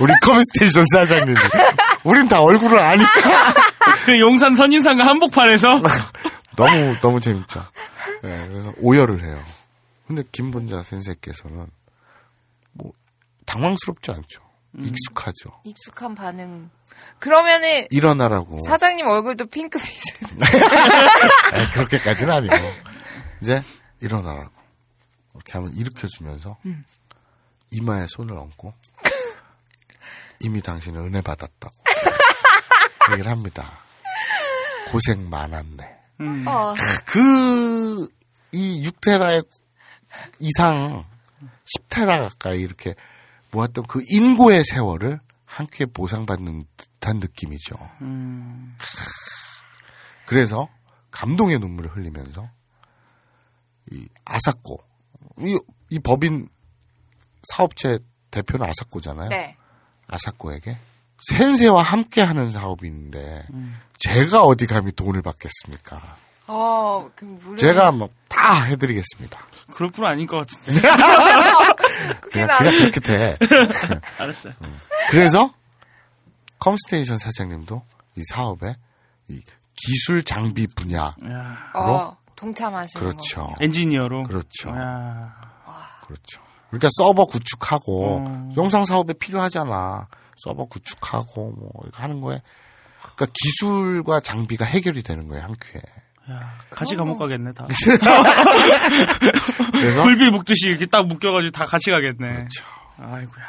[0.00, 1.38] 우리 컴스테이션 사장님이.
[2.04, 3.10] 우린 다 얼굴을 아니까.
[4.04, 5.82] 그 용산 선인상가 한복판에서
[6.56, 7.64] 너무, 너무 재밌죠.
[8.22, 9.42] 네, 그래서 오열을 해요.
[10.06, 11.66] 근데 김본자 선생께서는
[12.72, 12.92] 뭐,
[13.46, 14.42] 당황스럽지 않죠.
[14.78, 15.50] 익숙하죠.
[15.64, 16.70] 익숙한 반응.
[17.18, 18.60] 그러면은 일어나라고.
[18.64, 19.88] 사장님 얼굴도 핑크빛.
[21.74, 22.54] 그렇게까지는 아니고.
[23.40, 23.62] 이제
[24.00, 24.50] 일어나라고.
[25.34, 26.84] 이렇게 하면 일으켜 주면서 음.
[27.70, 28.74] 이마에 손을 얹고
[30.40, 31.74] 이미 당신은 은혜 받았다고
[33.12, 33.81] 얘기를 합니다.
[34.92, 35.96] 고생 많았네.
[36.20, 36.46] 음.
[36.46, 36.74] 어.
[37.06, 38.08] 그,
[38.52, 39.46] 이 6테라의
[40.38, 41.04] 이상
[41.64, 42.94] 10테라 가까이 이렇게
[43.50, 47.76] 모았던 그 인고의 세월을 한 큐에 보상받는 듯한 느낌이죠.
[48.02, 48.76] 음.
[50.26, 50.68] 그래서
[51.10, 52.48] 감동의 눈물을 흘리면서
[53.90, 54.78] 이 아사코
[55.40, 55.58] 이,
[55.90, 56.48] 이 법인
[57.50, 57.98] 사업체
[58.30, 59.28] 대표는 아사코잖아요.
[59.28, 59.56] 네.
[60.06, 60.78] 아사코에게
[61.30, 63.46] 센세와 함께하는 사업인데
[63.98, 66.00] 제가 어디 감히 돈을 받겠습니까?
[66.48, 67.56] 어, 그럼 무료.
[67.56, 69.38] 제가 뭐 다 해드리겠습니다.
[69.74, 70.80] 그럴 분 아닌 것 같은데.
[72.32, 73.36] 그냥, 그냥 그렇게 돼.
[74.18, 74.52] 알았어요.
[75.10, 75.52] 그래서
[76.58, 77.82] 컴스테이션 사장님도
[78.16, 78.74] 이 사업에
[79.28, 79.40] 이
[79.76, 81.70] 기술 장비 분야 야.
[81.74, 83.42] 어, 동참하시는 그렇죠.
[83.48, 83.54] 거.
[83.60, 84.24] 엔지니어로.
[84.24, 84.70] 그렇죠.
[84.70, 85.34] 야.
[86.06, 86.40] 그렇죠.
[86.68, 88.52] 그러니까 서버 구축하고 어.
[88.56, 90.08] 영상 사업에 필요하잖아.
[90.42, 92.42] 서버 구축하고 뭐 이렇게 하는 거에
[93.00, 95.80] 그러니까 기술과 장비가 해결이 되는 거예요 한 큐에.
[96.30, 97.66] 야, 같이 감옥 가겠네, 다.
[99.72, 102.16] 그래서 굴비 묶듯이 이렇게 딱 묶여가지고 다 같이 가겠네.
[102.16, 102.64] 그렇죠.
[102.98, 103.44] 아이고야.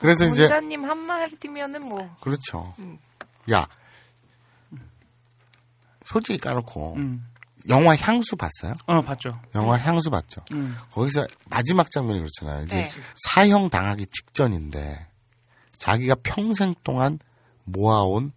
[0.00, 2.16] 그래서 이제 본자님 한 마디면은 뭐.
[2.20, 2.74] 그렇죠.
[2.78, 2.98] 음.
[3.52, 3.66] 야
[6.04, 7.26] 솔직히 까놓고 음.
[7.68, 8.72] 영화 향수 봤어요?
[8.86, 9.40] 어, 봤죠.
[9.54, 10.42] 영화 향수 봤죠.
[10.52, 10.76] 음.
[10.92, 12.64] 거기서 마지막 장면이 그렇잖아요.
[12.64, 12.90] 이제 네.
[13.16, 15.06] 사형 당하기 직전인데
[15.78, 17.18] 자기가 평생 동안
[17.64, 18.32] 모아온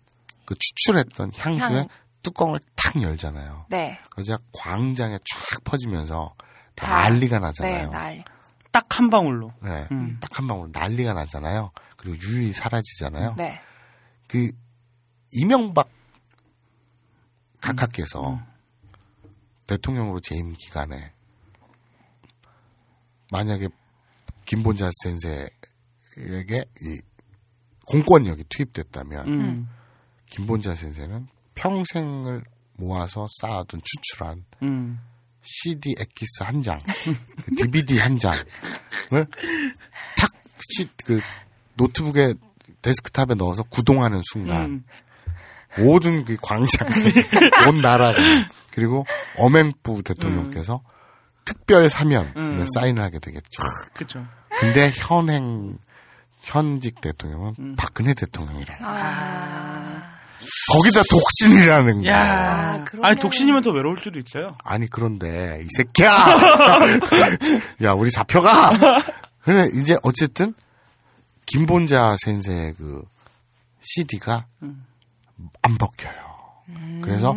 [0.45, 1.87] 그 추출했던 향수의 향.
[2.23, 3.65] 뚜껑을 탁 열잖아요.
[3.69, 3.99] 네.
[4.09, 6.35] 그러자 광장에 쫙 퍼지면서
[6.75, 7.09] 다.
[7.09, 7.89] 난리가 네, 나잖아요.
[7.89, 8.23] 날.
[8.71, 9.51] 딱한 방울로.
[9.61, 9.87] 네.
[9.91, 10.19] 음.
[10.19, 11.71] 딱한 방울 난리가 나잖아요.
[11.95, 13.35] 그리고 유유히 사라지잖아요.
[13.37, 13.59] 네.
[14.27, 14.51] 그
[15.31, 15.89] 이명박
[17.61, 18.39] 각하께서 음.
[19.65, 21.11] 대통령으로 재임 기간에
[23.31, 23.67] 만약에
[24.45, 27.01] 김본자 센세에게 이
[27.87, 29.69] 공권력이 투입됐다면 음.
[30.27, 32.43] 김본자 센세는 평생을
[32.73, 34.99] 모아서 쌓아둔 추출한 음.
[35.41, 36.77] CD 엑기스 한 장,
[37.45, 38.37] 그 DVD 한 장을
[40.17, 40.31] 탁,
[40.75, 41.21] 시- 그,
[41.75, 42.33] 노트북에
[42.81, 44.83] 데스크탑에 넣어서 구동하는 순간, 음.
[45.79, 46.87] 모든 그 광장,
[47.69, 48.19] 온 나라가,
[48.71, 49.05] 그리고
[49.37, 50.81] 엄행부 대통령께서
[51.45, 52.65] 특별 사면에 음.
[52.75, 53.63] 사인을 하게 되겠죠.
[53.93, 54.25] 그쵸.
[54.59, 55.77] 근데 현행,
[56.41, 57.75] 현직 대통령은 음.
[57.77, 58.85] 박근혜 대통령이라는.
[58.85, 60.17] 아.
[60.71, 62.07] 거기다 독신이라는 거.
[62.09, 62.85] 야.
[63.01, 64.55] 아니, 독신이면 더 외로울 수도 있어요.
[64.63, 66.09] 아니 그런데 이 새끼야
[67.83, 69.01] 야 우리 잡혀가
[69.41, 70.53] 근데 이제 어쨌든
[71.45, 73.01] 김본자 센세의 그
[73.81, 74.45] CD가
[75.61, 76.13] 안 벗겨요
[77.01, 77.33] 그래서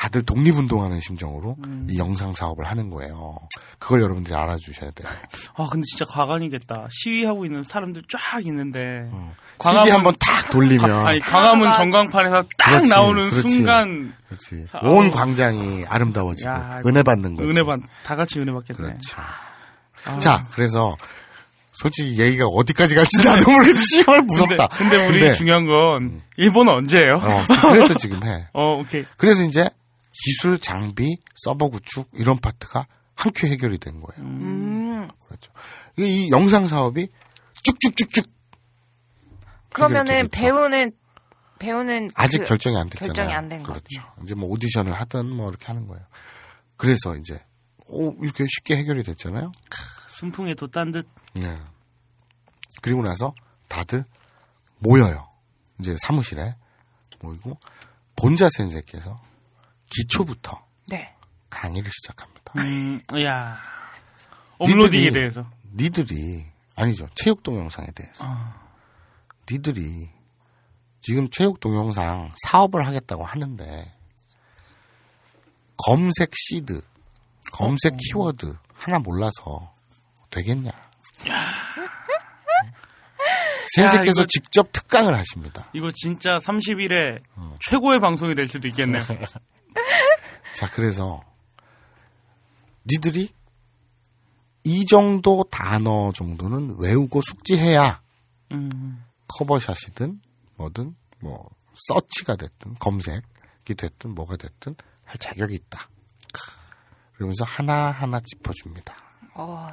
[0.00, 1.56] 다들 독립운동하는 심정으로
[1.88, 3.36] 이 영상 사업을 하는 거예요
[3.78, 5.08] 그걸 여러분들이 알아주셔야 돼요
[5.56, 6.88] 아, 근데 진짜 과간이겠다.
[6.90, 9.08] 시위하고 있는 사람들 쫙 있는데.
[9.62, 13.48] CD 한번 탁 돌리면 아니, 광화문 전광판에서 딱 그렇지, 나오는 그렇지.
[13.48, 14.14] 순간.
[14.28, 14.66] 그렇지.
[14.72, 15.10] 아, 온 어.
[15.10, 18.80] 광장이 아름다워지고 야, 은혜 받는 거지 은혜 받, 다 같이 은혜 받겠네.
[18.80, 19.16] 그렇죠.
[20.06, 20.18] 아.
[20.18, 20.96] 자, 그래서
[21.72, 24.02] 솔직히 얘기가 어디까지 갈지 나도 모르겠지.
[24.02, 24.68] 정말 무섭다.
[24.68, 27.16] 근데, 근데 우리 중요한 건 일본은 언제예요?
[27.16, 28.46] 어, 그래서 지금 해.
[28.54, 29.04] 어, 오케이.
[29.16, 29.68] 그래서 이제
[30.24, 32.86] 기술, 장비, 서버 구축 이런 파트가
[33.16, 34.22] 한 큐 해결이 된 거예요.
[34.28, 35.08] 음.
[35.26, 35.52] 그렇죠.
[35.98, 37.08] 이, 이 영상 사업이
[37.62, 38.26] 쭉쭉쭉쭉
[39.72, 40.28] 그러면은.
[40.28, 40.92] 배우는
[41.58, 43.12] 배우는 아직 그 결정이 안 됐잖아요.
[43.12, 43.72] 결정이 안 된 거.
[43.72, 44.02] 그렇죠.
[44.22, 46.04] 이제 뭐 오디션을 하든 뭐 이렇게 하는 거예요.
[46.76, 47.42] 그래서 이제
[47.86, 49.52] 오, 이렇게 쉽게 해결이 됐잖아요.
[50.08, 51.08] 순풍에 돛단 듯.
[51.34, 51.58] 네.
[52.82, 53.34] 그리고 나서
[53.68, 54.04] 다들
[54.78, 55.28] 모여요.
[55.80, 56.56] 이제 사무실에
[57.20, 57.58] 모이고
[58.16, 59.20] 본자 센세께서
[59.96, 61.14] 기초부터 네.
[61.50, 62.52] 강의를 시작합니다.
[62.58, 63.58] 음, 야
[64.58, 65.44] 업로딩에 대해서.
[65.74, 66.44] 니들이
[66.76, 68.60] 아니죠 체육 동영상에 대해서 아.
[69.50, 70.08] 니들이
[71.00, 73.92] 지금 체육 동영상 사업을 하겠다고 하는데
[75.76, 76.80] 검색 시드
[77.52, 79.72] 검색 키워드 하나 몰라서
[80.30, 80.70] 되겠냐?
[84.20, 85.68] 이거- 직접 특강을 하십니다.
[85.72, 87.56] 이거 진짜 30일에 어.
[87.60, 89.02] 최고의 방송이 될 수도 있겠네요.
[90.54, 91.22] 자, 그래서
[92.86, 93.32] 니들이
[94.64, 98.02] 이 정도 단어 정도는 외우고 숙지해야
[98.52, 99.04] 음.
[99.28, 100.20] 커버샷이든
[100.56, 105.88] 뭐든 뭐 서치가 됐든 검색이 됐든 뭐가 됐든 할 자격이 있다.
[107.14, 108.94] 그러면서 하나하나 짚어줍니다.
[109.34, 109.68] 어.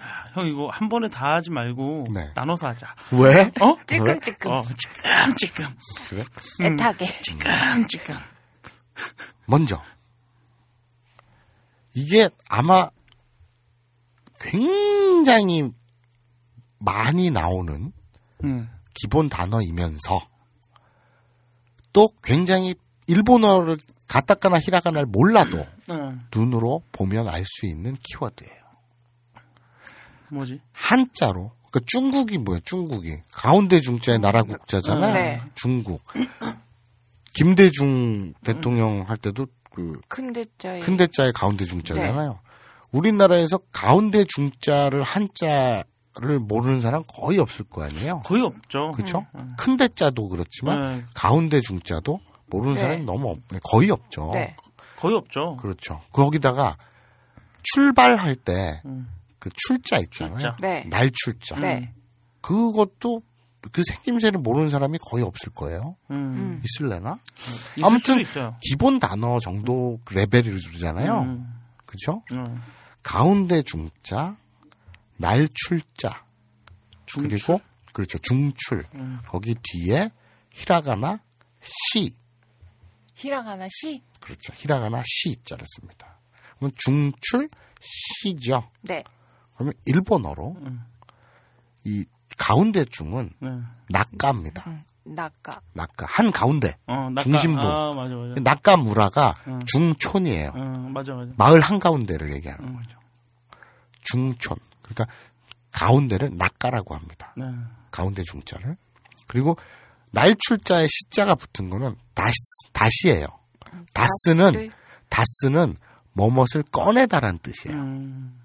[0.00, 2.30] 야, 형 이거 한 번에 다 하지 말고 네.
[2.34, 2.94] 나눠서 하자.
[3.12, 3.50] 왜?
[3.60, 3.78] 어?
[3.86, 4.50] 찔끔찔끔.
[4.50, 5.66] 어, 찔끔찔끔.
[6.08, 6.24] 그래?
[6.60, 7.06] 애타게.
[7.22, 8.33] 찔끔찔끔.
[9.46, 9.82] 먼저
[11.94, 12.90] 이게 아마
[14.40, 15.70] 굉장히
[16.78, 17.92] 많이 나오는
[18.42, 18.70] 음.
[18.94, 20.28] 기본 단어이면서
[21.92, 22.74] 또 굉장히
[23.06, 26.26] 일본어를 가타카나 히라가나를 몰라도 음.
[26.34, 28.64] 눈으로 보면 알 수 있는 키워드예요.
[30.30, 30.60] 뭐지?
[30.72, 32.60] 한자로 그 중국이 뭐야?
[32.64, 35.14] 중국이 가운데 중자의 나라 국자잖아 요.
[35.14, 35.40] 네.
[35.54, 36.02] 중국.
[37.34, 42.38] 김대중 대통령 할 때도 그 큰 대자에 큰 대자의 가운데 중자잖아요.
[42.92, 48.20] 우리나라에서 가운데 중자를 한자를 모르는 사람 거의 없을 거 아니에요.
[48.20, 48.92] 거의 없죠.
[48.92, 49.26] 그렇죠?
[49.58, 51.04] 큰 대자도 그렇지만 네.
[51.12, 52.80] 가운데 중자도 모르는 네.
[52.80, 54.30] 사람이 너무 없, 거의 없죠.
[54.32, 54.54] 네.
[54.96, 55.56] 거의 없죠.
[55.56, 56.00] 그렇죠.
[56.12, 56.76] 거기다가
[57.64, 59.08] 출발할 때그 음.
[59.56, 60.38] 출자 있잖아요.
[60.38, 60.56] 출자.
[60.60, 60.84] 네.
[60.88, 61.58] 날 출자.
[61.58, 61.92] 네.
[62.42, 63.22] 그것도
[63.72, 65.96] 그 생김새를 모르는 사람이 거의 없을 거예요.
[66.10, 66.16] 음.
[66.16, 66.62] 음.
[66.64, 67.18] 있을래나?
[67.76, 68.24] 있을 아무튼.
[68.60, 71.20] 기본 단어 정도 레벨을 주잖아요.
[71.20, 71.60] 음.
[71.86, 72.22] 그죠?
[72.32, 72.62] 음.
[73.02, 74.36] 가운데 중자,
[75.16, 76.24] 날 출자,
[77.12, 77.60] 그리고
[77.92, 78.84] 그렇죠 중출.
[78.94, 79.20] 음.
[79.28, 80.10] 거기 뒤에
[80.50, 81.20] 히라가나
[81.60, 82.14] 시,
[83.14, 84.02] 히라가나 시.
[84.20, 86.18] 그렇죠 히라가나 시 자를 씁니다.
[86.56, 87.48] 그러면 중출
[87.80, 88.70] 시죠.
[88.82, 89.04] 네.
[89.54, 90.84] 그러면 일본어로 음.
[91.84, 92.04] 이
[92.36, 93.50] 가운데 중은 네.
[93.90, 94.64] 낙가입니다.
[94.66, 94.82] 음.
[95.04, 95.60] 낙가.
[95.74, 97.22] 낙가 한 가운데 어, 낙가.
[97.22, 97.60] 중심부.
[97.60, 98.40] 아, 맞아, 맞아.
[98.40, 99.60] 낙가 무라가 음.
[99.66, 100.52] 중촌이에요.
[100.54, 101.32] 어, 맞아, 맞아.
[101.36, 102.76] 마을 한 가운데를 얘기하는 음.
[102.76, 102.98] 거죠.
[104.04, 104.56] 중촌.
[104.82, 105.06] 그러니까
[105.72, 107.34] 가운데를 낙가라고 합니다.
[107.36, 107.44] 네.
[107.90, 108.76] 가운데 중자를.
[109.26, 109.56] 그리고
[110.12, 112.34] 날출자에 시자가 붙은 거는 다시
[112.72, 113.26] 다시예요.
[113.92, 114.70] 다스는 다스를?
[115.08, 115.76] 다스는
[116.12, 117.76] 뭐뭇을 꺼내다란 뜻이에요.
[117.76, 118.40] 음.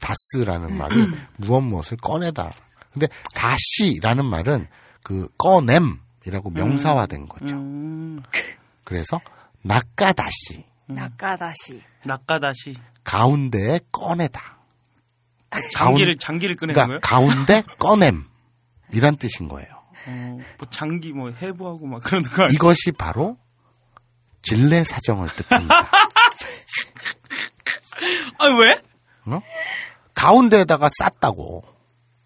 [0.00, 0.94] 다스라는 말이
[1.38, 2.50] 무엇 무엇을 꺼내다.
[2.92, 4.68] 근데 다시라는 말은
[5.02, 7.56] 그 꺼냄이라고 명사화된 거죠.
[7.56, 8.22] 음.
[8.84, 9.20] 그래서
[9.62, 11.82] 낙가다시 낙가다시.
[12.04, 12.74] 낙가다시.
[13.04, 14.58] 가운데에 꺼내다.
[15.72, 17.00] 장기를, 장기를 꺼내는 그러니까 거예요?
[17.00, 18.24] 가운데 꺼냄
[18.92, 19.68] 이란 뜻인 거예요.
[20.06, 22.54] 어, 뭐 장기 뭐 해부하고 막 그런 거 아니에요?
[22.54, 23.36] 이것이 바로
[24.40, 25.74] 진례 사정을 뜻합니다.
[28.38, 28.82] 아, 왜?
[29.26, 29.40] 어?
[30.14, 31.64] 가운데에다가 쌌다고.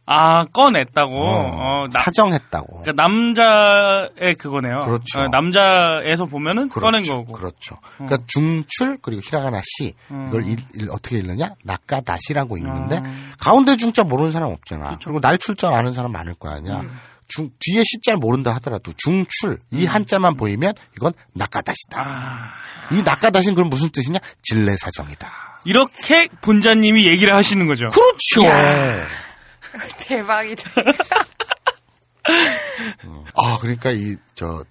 [0.09, 1.12] 아, 꺼냈다고.
[1.20, 2.83] 어, 어, 나- 사정했다고.
[2.83, 4.81] 그러니까 남자의 그거네요.
[4.85, 5.20] 그렇죠.
[5.20, 7.16] 어, 남자에서 보면은 꺼낸 그렇죠.
[7.24, 7.33] 거고.
[7.33, 7.77] 그렇죠.
[7.97, 10.27] 그러니까 중출 그리고 히라가나 시 음.
[10.28, 11.51] 이걸 일- 일- 어떻게 읽느냐?
[11.65, 13.03] 낙가다시라고 읽는데 아.
[13.41, 14.99] 가운데 중자 모르는 사람 없잖아.
[15.03, 16.81] 그리고 날출자 아는 사람 많을 거 아니야.
[16.81, 17.01] 음.
[17.28, 22.01] 중 뒤에 시자 모른다 하더라도 중출 이 한자만 보이면 이건 낙가다시다.
[22.01, 22.95] 아.
[22.95, 24.20] 이 낙가다시는 그럼 무슨 뜻이냐?
[24.43, 25.61] 진례사정이다.
[25.65, 27.89] 이렇게 본자님이 얘기를 하시는 거죠.
[27.89, 28.49] 그렇죠.
[30.01, 30.62] 대박이다.
[33.35, 34.65] 아 그러니까 이 저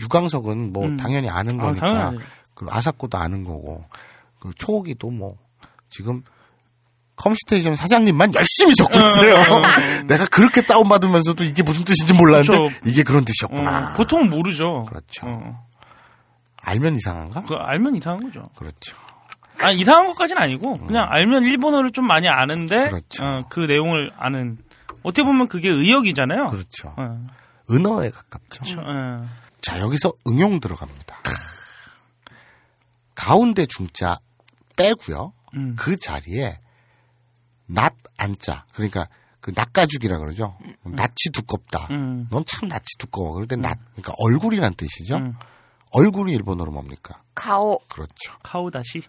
[0.00, 0.96] 유광석은 뭐 음.
[0.96, 2.18] 당연히 아는 아, 거니까 당연하지.
[2.54, 3.84] 그 아사코도 아는 거고
[4.38, 5.36] 그 초기도 뭐
[5.88, 6.22] 지금
[7.16, 9.36] 컴스테이션 사장님만 열심히 적고 있어요.
[10.06, 12.74] 내가 그렇게 다운받으면서도 이게 무슨 뜻인지 몰랐는데 그렇죠.
[12.86, 13.92] 이게 그런 뜻이었구나.
[13.92, 14.86] 어, 보통은 모르죠.
[14.88, 15.26] 그렇죠.
[15.26, 15.66] 어.
[16.62, 17.42] 알면 이상한가?
[17.42, 18.48] 그 알면 이상한 거죠.
[18.56, 18.96] 그렇죠.
[19.62, 22.88] 아 이상한 것까지는 아니고 그냥 알면 일본어를 좀 많이 아는데 음.
[22.90, 23.24] 그렇죠.
[23.24, 24.58] 어, 그 내용을 아는
[25.02, 26.50] 어떻게 보면 그게 의역이잖아요.
[26.50, 26.94] 그렇죠.
[26.96, 27.26] 어,
[27.70, 28.64] 은어에 가깝죠.
[28.64, 28.80] 그렇죠.
[28.80, 29.28] 어.
[29.60, 31.16] 자 여기서 응용 들어갑니다.
[33.14, 34.18] 가운데 중자
[34.76, 35.32] 빼고요.
[35.54, 35.76] 음.
[35.78, 36.58] 그 자리에
[37.66, 39.08] 낫 안자 그러니까
[39.40, 40.56] 그 낫가죽이라 그러죠.
[40.84, 41.88] 낯이 두껍다.
[41.90, 42.26] 음.
[42.30, 43.32] 넌참 낯이 두꺼워.
[43.32, 45.16] 그럴 때 낫, 그러니까 얼굴이란 뜻이죠.
[45.16, 45.34] 음.
[45.92, 47.22] 얼굴이 일본어로 뭡니까?
[47.34, 47.78] 가오.
[47.88, 48.38] 그렇죠.
[48.42, 49.02] 카오다시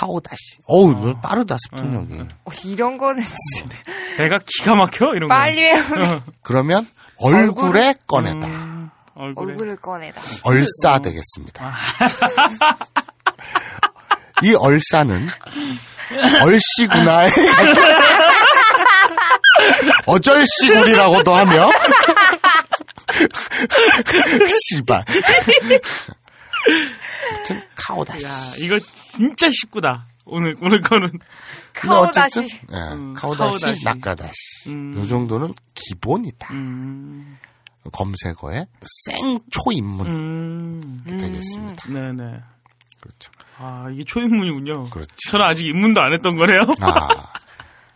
[0.00, 0.58] 카오다시.
[0.66, 2.14] 어우, 너 빠르다, 습득력이.
[2.14, 2.28] 음.
[2.44, 3.76] 어, 이런 거는 진짜
[4.16, 6.22] 배가 기가 막혀 이런 빨리 외우네.
[6.42, 8.40] 그러면 얼굴에 꺼내다.
[8.40, 8.46] 거.
[8.46, 9.52] 음, 얼굴에.
[9.52, 10.20] 얼굴을 꺼내다.
[10.44, 11.72] 얼싸 되겠습니다.
[14.42, 15.28] 이 얼싸는
[16.42, 17.28] 얼씨구나에
[20.06, 21.68] 어절씨구리라고도 하며
[24.48, 25.04] 씨발
[27.28, 30.06] 아무튼 카오다시 야 이거 진짜 쉽구다.
[30.26, 31.10] 오늘 오늘 거는
[31.74, 32.40] 카오다시.
[32.72, 33.84] 예, 음, 카오다시, 카오다시.
[33.84, 34.32] 낙가다시
[34.68, 34.94] 음.
[34.96, 37.36] 요 정도는 기본이다 음,
[37.92, 38.66] 검색어에
[39.06, 42.40] 생초인문 음, 되겠습니다 네네.
[43.00, 44.90] 그렇죠 아 이게 초인문이군요.
[44.90, 46.62] 그렇죠 저는 아직 입문도 안 했던 거네요.
[46.80, 47.08] 아,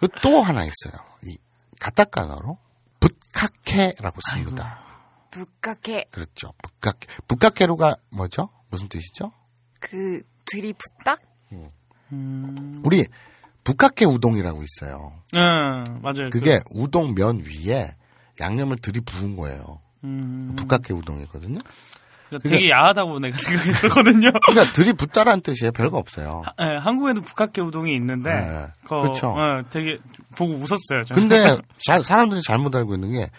[0.00, 0.98] 그리고 또 하나 있어요.
[1.24, 1.36] 이
[1.78, 2.58] 가타카나로
[3.00, 4.80] 붓카케라고 씁니다.
[5.30, 6.06] 북각해.
[6.10, 6.52] 그렇죠.
[6.62, 7.06] 붓카케.
[7.28, 8.48] 붓카케루가 뭐죠?
[8.74, 9.30] 무슨 뜻이죠?
[9.80, 11.16] 그 들이붓다?
[12.82, 13.06] 우리
[13.64, 15.12] 붓카케 우동이라고 있어요.
[15.32, 15.40] 네
[16.02, 16.30] 맞아요.
[16.30, 17.90] 그게 우동 면 위에
[18.40, 19.80] 양념을 들이부은 거예요.
[20.02, 21.58] 음, 붓카케 우동이거든요.
[22.28, 24.32] 그러니까 되게 야하다고 내가 생각했었거든요.
[24.46, 25.70] 그러니까 들이붓다라는 뜻이에요.
[25.72, 26.42] 별거 없어요.
[26.58, 29.28] 네, 한국에도 북학계 우동이 있는데 네, 그거, 그렇죠.
[29.28, 29.98] 어, 되게
[30.36, 31.04] 보고 웃었어요.
[31.06, 31.20] 저는.
[31.20, 31.56] 근데
[31.86, 33.30] 자- 사람들이 잘못 알고 있는 게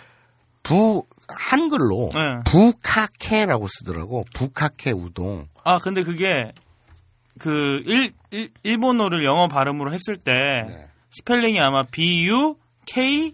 [0.65, 2.19] 부, 한글로 네.
[2.45, 4.25] 부카케라고 쓰더라고.
[4.33, 5.47] 부카케 우동.
[5.63, 6.51] 아 근데 그게
[7.39, 10.31] 그 일, 일 일 본어를 영어 발음으로 했을 때
[10.67, 10.87] 네.
[11.11, 12.55] 스펠링이 아마 B U
[12.85, 13.33] K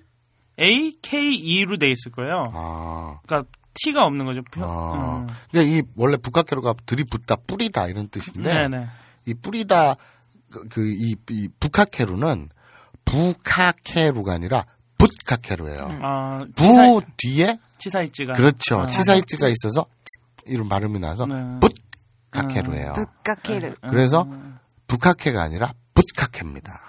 [0.59, 2.51] A K E로 돼 있을 거예요.
[2.53, 3.19] 아.
[3.25, 4.41] 그러니까 T가 없는 거죠.
[4.51, 5.27] 표- 아, 음.
[5.51, 8.87] 그러니까 이 원래 북카케로가 들이붓다 뿌리다 이런 뜻인데 네네.
[9.27, 9.95] 이 뿌리다
[10.69, 12.49] 그이 이 북카케루는
[13.05, 14.65] 부카케루가 아니라
[15.01, 15.99] 붓카케루예요.
[16.01, 19.87] 아, 부 치사, 뒤에 치사이치가 그렇죠 아, 치사이치가 있어서
[20.45, 21.49] 이런 발음이 나서 네.
[22.31, 22.93] 붓카케루예요.
[22.93, 23.75] 북각해를.
[23.89, 24.27] 그래서
[24.87, 26.85] 북카케가 아니라 붓카케입니다.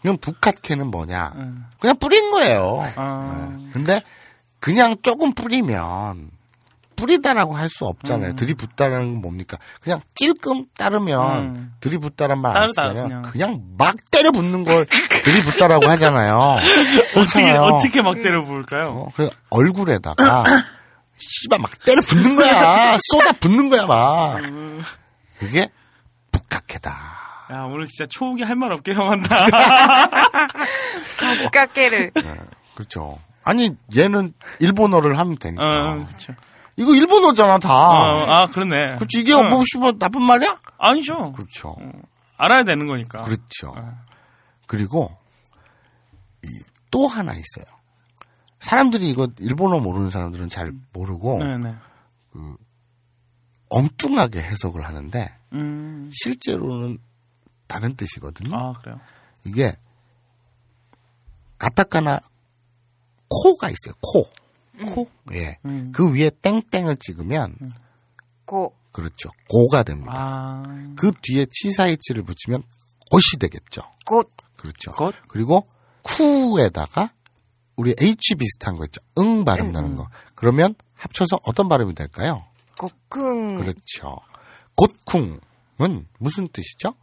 [0.00, 1.32] 그럼 북카케는 뭐냐?
[1.36, 1.66] 음.
[1.80, 2.80] 그냥 뿌린 거예요.
[2.96, 3.70] 아, 네.
[3.72, 4.02] 근데
[4.60, 6.30] 그냥 조금 뿌리면
[6.98, 8.30] 뿌리다라고 할 수 없잖아요.
[8.30, 8.36] 음.
[8.36, 9.56] 들이붓다라는 건 뭡니까?
[9.80, 11.72] 그냥 찔끔 따르면 음.
[11.80, 13.04] 들이붓다란 말 안 쓰잖아요.
[13.06, 13.22] 그냥.
[13.22, 13.60] 그냥.
[13.78, 14.86] 막 때려 붓는 걸
[15.22, 16.56] 들이붓다라고 하잖아요.
[17.16, 17.50] 어떻게.
[17.52, 18.88] 어떻게 막 때려 부을까요?
[18.90, 20.44] 어, 그래서 얼굴에다가
[21.18, 22.98] 씨발 막 때려 붓는 거야.
[23.12, 24.40] 쏟아 붓는 거야 막.
[25.38, 25.68] 그게
[26.32, 26.90] 북카케다.
[27.50, 29.36] 야 오늘 진짜 초욱이 할 말 없게 형한다.
[31.44, 32.10] 북각해를.
[32.74, 33.18] 그렇죠.
[33.44, 35.62] 아니 얘는 일본어를 하면 되니까.
[35.64, 36.34] 어, 그렇죠.
[36.78, 37.74] 이거 일본어잖아 다.
[37.74, 38.96] 어, 아, 그러네.
[38.96, 39.42] 그렇지 이게 어.
[39.42, 40.60] 뭐 씨발 나쁜 말이야?
[40.78, 41.32] 아니죠.
[41.32, 41.76] 그렇죠.
[42.36, 43.22] 알아야 되는 거니까.
[43.22, 43.74] 그렇죠.
[43.76, 43.98] 어.
[44.66, 45.16] 그리고
[46.44, 46.48] 이,
[46.92, 47.64] 또 하나 있어요.
[48.60, 51.74] 사람들이 이거 일본어 모르는 사람들은 잘 모르고 네네.
[53.70, 56.08] 엉뚱하게 해석을 하는데 음.
[56.12, 56.98] 실제로는
[57.66, 58.56] 다른 뜻이거든요.
[58.56, 59.00] 아, 그래요.
[59.44, 59.76] 이게
[61.58, 62.20] 가타카나
[63.28, 63.94] 코가 있어요.
[64.00, 64.30] 코.
[64.86, 65.08] 코?
[65.32, 65.58] 예.
[65.64, 65.92] 음.
[65.92, 67.56] 그 위에 땡땡을 찍으면
[68.44, 68.74] 고.
[68.92, 69.30] 그렇죠.
[69.48, 70.12] 고가 됩니다.
[70.16, 70.62] 아.
[70.96, 72.62] 그 뒤에 치사이치를 붙이면
[73.10, 73.82] 꽃이 되겠죠.
[74.04, 74.30] 꽃.
[74.56, 74.90] 그렇죠.
[74.92, 75.14] 것?
[75.28, 75.68] 그리고
[76.02, 77.12] 쿠에다가
[77.76, 79.00] 우리 H 비슷한 거 있죠.
[79.18, 80.08] 응 발음 나는 거.
[80.34, 82.44] 그러면 합쳐서 어떤 발음이 될까요?
[82.76, 83.54] 고쿵.
[83.56, 84.16] 그렇죠.
[84.76, 86.94] 곧쿵은 무슨 뜻이죠?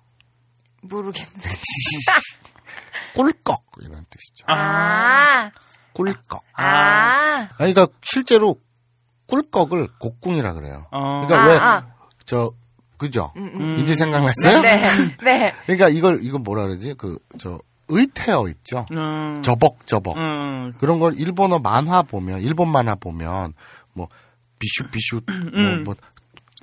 [0.82, 1.32] 모르겠네.
[3.16, 4.46] 꿀꺽 이런 뜻이죠.
[4.48, 5.52] 아.
[5.96, 6.44] 꿀꺽.
[6.54, 7.48] 아.
[7.58, 8.56] 아니, 그러니까 실제로
[9.28, 10.86] 꿀꺽을 곡궁이라 그래요.
[10.92, 11.26] 어.
[11.26, 11.86] 그러니까 아, 왜 아.
[12.26, 12.52] 저
[12.98, 13.34] 그죠?
[13.38, 13.80] 음.
[13.80, 14.62] 이제 생각났어요?
[14.62, 14.84] 네.
[15.24, 15.54] 네.
[15.66, 16.94] 그러니까 이걸 이거 뭐라 그러지?
[16.94, 18.86] 그 저 의태어 있죠.
[18.92, 19.42] 음.
[19.42, 20.74] 저벅저벅 음.
[20.80, 23.54] 그런 걸 일본어 만화 보면 일본 만화 보면
[23.94, 24.08] 뭐
[24.60, 25.84] 비슈 비슈 음.
[25.84, 25.96] 뭐, 뭐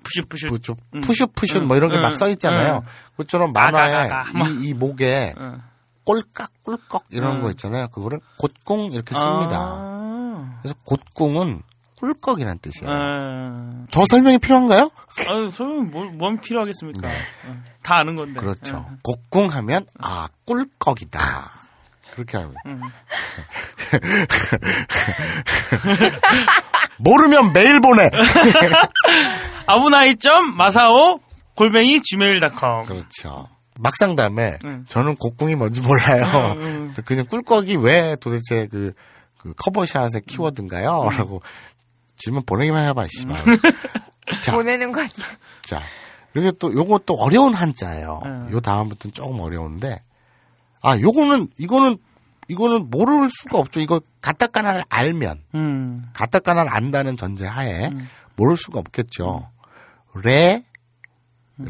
[0.03, 0.49] 푸슛 푸슛.
[0.49, 1.01] 뭐좀 음.
[1.01, 1.69] 푸슈 푸슈 음.
[1.69, 2.17] 뭐 이런 게막 음.
[2.17, 2.79] 써 있잖아요.
[2.79, 3.15] 음.
[3.17, 4.11] 그처럼 만화에.
[4.35, 5.63] 이, 이 목에 음.
[6.05, 7.43] 꼴깍 꿀꺽 이런 음.
[7.43, 7.89] 거 있잖아요.
[7.89, 9.57] 그거를 곧궁 이렇게 씁니다.
[9.59, 10.59] 아.
[10.63, 11.63] 그래서 곧궁은
[11.97, 12.93] 꿀꺽이란 뜻이에요.
[12.93, 13.87] 아.
[13.91, 14.91] 더 설명이 필요한가요?
[15.29, 17.09] 아유, 저는 뭐, 뭔 필요하겠습니까?
[17.09, 17.13] 어.
[17.83, 18.35] 다 아는 건데.
[18.35, 18.41] 네.
[18.41, 18.87] 그렇죠.
[18.91, 18.97] 예.
[19.03, 21.53] 곡궁 하면 아 꿀꺽이다.
[22.13, 22.81] 그렇게 하면 음.
[26.99, 28.11] 모르면 메일 보내.
[29.67, 31.19] 아부나이 점 마사오
[31.55, 32.87] 골뱅이 gmail.com.
[32.87, 33.49] 그렇죠.
[33.79, 34.85] 막상 다음에 음.
[34.89, 36.55] 저는 곡궁이 뭔지 몰라요.
[36.59, 36.95] 음.
[37.05, 38.93] 그냥 꿀꺽이 왜 도대체 그,
[39.39, 41.09] 그 커버샷의 키워드인가요?
[41.11, 41.17] 음.
[41.17, 41.43] 라고
[42.17, 43.37] 질문 보내기만 해봐, 씨발.
[44.43, 45.13] 자, 보내는 거 아니야.
[45.63, 45.83] 자.
[46.33, 48.21] 그리고 또또 어려운 한자예요.
[48.25, 48.49] 음.
[48.53, 50.03] 요 다음부터는 조금 어려운데
[50.81, 51.99] 아, 요거는 이거는
[52.49, 53.81] 이거는 모를 수가 없죠.
[53.81, 56.11] 이거 가타카나를 알면 음.
[56.13, 58.09] 가타카나를 안다는 전제 하에 음.
[58.37, 59.49] 모를 수가 없겠죠.
[60.23, 60.63] 레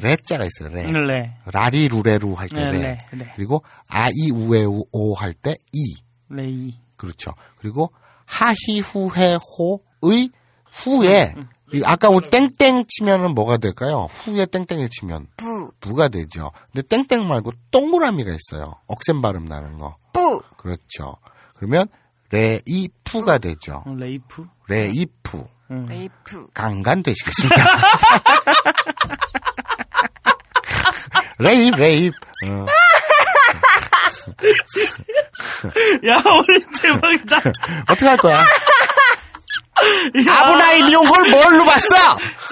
[0.00, 0.68] 레자가 있어요.
[0.74, 0.86] 레.
[0.90, 1.36] 네.
[1.46, 2.78] 라리 루레루 할때 네, 레.
[2.78, 3.32] 네, 네.
[3.36, 5.96] 그리고 アイウエオ 할 때 イ.
[6.28, 6.74] レイ.
[6.96, 7.34] 그렇죠.
[7.58, 7.92] 그리고
[8.24, 10.30] 하히 후해 호의
[10.72, 14.06] 후에 음, 이 아까 우리 땡땡 치면은 뭐가 될까요?
[14.10, 15.70] フ에 땡땡을 치면 ブ.
[15.80, 16.50] ブ가 되죠.
[16.72, 18.74] 근데 땡땡 말고 동그라미가 있어요.
[18.86, 19.96] 억센 발음 나는 거.
[20.12, 20.40] プ.
[20.56, 21.16] 그렇죠.
[21.54, 21.88] 그러면
[22.30, 23.82] 레이푸가 되죠.
[23.86, 24.44] 어, 레이프.
[24.68, 25.46] 레이푸.
[25.70, 25.86] 음.
[25.86, 26.46] 레이프.
[26.54, 27.56] 강간 되시겠습니다.
[31.42, 32.14] rape, rape.
[32.46, 32.66] 어.
[36.06, 37.40] 야, 오늘 대박이다.
[37.88, 38.44] 어떻게 할 거야?
[40.28, 41.96] 아브나이 니온 걸 뭘로 봤어?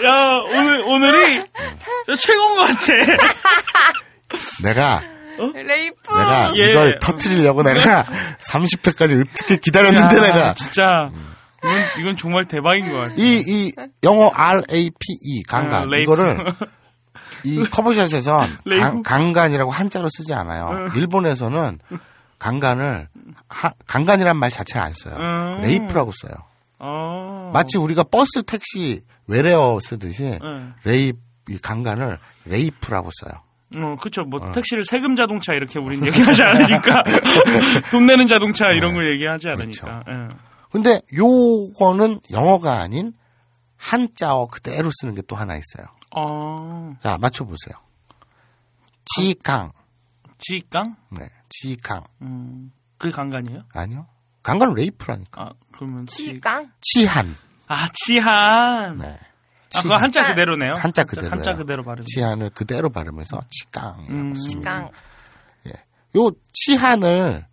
[0.05, 1.43] 야, 오늘, 오늘이
[2.19, 2.93] 최고인 것 같아.
[4.63, 5.01] 내가,
[5.55, 5.95] レイプ.
[6.13, 6.71] 내가 예.
[6.71, 8.05] 이걸 터트리려고 내가
[8.51, 10.55] 30회까지 어떻게 기다렸는데 야, 내가.
[10.55, 11.11] 진짜.
[11.63, 13.15] 이건, 이건 정말 대박인 것 같아.
[13.17, 13.73] 이, 이,
[14.03, 15.83] 영어 R-A-P-E, 강간.
[15.83, 16.03] 어, 레이프.
[16.13, 16.39] 이거를,
[17.45, 18.59] 이 커버샷에선.
[18.81, 20.89] 강, 강간이라고 한자로 쓰지 않아요.
[20.97, 21.79] 일본에서는
[22.39, 23.09] 강간을,
[23.49, 25.15] 하- 강간이란 말 자체를 안 써요.
[25.17, 25.61] 음.
[25.63, 26.33] レイプ라고 써요.
[26.79, 27.51] 어.
[27.53, 30.75] 마치 우리가 버스, 택시, 외래어 쓰듯이 응.
[30.85, 31.13] レイ,
[31.49, 33.41] 이 강간을 レイプ라고 써요.
[33.77, 34.23] 어, 그쵸.
[34.25, 37.05] 뭐, 택시를 세금 자동차 이렇게 우린 얘기하지 않으니까.
[37.93, 40.03] 돈 내는 자동차 이런 거 얘기하지 않으니까.
[40.09, 40.29] 예.
[40.73, 43.13] 근데 요거는 영어가 아닌
[43.77, 45.87] 한자어 그대로 쓰는 게 또 하나 있어요.
[46.17, 47.75] 어, 자, 맞춰보세요.
[49.05, 49.73] 痴漢.
[50.39, 50.97] 痴漢?
[51.11, 52.05] 네, 痴漢.
[52.23, 53.63] 음, 그게 강간이에요?
[53.75, 54.07] 아니요.
[54.43, 55.43] 강간은 レイプ라니까.
[55.43, 56.71] 아, 그러면 지, 치깡.
[56.81, 57.37] 치한.
[57.67, 58.97] 아, 치한.
[58.99, 59.19] 네.
[59.75, 60.75] 아, 그거 한자 그대로네요.
[60.77, 61.31] 한자 그대로.
[61.31, 62.05] 한자 그대로 발음.
[62.05, 64.07] 치한을 그대로 발음해서 치강.
[64.09, 64.35] 음.
[64.35, 64.91] 치깡.
[66.17, 67.47] 요 치한을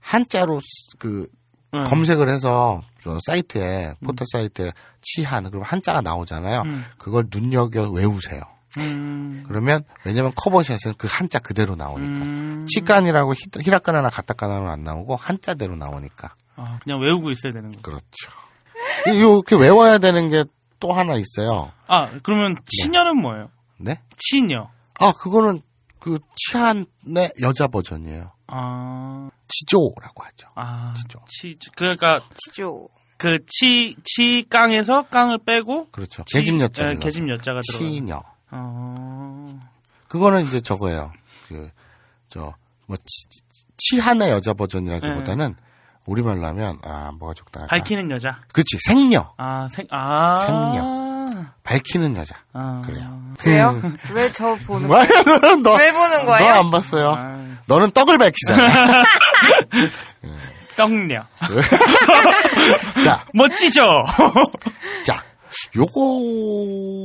[0.00, 1.26] 한자로 쓰- 그
[1.74, 1.80] 응.
[1.84, 4.72] 검색을 해서 저 사이트에 포털 사이트에
[5.02, 6.62] 치한 그럼 한자가 나오잖아요.
[6.62, 6.84] 음.
[6.96, 8.42] 그걸 눈여겨 외우세요.
[8.78, 9.44] 음.
[9.46, 12.24] 그러면 왜냐면 커버샷은 그 한자 그대로 나오니까.
[12.24, 12.66] 음.
[12.68, 16.34] 치간이라고 히- 히라카나나 가타카나는 안 나오고 한자대로 나오니까.
[16.56, 17.82] 아, 그냥 외우고 있어야 되는 거.
[17.82, 18.30] 그렇죠.
[19.06, 20.44] 이렇게 외워야 되는 게
[20.80, 21.72] 또 하나 있어요.
[21.88, 23.48] 아, 그러면 치녀는 뭐예요?
[23.78, 24.00] 네?
[24.16, 24.70] 치녀.
[25.00, 25.60] 아, 그거는
[25.98, 28.30] 그 치한의 여자 버전이에요.
[28.48, 30.48] 아, 치조라고 하죠.
[30.54, 31.20] 아, 치조.
[31.28, 32.88] 치, 그러니까 치조.
[33.16, 36.22] 그 치, 치깡에서 깡을 빼고 그렇죠.
[36.24, 36.90] 치- 계집 여자.
[36.90, 37.78] 예, 계집 여자가 들어가.
[37.84, 38.22] 치녀.
[38.50, 39.60] 어.
[40.08, 41.12] 그거는 이제 저거예요.
[41.48, 41.70] 그,
[42.28, 42.54] 저,
[42.86, 43.26] 뭐, 치,
[43.76, 45.54] 치한의 여자 버전이라기보다는
[46.06, 47.76] 우리말로 하면 아 뭐가 적당할까?
[47.76, 48.40] 밝히는 여자.
[48.52, 49.32] 그렇지 생녀.
[49.36, 50.36] 아, 생, 아.
[50.38, 51.44] 생녀.
[51.62, 52.36] 밝히는 여자.
[52.54, 52.80] 아.
[52.84, 53.34] 그래요.
[53.46, 53.80] 왜요?
[54.14, 55.06] 왜 저 보는 거예요?
[55.06, 56.52] 왜 보는 거예요?
[56.54, 57.14] 너 안 봤어요.
[57.16, 57.47] 아.
[57.68, 59.04] 너는 떡을 밝히잖아.
[60.76, 61.22] 떡녀.
[63.04, 64.04] 자, 멋지죠?
[65.04, 65.22] 자,
[65.76, 67.04] 요거는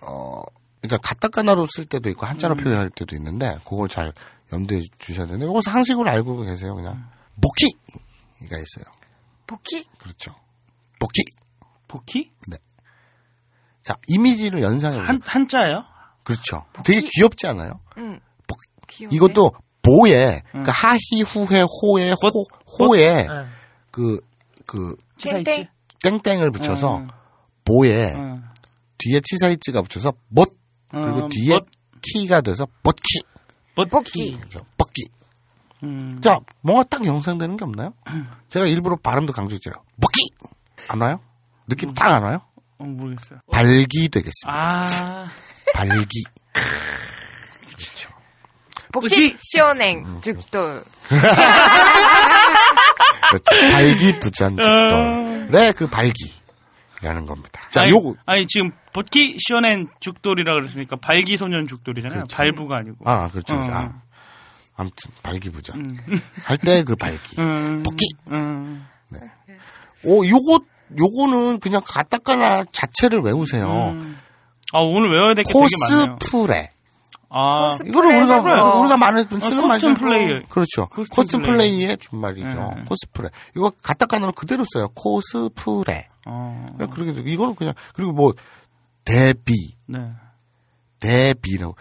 [0.00, 0.42] 어
[0.82, 4.12] 그러니까 가타카나로 쓸 때도 있고 한자로 표현할 때도 있는데 그걸 잘
[4.52, 7.08] 염두에 주셔야 되는데 요거 상식으로 알고 계세요, 그냥.
[7.40, 7.70] 복희
[8.50, 8.84] 가 있어요.
[9.46, 9.86] 복희?
[9.98, 10.34] 그렇죠.
[10.98, 11.22] 복희.
[11.88, 12.30] 복희?
[12.48, 12.56] 네.
[13.82, 15.08] 자, 이미지를 연상해 보세요.
[15.08, 15.84] 한, 한자예요?
[16.24, 16.64] 그렇죠.
[16.84, 17.80] 되게 귀엽지 않아요?
[17.98, 18.18] 응.
[18.96, 19.16] 귀여운데?
[19.16, 19.50] 이것도
[19.82, 22.44] 보에 그러니까 하히 후회 호에 호
[22.78, 23.28] 호에 네.
[23.90, 25.60] 그그 치사 땡땡.
[25.60, 25.68] 있지?
[26.02, 27.08] 땡땡을 붙여서 응.
[27.64, 28.42] 보에 응.
[28.98, 30.48] 뒤에 치사이치가 붙여서 멋
[30.90, 31.66] 그리고 어, 뒤에 멋.
[32.02, 32.66] 키가 돼서.
[34.40, 35.02] 그래서 뻗기
[35.82, 36.20] 음.
[36.22, 37.92] 자 뭔가 딱 영상되는 게 없나요?
[38.48, 40.30] 제가 일부러 발음도 강조했잖아요 뻗기
[40.88, 41.20] 안 와요?
[41.68, 42.40] 느낌 딱 안 와요?
[42.78, 43.40] 어, 모르겠어요.
[43.50, 45.26] 발기 되겠습니다 아.
[45.74, 46.22] 발기
[48.94, 50.84] 복희 시원행 죽돌.
[53.30, 53.72] 그렇죠.
[53.72, 57.60] 발기 부전 죽돌의 그 발기라는 겁니다.
[57.70, 62.20] 자, 아니, 요거 아니, 지금 벚기 시원한 죽돌이라 그랬으니까 발기 소년 죽돌이잖아요.
[62.20, 62.36] 그렇죠.
[62.36, 62.96] 발부가 아니고.
[63.04, 63.56] 아 그렇죠.
[63.56, 63.60] 어.
[63.72, 63.92] 아,
[64.76, 65.98] 아무튼 발기 부전 음.
[66.44, 67.82] 할때 그 발기 음.
[67.82, 68.06] 복기.
[68.30, 68.86] 음.
[70.04, 70.60] 오 요거
[70.98, 73.90] 요거는 그냥 가타카나 자체를 외우세요.
[73.96, 74.20] 음.
[74.72, 76.16] 아, 오늘 외워야 될 게 되게 많네요.
[76.20, 76.70] 코스프레.
[77.36, 78.78] 아, 이거를 우리가 그래요.
[78.80, 79.88] 우리가 많이 어, 쓰는 말이죠.
[79.88, 80.42] 코스튬 플레이.
[80.44, 80.86] 그렇죠.
[80.86, 82.72] 코스튬 코스플레이의 준말이죠.
[82.76, 82.84] 네.
[82.88, 83.28] 코스프레.
[83.56, 84.88] 이거 가타카나로 그대로 써요.
[84.94, 86.06] 코스프레.
[86.26, 86.66] 어.
[86.76, 88.34] 그냥 그렇게 이거는 그냥 그리고 뭐
[89.04, 89.52] 데비,
[89.86, 90.12] 네.
[91.00, 91.74] 데비라고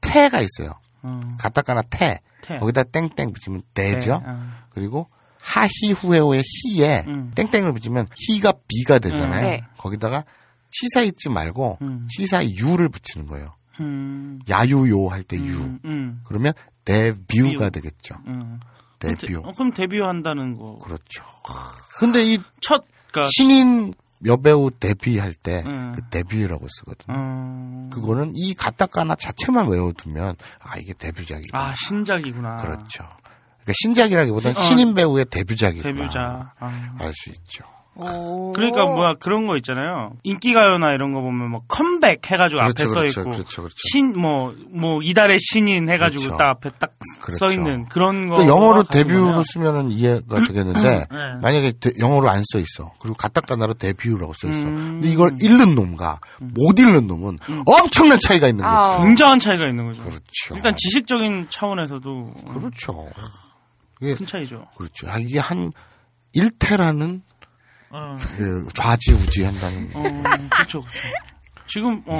[0.00, 0.72] 태가 있어요.
[1.02, 1.20] 어.
[1.38, 2.18] 가타카나 태.
[2.42, 2.58] 태.
[2.58, 4.22] 거기다 땡땡 붙이면 대죠.
[4.24, 4.48] 네, 어.
[4.70, 5.08] 그리고
[5.40, 7.30] 하히후에오의 히에 음.
[7.36, 9.42] 땡땡을 붙이면 히가 비가 되잖아요.
[9.42, 9.62] 네.
[9.78, 10.24] 거기다가
[10.70, 12.06] 치사 있지 말고 음.
[12.10, 13.46] 치사 유를 붙이는 거예요.
[13.80, 14.40] 음.
[14.48, 15.58] 야유요 할 때 유.
[15.60, 15.78] 음.
[15.84, 16.20] 음.
[16.24, 16.52] 그러면
[16.84, 17.70] 데뷔가 ビュー.
[17.70, 18.14] 되겠죠.
[18.26, 18.60] 음.
[18.98, 19.34] 데뷔.
[19.36, 20.78] 어, 그럼 데뷔한다는 거.
[20.78, 21.22] 그렇죠.
[21.98, 23.28] 근데 이 첫, 그니까.
[23.30, 23.92] 신인
[24.24, 25.92] 여배우 데뷔할 때 음.
[25.94, 27.14] 그 데뷔라고 쓰거든요.
[27.16, 27.90] 음.
[27.92, 31.62] 그거는 이 가타카나 자체만 외워두면 아 이게 데뷔작이구나.
[31.62, 32.56] 아, 신작이구나.
[32.56, 33.04] 그렇죠.
[33.62, 34.60] 그러니까 신작이라기보다는 어.
[34.60, 35.94] 신인 배우의 데뷔작이구나.
[35.94, 36.54] 데뷔작.
[36.58, 36.96] 아.
[36.98, 37.64] 알수 있죠.
[37.98, 38.52] 오.
[38.52, 40.12] 그러니까 뭐야 그런 거 있잖아요.
[40.22, 43.74] 인기가요나 이런 거 보면 뭐 컴백 해가지고 그렇죠, 앞에 써 그렇죠, 있고 그렇죠, 그렇죠.
[43.90, 46.36] 신뭐뭐 이달의 신인 해가지고 그렇죠.
[46.36, 47.46] 딱 앞에 딱써 그렇죠.
[47.52, 48.36] 있는 그런 거.
[48.36, 51.34] 그 영어로 데뷔로 쓰면은 이해가 되겠는데 네.
[51.42, 52.92] 만약에 데- 영어로 안 써 있어.
[53.00, 54.66] 그리고 가타카나로 데뷔라고 써 있어.
[54.66, 55.00] 음.
[55.00, 58.86] 근데 이걸 읽는 놈과 못 읽는 놈은 엄청난 차이가 있는 거지.
[58.88, 59.02] 아.
[59.02, 60.02] 굉장한 차이가 있는 거죠.
[60.02, 60.54] 그렇죠.
[60.54, 63.08] 일단 지식적인 차원에서도 그렇죠.
[63.98, 64.66] 큰 차이죠.
[64.76, 65.08] 그렇죠.
[65.10, 65.72] 아, 이게 한
[66.36, 67.22] 1테라는
[67.90, 70.02] 어, 그 좌지우지 한다는 어,
[70.50, 71.08] 그렇죠, 그렇죠.
[71.66, 72.16] 지금 어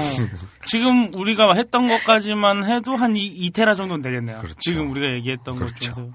[0.65, 4.37] 지금 우리가 했던 것까지만 해도 한 이, 2테라 정도는 되겠네요.
[4.39, 4.55] 그렇죠.
[4.59, 5.93] 지금 우리가 얘기했던 것 그렇죠.
[5.93, 6.11] 중에서.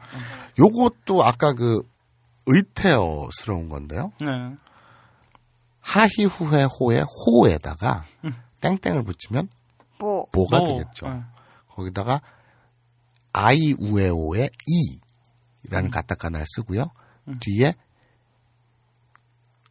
[0.59, 1.83] 요것도 아까 그
[2.47, 4.13] 의태어스러운 건데요.
[4.21, 4.27] 네.
[5.81, 8.05] 하히후회 호의 호에다가
[8.61, 9.49] 땡땡을 붙이면
[9.99, 10.27] 뭐.
[10.33, 11.09] 보가 뭐, 되겠죠.
[11.09, 11.23] 네.
[11.69, 12.21] 거기다가
[13.33, 14.51] 아이 우에오의
[15.65, 16.91] 이라는 가타카나를 쓰고요.
[17.41, 17.75] 뒤에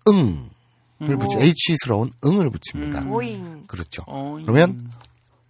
[0.09, 3.01] 응을 붙이 H스러운 응을 붙입니다.
[3.01, 3.63] 보잉.
[3.67, 4.03] 그렇죠.
[4.07, 4.89] 어, 그러면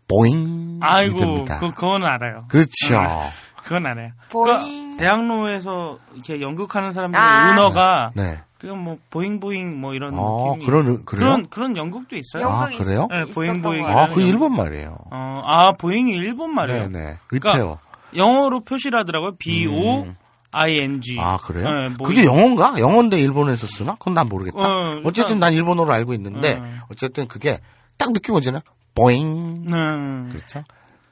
[0.07, 1.57] ボイン 아이고, 됩니다.
[1.59, 2.45] 그, 그건 알아요.
[2.49, 2.97] 그렇죠.
[2.97, 3.29] 어,
[3.63, 4.11] 그건 알아요.
[4.29, 4.91] ボイン.
[4.91, 7.51] 그 대학로에서 이렇게 연극하는 사람들의 아.
[7.53, 8.39] 은어가 네.
[8.59, 11.05] 그냥 뭐 ボイン ボイン 뭐 이런 어, 느낌이 그런 그래요?
[11.05, 12.47] 그런 그런 연극도 있어요.
[12.49, 13.07] 아, 그래요?
[13.09, 13.83] 네, 보잉 보잉.
[13.83, 13.97] 거예요.
[13.97, 14.97] 아, 그 일본 말이에요.
[15.11, 16.89] 어, 아 ボイン이 일본 말이에요.
[16.89, 17.17] 네, 네.
[17.27, 17.79] 그러니까.
[18.13, 19.37] 영어로 표시를 하더라고요.
[19.37, 20.15] B O I
[20.53, 21.17] N G.
[21.19, 21.69] 아, 그래요?
[21.69, 22.75] 네, 뭐 그게 영어인가?
[22.79, 23.93] 영어인데 일본에서 쓰나?
[23.95, 24.57] 그건 난 모르겠다.
[24.59, 26.63] 어, 일단- 어쨌든 난 일본어로 알고 있는데, 어.
[26.91, 27.59] 어쨌든 그게
[27.97, 28.61] 딱 느낌 오잖아요.
[28.95, 29.53] ボイン.
[29.63, 30.29] 네.
[30.31, 30.63] 그렇죠?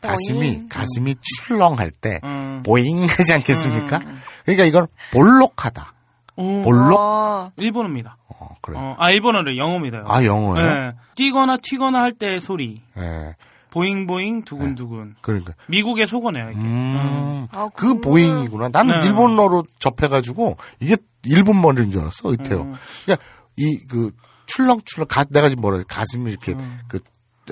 [0.02, 0.68] 가슴이, ボイン.
[0.70, 2.64] 가슴이 출렁할 때, 음.
[2.66, 4.00] ボイン 하지 않겠습니까?
[4.46, 5.94] 그러니까 이건 볼록하다.
[6.36, 6.98] 오, 볼록?
[7.00, 7.52] 어.
[7.58, 8.18] 일본어입니다.
[8.28, 8.78] 어, 그래.
[8.80, 10.04] 어, 아 일본어를 영어입니다.
[10.08, 10.66] 아, 영어예요?
[10.74, 10.92] 네.
[11.16, 12.82] 뛰거나 튀거나 할 때의 소리.
[12.98, 13.36] 예.
[13.72, 15.16] boing boing 두근두근.
[15.22, 15.54] 그러니까.
[15.68, 16.52] 미국의 속어네요.
[16.52, 16.60] 이게.
[16.60, 18.70] 음, 아, 그 boing이구나.
[18.70, 19.06] 나는 네.
[19.06, 22.62] 일본어로 접해가지고, 이게 일본 말인 줄 알았어, 의태어.
[22.62, 22.74] 음.
[23.06, 23.26] 그러니까,
[23.58, 24.12] 이, 그,
[24.48, 26.80] 출렁출렁, 가, 내가 지금 뭐라, 해, 가슴이 이렇게, 음.
[26.88, 27.00] 그,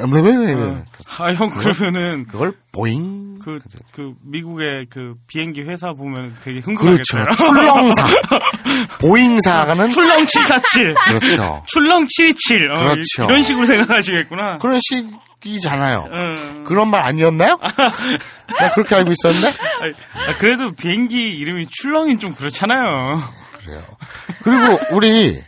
[0.06, 0.84] 네,
[1.19, 2.26] 아, 형, 그러면은.
[2.28, 3.40] 그걸 ボイン.
[3.40, 3.57] 그,
[3.94, 7.18] 그, 미국의 그 비행기 회사 보면 되게 그렇죠.
[7.18, 7.36] 흥분하겠어요.
[7.38, 8.07] 출렁사.
[8.99, 10.94] 보잉사가는 출렁 747.
[10.95, 11.64] 그렇죠.
[11.68, 12.72] 출렁 727.
[12.72, 12.99] 어, 그렇죠.
[13.24, 14.57] 이- 이런 식으로 생각하시겠구나.
[14.57, 16.10] 그런 식이잖아요.
[16.11, 16.64] 음.
[16.65, 17.57] 그런 말 아니었나요?
[18.60, 19.48] 나 그렇게 알고 있었는데?
[19.48, 23.24] 아, 그래도 비행기 이름이 출렁이 좀 그렇잖아요.
[23.64, 23.82] 그래요.
[24.44, 25.41] 그리고 우리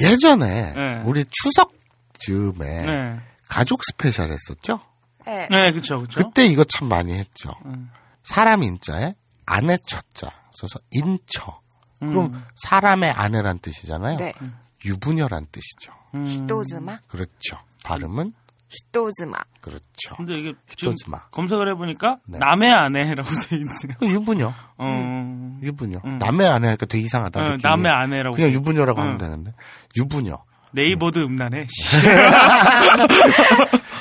[0.00, 1.02] 예전에 네.
[1.04, 1.72] 우리 추석
[2.18, 3.16] 즈음에 네.
[3.48, 4.80] 가족 스페셜 했었죠?
[5.24, 5.48] 네.
[5.50, 6.22] 네, 그쵸, 그쵸.
[6.22, 7.50] 그때 이거 참 많이 했죠.
[7.64, 7.90] 음.
[8.22, 9.14] 사람 인자에
[9.44, 11.60] 아내 첫자 써서 인처.
[12.00, 12.44] 그럼 음.
[12.56, 14.18] 사람의 아내란 뜻이잖아요.
[14.18, 14.32] 네.
[14.84, 15.92] 유부녀란 뜻이죠.
[16.14, 16.26] 음.
[16.26, 16.98] 히토즈마?
[17.08, 17.58] 그렇죠.
[17.84, 18.32] 발음은
[18.68, 19.36] 히토즈마.
[19.60, 20.16] 그렇죠.
[20.16, 21.28] 근데 이게 히토즈마.
[21.30, 22.38] 검색을 해보니까 네.
[22.38, 23.96] 남의 아내라고 돼 있네요.
[23.98, 24.52] 그 유부녀.
[24.78, 26.00] 어, 유부녀.
[26.04, 26.18] 음.
[26.18, 27.40] 남의 아내 하니까 되게 이상하다.
[27.40, 27.56] 어.
[27.62, 28.36] 남의 아내라고.
[28.36, 29.04] 그냥 유부녀라고 어.
[29.04, 29.52] 하면 되는데.
[29.96, 30.44] 유부녀.
[30.72, 31.66] 네이버도 음란해.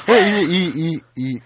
[0.10, 1.40] 이, 이, 이, 이,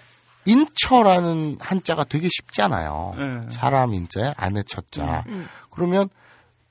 [0.46, 3.14] 인처라는 한자가 되게 쉽잖아요.
[3.18, 3.42] 네.
[3.52, 5.24] 사람 인자에 아내 첫자.
[5.70, 6.10] 그러면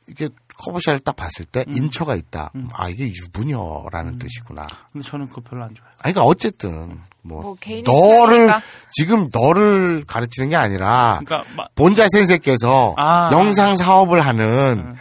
[0.08, 2.50] 이게 커브샷을 딱 봤을 때 인처가 있다.
[2.72, 4.66] 아 이게 유부녀라는 뜻이구나.
[4.92, 5.94] 근데 저는 그거 별로 안 좋아해요.
[6.00, 8.60] 아니, 그러니까 어쨌든 뭐, 뭐 너를 취향이니까.
[8.90, 13.28] 지금 너를 가르치는 게 아니라 그러니까 마- 본자先生께서 아.
[13.30, 14.96] 영상 사업을 하는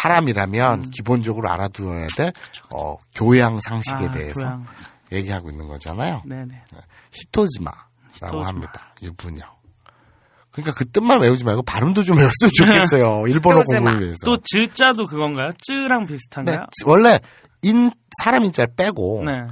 [0.00, 2.32] 사람이라면 기본적으로 알아두어야 될
[2.74, 4.66] 어, 교양 상식에 아, 대해서 교양.
[5.12, 6.22] 얘기하고 있는 거잖아요.
[6.24, 6.62] 네네.
[7.12, 7.78] 히토즈마라고
[8.14, 8.46] 히토즈마.
[8.46, 8.94] 합니다.
[9.02, 9.42] 유부녀.
[10.50, 13.26] 그러니까 그 뜻만 외우지 말고 발음도 좀 외웠으면 좋겠어요.
[13.28, 13.62] 일본어.
[13.64, 14.18] 공부를 위해서.
[14.24, 15.50] 또 즈자도 그건가요?
[15.58, 16.66] 쯔랑 네, 비슷한가요?
[16.86, 17.18] 원래
[17.62, 17.90] 인
[18.22, 19.46] 사람 인자 빼고 네.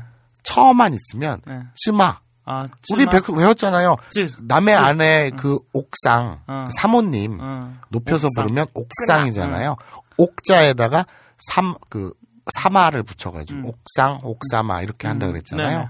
[0.45, 1.61] 처만 있으면 네.
[1.75, 2.21] 즈마.
[2.45, 3.21] 아, 우리 쯔마?
[3.21, 3.97] 배- 외웠잖아요.
[4.11, 4.29] 쯔.
[4.43, 4.83] 남의 쯔.
[4.85, 6.65] 아내 그 옥상 어.
[6.67, 7.73] 그 사모님 어.
[7.89, 8.45] 높여서 옥상.
[8.45, 9.77] 부르면 옥상이잖아요.
[10.17, 11.07] 옥자에다가
[11.39, 12.13] 삼 그
[12.55, 13.65] 사마를 붙여가지고 음.
[13.67, 15.33] 옥상 옥사마 이렇게 한다 음.
[15.33, 15.79] 그랬잖아요.
[15.79, 15.89] 네네.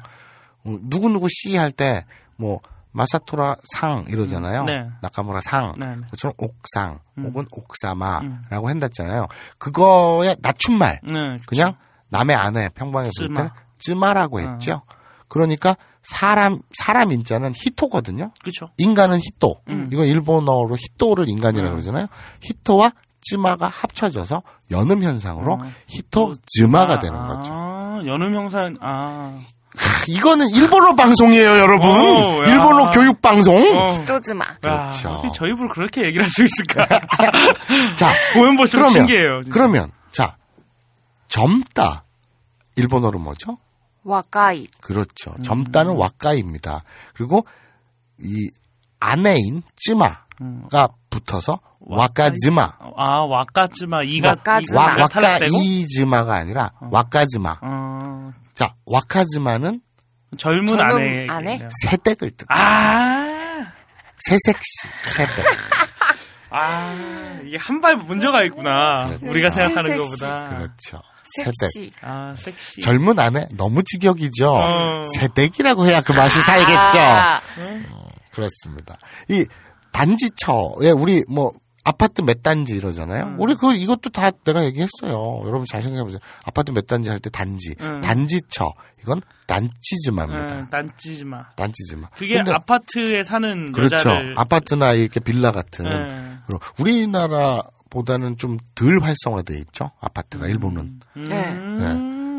[0.77, 2.05] 어, 누구 누구 씨 할 때
[2.36, 2.61] 뭐
[2.93, 4.65] 마사토라 상 이러잖아요.
[4.65, 4.86] 네.
[5.01, 6.09] 나카무라 상 네네.
[6.11, 7.24] 그처럼 옥상 음.
[7.24, 9.28] 혹은 옥사마라고 한다잖아요.
[9.59, 11.36] 그거의 낮춤말 네.
[11.47, 11.77] 그냥
[12.11, 13.28] 남의 아내 평방에 볼.
[13.35, 14.82] 때는 쯔마라고 했죠.
[15.28, 18.32] 그러니까 사람 사람 인자는 히토거든요.
[18.44, 18.69] 그쵸.
[18.77, 19.62] 인간은 히토.
[19.69, 19.89] 음.
[19.90, 21.74] 이건 일본어로 히토를 인간이라고 음.
[21.77, 22.07] 그러잖아요.
[22.43, 22.93] 히토와
[23.23, 25.74] 쯔마가 합쳐져서 연음 현상으로 음.
[25.86, 27.53] 히토 즈마가 아, 되는 거죠.
[27.55, 29.39] 아, 연음 형상, 아.
[29.74, 31.89] 크, 이거는 일본어 방송이에요, 여러분.
[31.89, 32.49] 오, 야.
[32.53, 33.57] 일본어 교육 방송.
[33.57, 33.93] 어.
[33.93, 34.59] 히토즈마.
[34.59, 35.09] 그렇죠.
[35.09, 36.86] 야, 어떻게 저희 입으로 그렇게 얘기를 할 수 있을까?
[37.97, 39.40] 자, 보면 볼수록 그러면 신기해요.
[39.43, 39.55] 진짜.
[39.55, 40.36] 그러면 자
[41.28, 42.05] 젊다
[42.77, 43.57] 일본어로 뭐죠?
[44.05, 44.66] 와카이.
[44.82, 45.31] 그렇죠.
[45.39, 45.43] 음.
[45.43, 46.85] 젊다는 와까이입니다.
[47.15, 47.47] 그리고
[48.20, 48.51] 이
[49.01, 52.73] 아내인 쯔마가 붙어서 와까즈마.
[52.97, 54.81] 아, 와까즈마, 이가, 와까즈마.
[54.81, 54.97] 와?
[54.99, 57.59] 와까이즈마가 아니라 와까즈마.
[57.61, 59.81] 어, 자, 와카즈마는
[60.39, 61.55] 젊은 젊은 아내.
[61.57, 61.69] 아내?
[61.83, 62.47] 새댁을 뜻.
[62.49, 63.29] 아,
[64.19, 65.45] 새색시, 새댁.
[66.51, 69.07] 아, 이게 한 발 문제가 있구나.
[69.09, 69.27] 그렇죠.
[69.27, 69.97] 우리가 생각하는.
[69.99, 70.49] 것보다.
[70.51, 71.03] 그렇죠.
[71.35, 71.53] 새댁.
[71.73, 71.93] 섹시.
[72.03, 72.81] 아, 섹시.
[72.83, 74.51] 젊은 아내 너무 직역이죠.
[74.55, 75.03] 어.
[75.19, 77.01] 새댁이라고 해야 그 맛이 살겠죠.
[77.01, 77.41] 아,
[77.91, 78.97] 어, 그렇습니다.
[79.29, 79.47] 이
[79.93, 81.52] 단지처에 우리 뭐
[81.85, 83.24] 아파트 몇 단지 이러잖아요.
[83.24, 83.36] 음.
[83.40, 85.43] 우리 그 이것도 다 내가 얘기했어요.
[85.44, 86.20] 여러분 잘 생각해 보세요.
[86.44, 88.01] 아파트 몇 단지 할 때 단지, 음.
[88.01, 90.55] 단지처 이건 단치즈마입니다.
[90.59, 91.51] 응, 단지지마.
[91.56, 92.09] 단치즈마.
[92.10, 93.97] 그게 근데 아파트에 사는 그렇죠.
[93.97, 94.35] 여자를.
[94.39, 95.85] 아파트나 이렇게 빌라 같은.
[95.85, 96.36] 네.
[96.47, 99.90] 그리고 우리나라보다는 좀 덜 활성화돼 있죠.
[100.01, 101.01] 아파트가 일본은.
[101.16, 101.24] 음,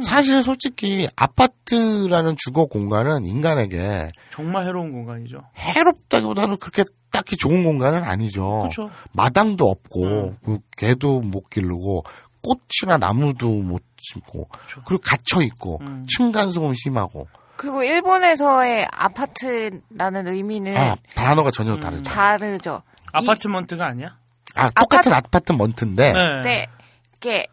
[0.04, 5.42] 사실 솔직히 아파트라는 주거 공간은 인간에게 정말 해로운 공간이죠.
[5.58, 8.60] 해롭다기보다는 그렇게 딱히 좋은 공간은 아니죠.
[8.62, 8.90] 그렇죠.
[9.12, 10.38] 마당도 없고 음.
[10.44, 12.04] 그 개도 못 기르고
[12.42, 14.50] 꽃이나 나무도 못 심고
[14.86, 16.06] 그리고 갇혀 있고 음.
[16.08, 21.80] 층간 소음 심하고 그리고 일본에서의 아파트라는 의미는 아 단어가 전혀 음.
[21.80, 22.04] 다르죠.
[22.04, 22.82] 다르죠.
[23.14, 24.18] 아파트먼트가 아니야?
[24.56, 26.42] 아 똑같은 아파트먼트인데 네.
[26.42, 26.68] 네.
[27.18, 27.48] 이게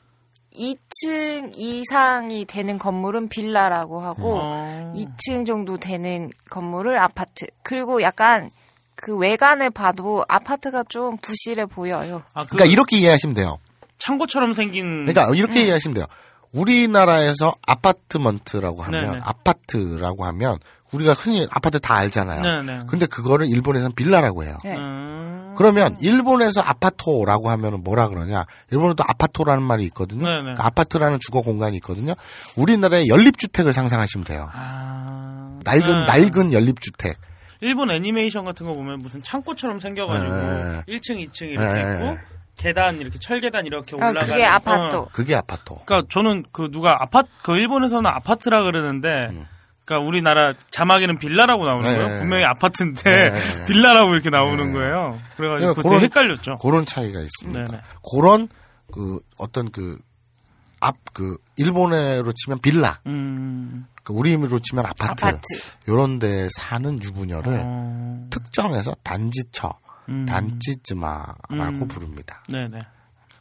[0.55, 4.81] 2층 이상이 되는 건물은 빌라라고 하고 어.
[4.95, 7.47] 2층 정도 되는 건물을 아파트.
[7.63, 8.51] 그리고 약간
[8.95, 12.23] 그 외관을 봐도 아파트가 좀 부실해 보여요.
[12.35, 13.59] 아, 그 그러니까 이렇게 이해하시면 돼요.
[13.99, 15.07] 창고처럼 생긴.
[15.07, 15.65] 그러니까 이렇게 음.
[15.65, 16.07] 이해하시면 돼요.
[16.53, 19.21] 우리나라에서 아파트먼트라고 하면 네네.
[19.23, 20.59] 아파트라고 하면
[20.93, 22.41] 우리가 흔히 아파트 다 알잖아요.
[22.41, 22.83] 네네.
[22.89, 24.59] 근데 그거를 일본에서는 빌라라고 해요.
[24.65, 24.77] 네.
[24.77, 25.55] 음.
[25.57, 28.47] 그러면 일본에서 아파토라고 하면은 뭐라 그러냐?
[28.71, 30.25] 일본에도 아파토라는 말이 있거든요.
[30.27, 30.55] 네네.
[30.55, 32.15] 그 아파트라는 주거 공간이 있거든요.
[32.57, 34.49] 우리나라의 연립주택을 상상하시면 돼요.
[34.53, 35.59] 아.
[35.65, 36.07] 낡은 네.
[36.07, 37.19] 낡은 연립주택.
[37.61, 40.83] 일본 애니메이션 같은 거 보면 무슨 창고처럼 생겨가지고 네.
[40.89, 41.95] 1층, 2층 이렇게 네.
[41.95, 42.19] 있고
[42.57, 44.33] 계단 이렇게 철계단 이렇게 아, 올라가는.
[44.33, 44.97] 그게 아파트.
[44.97, 45.09] 어.
[45.13, 45.83] 그게 아파토.
[45.85, 49.47] 그러니까 저는 그 누가 아파트 그 일본에서는 아파트라 그러는데 음.
[49.85, 51.97] 그러니까 우리나라 자막에는 빌라라고 나오는 네.
[51.97, 52.19] 거예요.
[52.19, 53.65] 분명히 아파트인데 네.
[53.67, 55.19] 빌라라고 이렇게 나오는 거예요.
[55.37, 56.57] 그래가지고 그거 되게 헷갈렸죠.
[56.57, 57.65] 그런 차이가 있습니다.
[57.65, 57.83] 네네.
[58.13, 58.49] 그런
[58.93, 65.41] 그 어떤 그앞그 일본어로 치면 빌라, 음, 그 우리로 치면 아파트, 아파트.
[65.87, 69.73] 이런 데 사는 유부녀를 어, 특정해서 단지처,
[70.11, 70.27] 음.
[70.27, 71.89] 단지즈마라고 음.
[71.89, 72.43] 부릅니다.
[72.49, 72.79] 네네.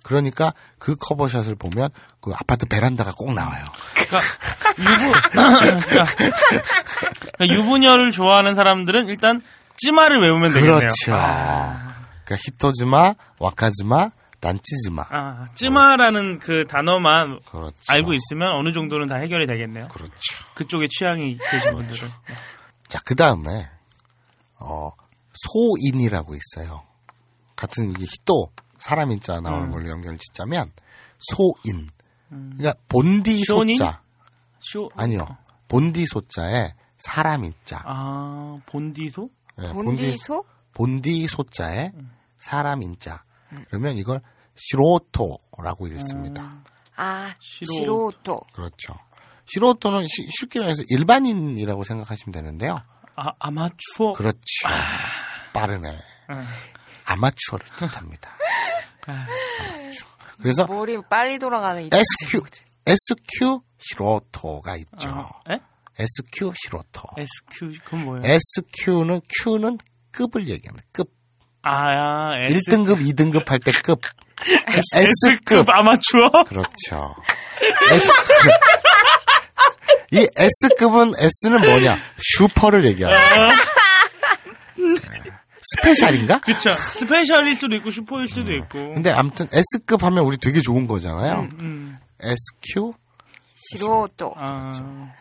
[0.04, 1.90] 그러니까 그 커버샷을 보면
[2.22, 3.64] 그 아파트 베란다가 꼭 나와요.
[4.80, 5.14] 유부,
[7.38, 9.42] 그러니까 유부녀를 좋아하는 사람들은 일단
[9.78, 10.78] 찌마를 외우면 되겠네요.
[10.78, 11.12] 그렇죠.
[12.26, 15.06] 그러니까 히토즈마, 와카즈마, 단지즈마.
[15.10, 17.76] 아, 찌마라는 그 단어만 그렇죠.
[17.90, 19.90] 알고 있으면 어느 정도는 다 해결이 되겠네요.
[19.90, 20.14] 그렇죠.
[20.56, 22.10] 그쪽에 취향이 계신 분들은.
[22.88, 23.70] 자, 그 다음에,
[24.60, 24.92] 어,
[25.44, 26.84] 소인이라고 있어요.
[27.56, 29.72] 같은 이게 히토, 사람 인자 나오는 음.
[29.72, 30.72] 걸로 연결 짓자면,
[31.20, 31.90] 소인.
[32.30, 33.76] 그러니까 본디 쇼니?
[33.76, 34.02] 소자.
[34.60, 35.26] 쇼 아니요.
[35.68, 37.82] 본디 소자에 사람 인자.
[37.86, 39.30] 아, 본디소?
[39.58, 40.46] 네, 본디소?
[40.74, 41.92] 본디 소자에
[42.38, 43.24] 사람 인자.
[43.70, 44.22] 그러면 이걸
[44.56, 46.64] 시로토라고 읽습니다.
[46.96, 48.42] 아, 시로- 시로토.
[48.54, 48.94] 그렇죠.
[49.46, 52.78] 시로토는 시- 쉽게 말해서 일반인이라고 생각하시면 되는데요.
[53.16, 54.14] 아, 아마추어.
[54.14, 54.40] 그렇죠.
[55.62, 56.00] 빠르네.
[56.28, 56.48] 아.
[57.06, 58.38] 아마추어를 뜻합니다.
[59.08, 59.26] 아.
[60.42, 62.42] 그래서 머리 빨리 돌아가는 이 SQ,
[62.86, 65.10] SQ 시로토가 있죠.
[65.10, 65.60] 아, 에?
[66.00, 67.04] SQ 시로토.
[67.18, 68.24] SQ, 그건 뭐예요?
[68.58, 69.78] SQ는 Q는
[70.12, 70.88] 급을 얘기합니다.
[70.94, 71.10] 급.
[71.62, 74.00] 아, 야, S, 1등급, 2등급 할 때 급.
[74.96, 76.30] S급 아마추어?
[76.48, 77.16] 그렇죠.
[77.92, 78.12] S,
[80.12, 81.14] 이 S급은
[81.44, 81.98] S는 뭐냐?
[82.18, 83.52] 슈퍼를 얘기합니다.
[85.76, 86.40] special인가?
[86.46, 86.72] 그쵸.
[86.76, 88.94] special일 수도 있고, 슈퍼일 수도 있고.
[88.94, 91.48] 근데 아무튼 S급 하면 우리 되게 좋은 거잖아요.
[91.60, 91.98] 음.
[92.22, 92.94] S級
[93.56, 94.34] 素人.
[94.36, 94.72] 아,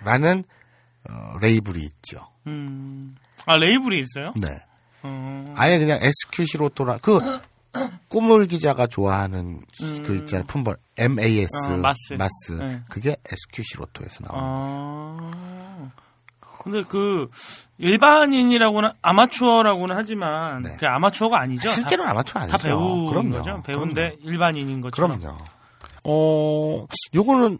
[0.02, 0.44] 라는
[1.08, 2.28] 어, 레이블이 있죠.
[2.46, 3.16] 음.
[3.46, 4.32] 아, 레이블이 있어요?
[4.36, 4.48] 네.
[5.02, 7.20] 어, 아예 그냥 SQ 시로토라 그
[8.08, 9.62] 꾸물 기자가 좋아하는
[10.04, 11.84] 그 있잖아요 품벌 MAS 음.
[11.84, 12.52] 아, 마스.
[12.58, 12.80] 네.
[12.88, 15.92] 그게 SQ 시로토에서 나와요.
[16.58, 16.62] 아.
[16.62, 17.28] 근데 그,
[17.78, 20.76] 일반인이라고는, 아마추어라고는 하지만, 네.
[20.78, 21.68] 그 아마추어가 아니죠?
[21.68, 22.58] 실제로 다, 아마추어 다 아니죠.
[22.68, 23.30] 배우인 그럼요.
[23.36, 23.62] 거죠?
[23.62, 25.20] 배우인데 일반인인 것처럼.
[25.20, 25.38] 그럼요.
[26.04, 27.58] 어 요거는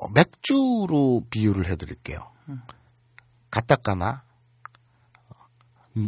[0.00, 2.18] 어, 맥주로 비유를 해드릴게요.
[2.48, 2.62] 음.
[3.50, 4.22] 가타카나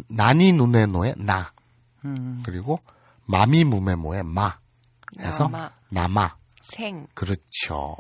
[0.09, 1.53] 나니 누네노의 나
[2.05, 2.43] 음.
[2.45, 2.81] 그리고
[3.27, 4.59] 마미 무메모의 마
[5.21, 5.71] 해서 나마.
[5.91, 7.07] 나마 생.
[7.15, 7.97] 그렇죠.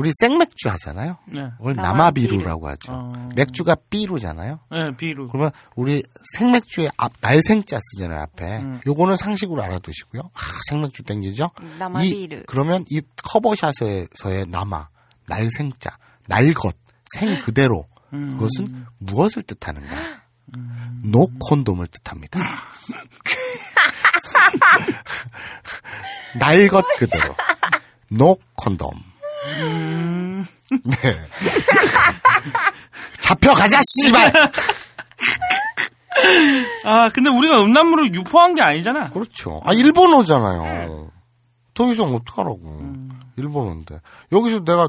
[0.00, 1.18] 우리 생맥주 하잖아요.
[1.26, 1.50] 네.
[1.58, 2.90] 그걸 나마 나마비루라고 하죠.
[2.90, 3.08] 어.
[3.36, 4.60] 맥주가 삐루잖아요.
[4.70, 5.28] 네, 비루.
[5.28, 6.02] 그러면 우리
[6.38, 8.62] 생맥주에 앞 날생자 쓰잖아요 앞에.
[8.62, 8.80] 음.
[8.86, 10.22] 요거는 상식으로 알아두시고요.
[10.32, 10.40] 아,
[10.70, 11.50] 생맥주 땡기죠.
[11.78, 12.38] 나마비루.
[12.38, 14.88] 이, 그러면 이 커버샷에서의 남아
[15.26, 15.98] 날생자
[16.28, 16.74] 날것
[17.18, 18.38] 생 그대로 음.
[18.38, 19.94] 그것은 무엇을 뜻하는가?
[21.02, 22.40] no 콘돔을 뜻합니다.
[26.40, 27.36] 날것 그대로
[28.08, 29.10] no 콘돔.
[30.72, 30.80] 음.
[30.84, 30.96] 네.
[33.20, 34.32] 잡혀가자 씨발.
[36.84, 39.10] 아, 근데 우리가 음란물을 유포한 게 아니잖아.
[39.10, 39.60] 그렇죠.
[39.64, 41.10] 아 일본어잖아요.
[41.74, 42.58] 더 이상 어떡하라고.
[42.80, 43.10] 음.
[43.36, 44.00] 일본어인데
[44.32, 44.88] 여기서 내가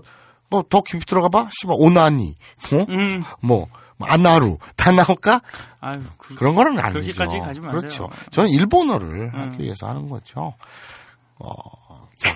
[0.49, 1.47] 뭐 더 깊이 들어가 봐.
[1.51, 2.35] 씨발 오나니,
[2.73, 2.85] 어?
[2.89, 3.23] 음.
[3.41, 3.67] 뭐
[3.99, 5.41] 아나루 다 나올까?
[5.79, 6.99] 아유, 그, 그런 거는 아니죠.
[6.99, 7.79] 그렇게까지 가지 마세요.
[7.79, 8.09] 그렇죠.
[8.31, 9.51] 저는 일본어를 음.
[9.51, 10.53] 하기 위해서 하는 거죠.
[11.39, 12.31] 어, 자,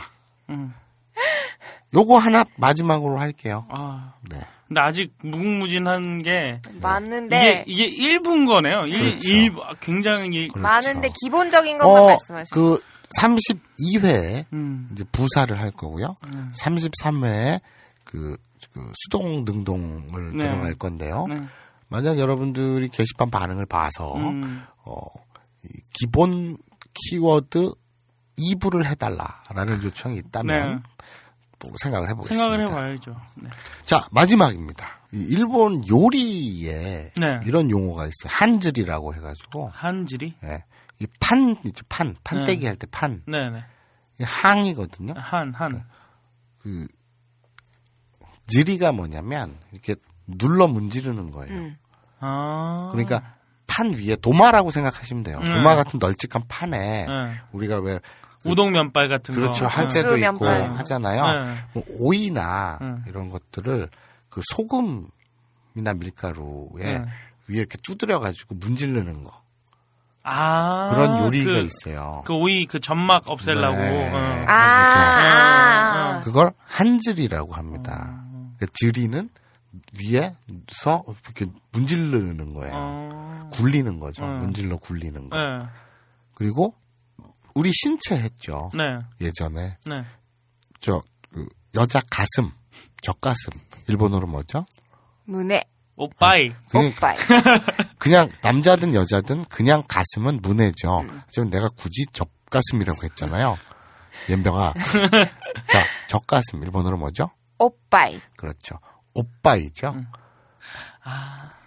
[0.50, 0.74] 음.
[1.96, 3.66] 요거 하나 마지막으로 할게요.
[3.70, 4.14] 아.
[4.30, 4.40] 네.
[4.68, 8.86] 근데 아직 무궁무진한 게 맞는데 이게 이게 1부인 거네요.
[8.88, 9.30] 일 그렇죠.
[9.30, 10.60] 일 굉장히 그렇죠.
[10.60, 12.82] 많은데 기본적인 것만 어, 말씀하시면 그
[13.20, 14.90] 32회 음.
[14.92, 16.16] 이제 부사를 할 거고요.
[16.34, 16.52] 음.
[16.60, 17.62] 33회에
[18.04, 18.38] 그,
[18.74, 20.40] 그 수동 능동을 네.
[20.40, 21.28] 들어갈 건데요.
[21.28, 21.38] 네.
[21.88, 24.64] 만약 여러분들이 게시판 반응을 봐서 음.
[24.84, 25.02] 어,
[25.64, 26.58] 이 기본
[26.94, 27.72] 키워드
[28.38, 31.06] 2부를 해달라라는 요청이 있다면 네.
[31.70, 32.44] 뭐 생각을 해보겠습니다.
[32.44, 33.16] 생각을 해봐야죠.
[33.36, 33.50] 네.
[33.84, 34.88] 자 마지막입니다.
[35.14, 37.40] 이 일본 요리에 네.
[37.46, 38.30] 이런 용어가 있어요.
[38.30, 40.36] 한즐이라고 해가지고 한질이?
[40.44, 40.64] 예.
[41.00, 42.68] 이판 있죠 판 판때기 네.
[42.68, 43.22] 할때 판.
[43.28, 43.64] 네네.
[44.20, 45.14] 이 항이거든요.
[45.18, 45.84] 한 한.
[46.62, 46.88] 그
[48.48, 49.96] 지리가 뭐냐면 이렇게
[50.28, 51.54] 눌러 문지르는 거예요.
[51.54, 51.78] 음.
[52.20, 52.90] 아.
[52.92, 53.36] 그러니까
[53.68, 55.40] 판 위에 도마라고 생각하시면 돼요.
[55.40, 55.50] 네.
[55.50, 57.36] 도마 같은 널찍한 판에 네.
[57.52, 58.00] 우리가 왜
[58.46, 59.68] 우동 면발 같은 그렇죠 거.
[59.70, 59.94] 할 네.
[59.96, 60.78] 때도 있고 면발.
[60.78, 61.46] 하잖아요.
[61.46, 61.56] 네.
[61.74, 62.96] 뭐 오이나 네.
[63.08, 63.90] 이런 것들을
[64.30, 67.06] 그 소금이나 밀가루에 네.
[67.48, 69.32] 위에 이렇게 두드려 가지고 문지르는 거
[70.24, 70.90] 아.
[70.92, 72.22] 그런 요리가 그, 있어요.
[72.26, 73.78] 그 오이 그 점막 없애려고.
[73.78, 74.10] 네.
[74.12, 74.18] 어.
[74.48, 75.00] 아, 그렇죠.
[75.00, 76.22] 아, 아.
[76.24, 78.24] 그걸 한즐이라고 합니다.
[78.32, 78.56] 음.
[78.60, 79.30] 그 즐이는
[80.00, 82.74] 위에서 이렇게 문지르는 거예요.
[82.76, 83.50] 어.
[83.54, 84.24] 굴리는 거죠.
[84.26, 84.40] 음.
[84.40, 85.38] 문질러 굴리는 거.
[85.38, 85.60] 네.
[86.34, 86.74] 그리고
[87.56, 88.70] 우리 신체 했죠.
[88.74, 89.00] 네.
[89.22, 90.06] 예전에 네.
[90.80, 91.02] 저
[91.32, 92.52] 그, 여자 가슴,
[93.02, 93.54] 젖가슴
[93.88, 94.66] 일본어로 뭐죠?
[95.24, 95.64] 문에
[95.96, 96.54] 오빠이.
[96.70, 97.18] 그냥, 오빠이.
[97.98, 101.06] 그냥 남자든 여자든 그냥 가슴은 문해죠.
[101.32, 103.58] 지금 내가 굳이 젖가슴이라고 했잖아요.
[104.30, 104.74] 연병아.
[105.72, 107.30] 자, 젖가슴 일본어로 뭐죠?
[107.58, 108.20] 오빠이.
[108.36, 108.80] 그렇죠.
[109.14, 109.92] 오빠이죠.
[109.92, 110.08] 음.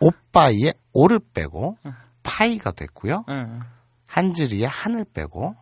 [0.01, 1.78] 오빠이에 오를 빼고
[2.23, 3.24] 파이가 됐고요.
[3.27, 3.47] 네.
[4.06, 5.56] 한지리에 한을 빼고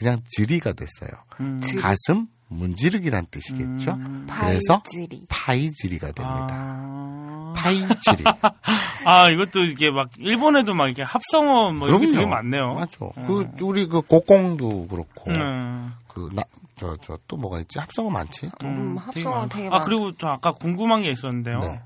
[0.00, 1.10] 그냥 ズリ가 됐어요.
[1.40, 1.60] 음.
[1.78, 3.96] 가슴 문지르기란 뜻이겠죠.
[4.28, 5.26] 그래서 パイズリ.
[5.28, 6.48] 파이지리가 됩니다.
[6.50, 7.52] 아.
[7.54, 8.24] パイズリ.
[9.04, 12.34] 아, 이것도 이게 막 일본에도 막 이렇게 합성어 뭐 이런 게 되게 그럼요.
[12.34, 12.74] 많네요.
[12.74, 12.98] 맞아.
[13.26, 15.92] 그 우리 그 곡공도 그렇고 음.
[16.08, 16.42] 그나
[16.76, 17.78] 저 저 또 뭐가 있지?
[17.78, 18.50] 합성어 많지?
[18.64, 19.48] 음, 합성어 많아.
[19.48, 19.84] 되게 아, 많아.
[19.84, 21.58] 그리고 저 아까 궁금한 게 있었는데요.
[21.60, 21.80] 네.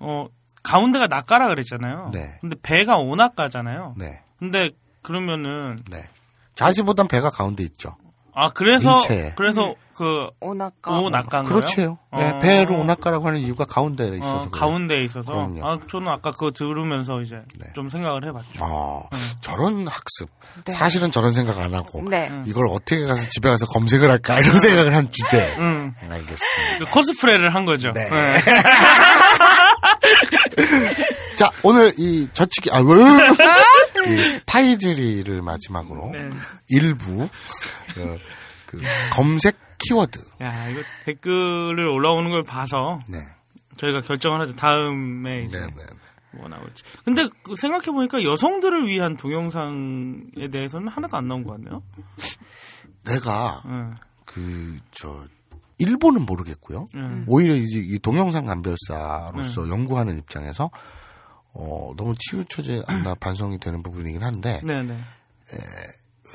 [0.00, 0.26] 어,
[0.62, 2.10] 가운데가 なか라 그랬잖아요.
[2.12, 2.38] 네.
[2.40, 3.94] 근데 배가 おなか잖아요.
[3.98, 4.22] 네.
[4.38, 4.70] 근데
[5.02, 6.04] 그러면은 네.
[6.60, 7.96] 자시보단 배가 가운데 있죠.
[8.34, 9.32] 아, 그래서 인체에.
[9.36, 10.98] 그래서 그 오나까.
[10.98, 11.60] 오낙가인 거예요?
[11.60, 11.98] 그렇죠.
[12.16, 12.38] 네, 어.
[12.38, 14.38] 배로 오낙가라고 하는 이유가 가운데에 어, 있어서.
[14.38, 14.50] 그래요.
[14.52, 15.30] 가운데에 있어서.
[15.32, 15.66] 그럼요.
[15.66, 17.66] 아, 저는 아까 그거 들으면서 이제 네.
[17.74, 18.64] 좀 생각을 해봤죠.
[18.64, 19.02] 아,
[19.42, 20.30] 저런 학습.
[20.64, 20.72] 네.
[20.72, 22.30] 사실은 저런 생각 안 하고 네.
[22.46, 25.54] 이걸 어떻게 가서 집에 가서 검색을 할까 이런 생각을 한 주제.
[25.58, 25.92] 음.
[26.08, 26.78] 알겠습니다.
[26.78, 27.90] 그 코스프레를 한 거죠.
[27.92, 28.08] 네.
[28.08, 28.36] 네.
[31.36, 32.96] 자, 오늘 이 저치기, 아, 왜?
[34.04, 36.30] 이 파이즈리를 마지막으로 네.
[36.68, 37.28] 일부
[37.94, 38.18] 그,
[38.66, 38.78] 그
[39.12, 40.20] 검색 키워드.
[40.42, 43.18] 야, 이거 댓글을 올라오는 걸 봐서 네.
[43.76, 44.54] 저희가 결정을 하죠.
[44.56, 45.82] 다음에 이제 네, 네.
[46.32, 46.84] 뭐 나올지.
[47.04, 51.82] 근데 생각해 보니까 여성들을 위한 동영상에 대해서는 하나도 안 나온 것 같네요.
[53.04, 53.94] 내가 네.
[54.26, 55.24] 그, 저,
[55.78, 56.84] 일본은 모르겠고요.
[56.94, 57.24] 음.
[57.26, 60.70] 오히려 이제 이 동영상 감별사로서 연구하는 입장에서
[61.52, 64.96] 어, 너무 치우쳐지 않나 반성이 되는 부분이긴 한데 네, 네.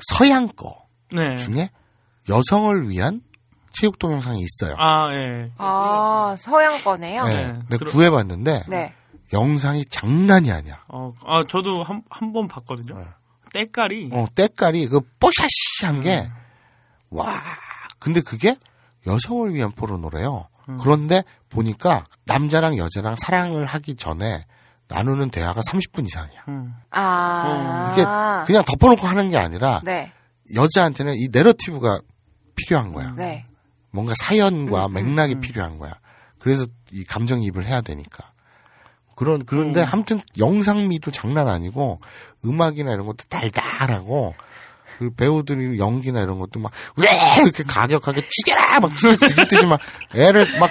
[0.08, 1.36] 서양 거 네.
[1.36, 1.68] 중에
[2.28, 3.22] 여성을 위한
[3.72, 4.74] 체육 동영상이 있어요.
[4.78, 5.50] 아, 예.
[5.58, 7.24] 아, 서양 거네요.
[7.24, 7.34] 네.
[7.34, 7.52] 네.
[7.68, 8.94] 내가 들어- 구해봤는데 네.
[9.32, 10.78] 영상이 장난이 아니야.
[10.88, 12.98] 어, 아, 저도 한, 한 번 봤거든요.
[12.98, 13.06] 네.
[13.52, 14.10] 때깔이.
[14.12, 16.26] 어, 때깔이 그 뽀샤시한 게,
[17.10, 17.40] 와.
[17.98, 18.56] 근데 그게
[19.06, 20.48] 여성을 위한 포르노래요.
[20.82, 24.44] 그런데 보니까 남자랑 여자랑 사랑을 하기 전에
[24.88, 26.44] 나누는 대화가 30분 이상이야.
[26.48, 26.74] 음.
[26.90, 27.92] 아.
[27.92, 28.04] 이게
[28.46, 30.12] 그냥 덮어놓고 하는 게 아니라 네.
[30.54, 32.00] 여자한테는 이 내러티브가
[32.54, 33.12] 필요한 거야.
[33.16, 33.46] 네.
[33.90, 35.40] 뭔가 사연과 음, 맥락이 음, 음.
[35.40, 35.98] 필요한 거야.
[36.38, 38.32] 그래서 이 감정이입을 해야 되니까.
[39.16, 39.86] 그런 그런데 음.
[39.90, 41.98] 아무튼 영상미도 장난 아니고
[42.44, 44.44] 음악이나 이런 것도 달달하고 그
[45.16, 47.08] 배우들이 연기나 이런 것도 막 왜
[47.42, 49.78] 이렇게 가격하게 죽여라 막 죽이듯이 막
[50.14, 50.70] 애를 막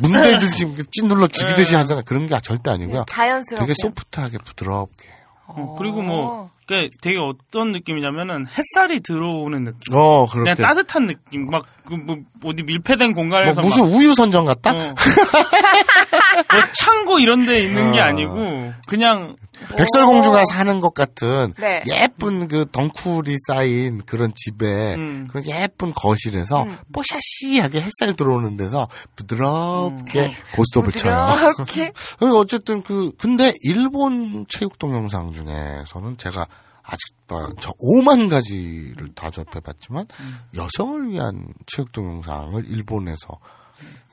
[0.00, 1.76] 문대듯이 찐눌러 죽이듯이 네.
[1.78, 2.02] 하잖아.
[2.02, 3.04] 그런 게 절대 아니고요.
[3.08, 3.64] 자연스럽게.
[3.66, 5.08] 되게 소프트하게 부드럽게.
[5.48, 9.94] 어, 그리고 뭐, 그게 되게 어떤 느낌이냐면은 햇살이 들어오는 느낌.
[9.94, 10.54] 어 그렇게.
[10.54, 11.46] 그냥 따뜻한 느낌.
[11.46, 13.60] 막, 그 뭐, 어디 밀폐된 뭐 공간에서.
[13.60, 14.72] 무슨 막, 우유 선전 같다?
[14.72, 14.76] 어.
[14.76, 18.04] 뭐 창고 이런 데 있는 게 어.
[18.04, 19.36] 아니고, 그냥,
[19.76, 21.82] 백설공주가 사는 것 같은 네.
[21.88, 25.26] 예쁜 그 덩쿨이 쌓인 그런 집에 음.
[25.30, 26.76] 그런 예쁜 거실에서 음.
[26.92, 30.32] 뽀샤시하게 햇살 들어오는 데서 부드럽게 음.
[30.54, 31.32] 고스톱을 쳐요.
[32.18, 36.46] 그리고 어쨌든 그 근데 일본 체육 동영상 중에서는 제가
[36.82, 40.38] 아직 봐- 저 5만 가지를 다 접해봤지만 음.
[40.54, 43.38] 여성을 위한 체육 동영상을 일본에서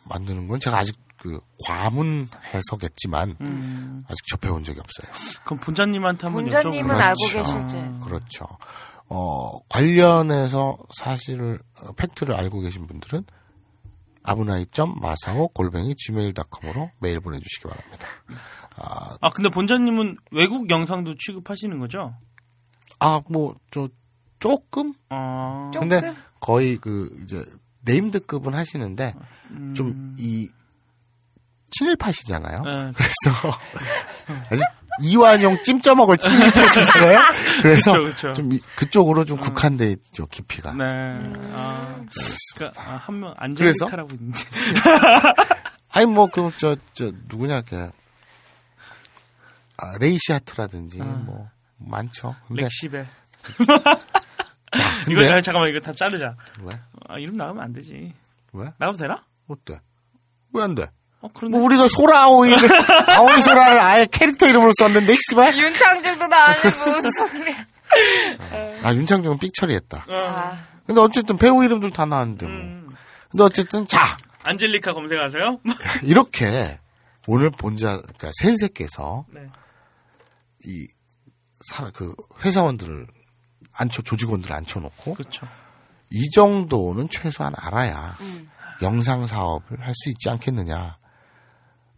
[0.06, 5.40] 만드는 건 제가 아직 그 과문해서겠지만 음, 아직 접해온 적이 없어요.
[5.46, 7.00] 그럼 본자님한테 한번 본자님은 여쭤보면.
[7.00, 7.38] 알고 그렇죠.
[7.38, 8.00] 계실지.
[8.04, 8.46] 그렇죠.
[9.08, 13.24] 어, 관련해서 사실을, 어, 팩트를 알고 계신 분들은
[14.24, 18.08] 아브나이.마사오 골뱅이 gmail.com으로 메일 보내주시기 바랍니다.
[18.76, 22.16] 아, 아, 근데 본자님은 외국 영상도 취급하시는 거죠?
[23.00, 23.88] 아, 뭐, 저,
[24.40, 24.94] 조금?
[25.10, 25.88] 어, 조금?
[25.88, 27.46] 근데 거의 그, 이제,
[27.82, 29.14] 네임드급은 하시는데,
[29.76, 30.50] 좀, 이,
[31.74, 32.62] 친일파시잖아요.
[32.62, 32.92] 네.
[32.96, 33.58] 그래서,
[34.52, 34.64] 아직
[35.02, 37.20] 이완용 찜쪄먹을 친일파시잖아요.
[37.62, 38.34] 그래서, 그쵸, 그쵸.
[38.34, 40.74] 좀, 이- 그쪽으로 좀 국한돼 있죠, 깊이가.
[40.74, 40.84] 네.
[41.54, 42.00] 아,
[42.56, 43.86] 그니까, 아, 한 명, 그래서?
[43.86, 44.40] 안젤리카라고 있는데.
[45.96, 47.92] 아니 뭐그저저 누구냐 그
[49.78, 52.36] 아, 레이시아트라든지 뭐 많죠.
[52.48, 53.06] 근데 렉시 벨.
[54.72, 56.36] 자, 이거, 아, 잠깐만, 이거 다 자르자.
[56.62, 56.70] 왜?
[57.08, 58.14] 아, 이름 나가면 안 되지.
[58.54, 58.72] 왜?
[58.80, 59.24] 나가도 되나?
[59.48, 59.80] 어때?
[60.54, 60.88] 왜 안 돼?
[61.24, 61.30] 어.
[61.50, 62.58] 뭐 우리가 소라 오이를
[63.18, 65.58] 아오이 소라를 아예 캐릭터 이름으로 썼는데 씨발.
[65.58, 67.66] 윤창중도 나왔는데 무슨 소리야.
[68.84, 70.06] 아 윤창중은 삑 처리했다.
[70.10, 72.56] 아, 근데 어쨌든 배우 이름들 다 나왔는데 뭐.
[72.56, 72.90] 음.
[73.32, 75.60] 근데 어쨌든 자 안젤리카 검색하세요?
[76.04, 76.80] 이렇게
[77.28, 79.42] 오늘 본자 그러니까 센세께서 네.
[80.66, 80.88] 이
[81.70, 82.14] 사, 그
[82.44, 83.08] 회사원들을
[83.72, 85.48] 앉혀 조직원들을 앉혀놓고 그렇죠.
[86.12, 88.50] 이 정도는 최소한 알아야 음.
[88.82, 90.98] 영상 사업을 할 수 있지 않겠느냐.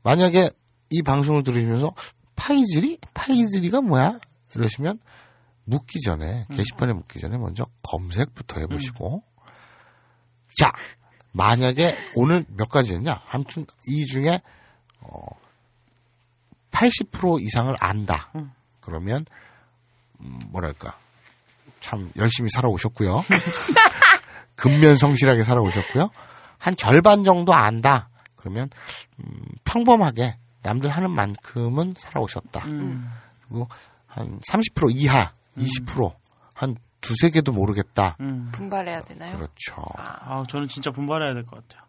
[0.06, 0.52] 만약에
[0.92, 1.92] 이 방송을 들으시면서
[2.36, 4.20] 파이즈리 파이즈리가 뭐야?
[4.56, 5.00] 이러시면
[5.64, 9.24] 묻기 전에 게시판에 묻기 전에 먼저 검색부터 해보시고
[10.56, 10.72] 자
[11.32, 13.24] 만약에 오늘 몇 가지였냐?
[13.32, 14.42] 아무튼 이 중에
[15.00, 15.26] 어,
[16.70, 18.32] 80% 이상을 안다.
[18.82, 19.26] 그러면
[20.22, 21.00] 음, 뭐랄까
[21.80, 23.26] 참 열심히 살아오셨고요.
[24.56, 26.12] 근면 성실하게 살아오셨고요.
[26.60, 28.10] 한 절반 정도 안다.
[28.46, 28.70] 그러면
[29.24, 32.66] 음, 평범하게 남들 하는 만큼은 살아오셨다.
[32.68, 33.10] 음.
[33.48, 33.68] 그리고
[34.06, 38.18] 한 30% 이하, 20%한 두세 개도 모르겠다.
[38.20, 38.50] 음.
[38.52, 39.36] 분발해야 되나요?
[39.36, 39.84] 그렇죠.
[39.98, 41.84] 아, 저는 진짜 분발해야 될 것 같아요.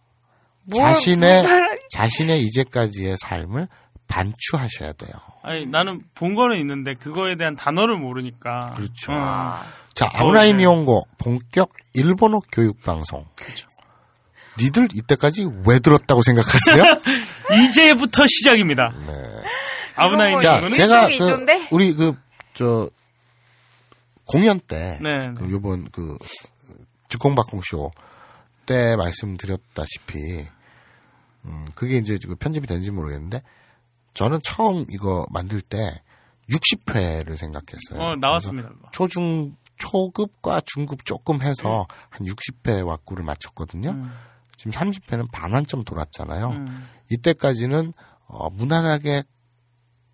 [0.74, 3.68] 자신의 분발을- 자신의 이제까지의 삶을
[4.08, 5.12] 반추하셔야 돼요.
[5.42, 8.72] 아니, 나는 본 거는 있는데 그거에 대한 단어를 모르니까.
[8.76, 9.12] 그렇죠.
[9.12, 9.56] 어.
[9.94, 10.58] 자, 어, 아브라이 네.
[10.58, 13.24] 니온고 본격 일본어 교육 방송.
[14.58, 16.82] 니들 이때까지 왜 들었다고 생각하세요?
[17.68, 18.94] 이제부터 시작입니다.
[19.96, 21.66] 아브나인 뭐 자, 제가 그?
[21.70, 22.14] 우리 그
[22.56, 22.88] 저
[24.24, 25.50] 공연 때 네, 그 네.
[25.50, 26.16] 요번 그
[27.08, 30.48] 즉공박공 쇼때 말씀드렸다시피
[31.44, 33.42] 음 그게 이제 그 편집이 되는지 모르겠는데
[34.14, 36.00] 저는 처음 이거 만들 때
[36.50, 38.00] 60회를 생각했어요.
[38.00, 38.70] 어, 나왔습니다.
[38.90, 43.90] 초중 초급과 중급 조금 해서 한 60회 왁구를 맞췄거든요.
[43.90, 44.12] 음.
[44.56, 46.48] 지금 30회는 반환점 돌았잖아요.
[46.50, 46.88] 음.
[47.10, 47.92] 이때까지는
[48.26, 49.22] 어, 무난하게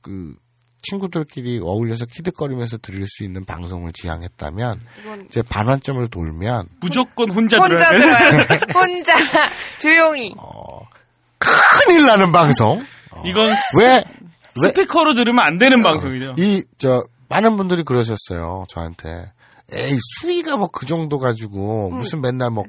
[0.02, 0.35] 그
[0.82, 7.89] 친구들끼리 어울려서 키득거리면서 들을 수 있는 방송을 지향했다면 이건 이제 반환점을 돌면 무조건 혼자, 혼자
[7.90, 8.59] 들어야 돼.
[8.74, 9.14] 혼자
[9.81, 10.35] 조용히.
[11.39, 12.85] 큰일 나는 방송.
[13.24, 14.05] 이건 왜?
[14.60, 14.69] 왜?
[14.69, 16.35] 스피커로 들으면 안 되는 방송이죠.
[16.39, 18.64] 이 저 많은 분들이 그러셨어요.
[18.69, 19.31] 저한테.
[19.74, 22.69] 에이 수위가 뭐 그 정도 가지고 무슨 맨날 뭐막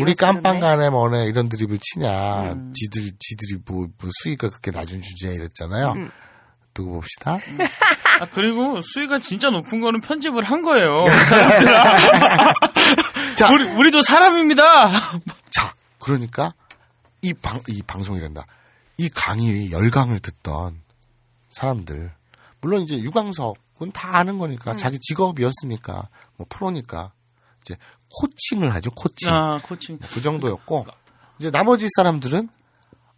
[0.00, 0.14] 우리.
[0.14, 2.72] 깜빵가네 뭐네 이런 드립을 치냐 음.
[2.74, 6.10] 지들이 지들이 뭐, 뭐 수위가 그렇게 낮은 주제에 이랬잖아요 음.
[6.74, 7.38] 두고 봅시다
[8.20, 10.96] 아, 그리고 수위가 진짜 높은 거는 편집을 한 거예요.
[11.28, 11.98] 사람들아.
[13.36, 13.52] 자.
[13.52, 14.90] 우리, 우리도 사람입니다.
[15.50, 16.52] 자 그러니까
[17.22, 18.44] 이 방 이 방송이란다
[18.98, 20.80] 이 강의 열강을 듣던
[21.50, 22.12] 사람들
[22.60, 27.12] 물론 이제 유광석 은다 아는 거니까 자기 직업이었으니까 뭐 프로니까
[27.62, 27.76] 이제
[28.20, 29.98] 코칭을 하죠 코칭 아, 코칭.
[29.98, 30.86] 그 정도였고
[31.38, 32.48] 이제 나머지 사람들은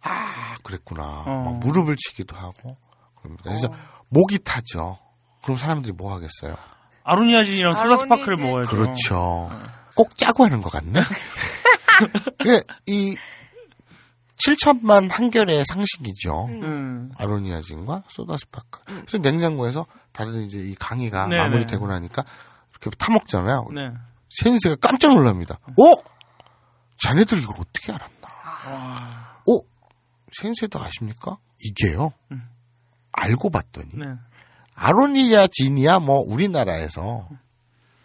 [0.01, 1.43] 아 그랬구나 어.
[1.45, 2.77] 막 무릎을 치기도 하고
[3.15, 3.43] 그럽니다.
[3.43, 3.69] 그래서
[4.09, 4.97] 목이 타죠.
[5.43, 6.55] 그럼 사람들이 뭐 하겠어요?
[7.03, 8.45] 아로니아진이랑 소다 스파크를 아로니아진.
[8.45, 8.69] 먹어야죠.
[8.69, 9.49] 그렇죠.
[9.95, 10.99] 꼭 짜고 하는 것 같네.
[12.37, 13.15] 그게 이
[14.45, 16.45] 7천만 한결의 상식이죠.
[16.47, 17.11] 음.
[17.17, 18.81] 아로니아진과 소다 스파크.
[18.85, 22.23] 그래서 냉장고에서 다들 이제 이 강의가 네, 마무리되고 나니까
[22.71, 23.67] 이렇게 타먹잖아요.
[23.73, 23.91] 네.
[24.29, 25.59] 센세가 깜짝 놀랍니다.
[25.65, 26.11] 어?
[26.97, 28.27] 자네들 이걸 어떻게 알았나?
[29.47, 29.59] 어?
[30.31, 31.37] 센세도 아십니까?
[31.59, 32.13] 이게요.
[33.11, 34.05] 알고 봤더니 네.
[34.75, 37.27] 아로니아 진이야 뭐 우리나라에서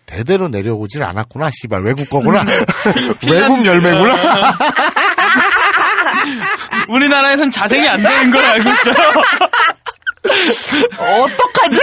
[0.07, 1.51] 대대로 내려오질 않았구나.
[1.53, 2.45] 씨발 외국 거구나.
[3.29, 4.57] 외국 열매구나.
[6.89, 8.95] 우리나라에선 자생이 안 되는 걸 알고 있어요.
[11.25, 11.81] 어떡하지?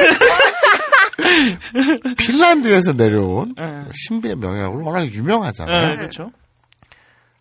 [2.18, 3.86] 핀란드에서 내려온 네.
[3.94, 5.90] 신비의 명약으로 워낙 유명하잖아요.
[5.90, 6.32] 네, 그렇죠.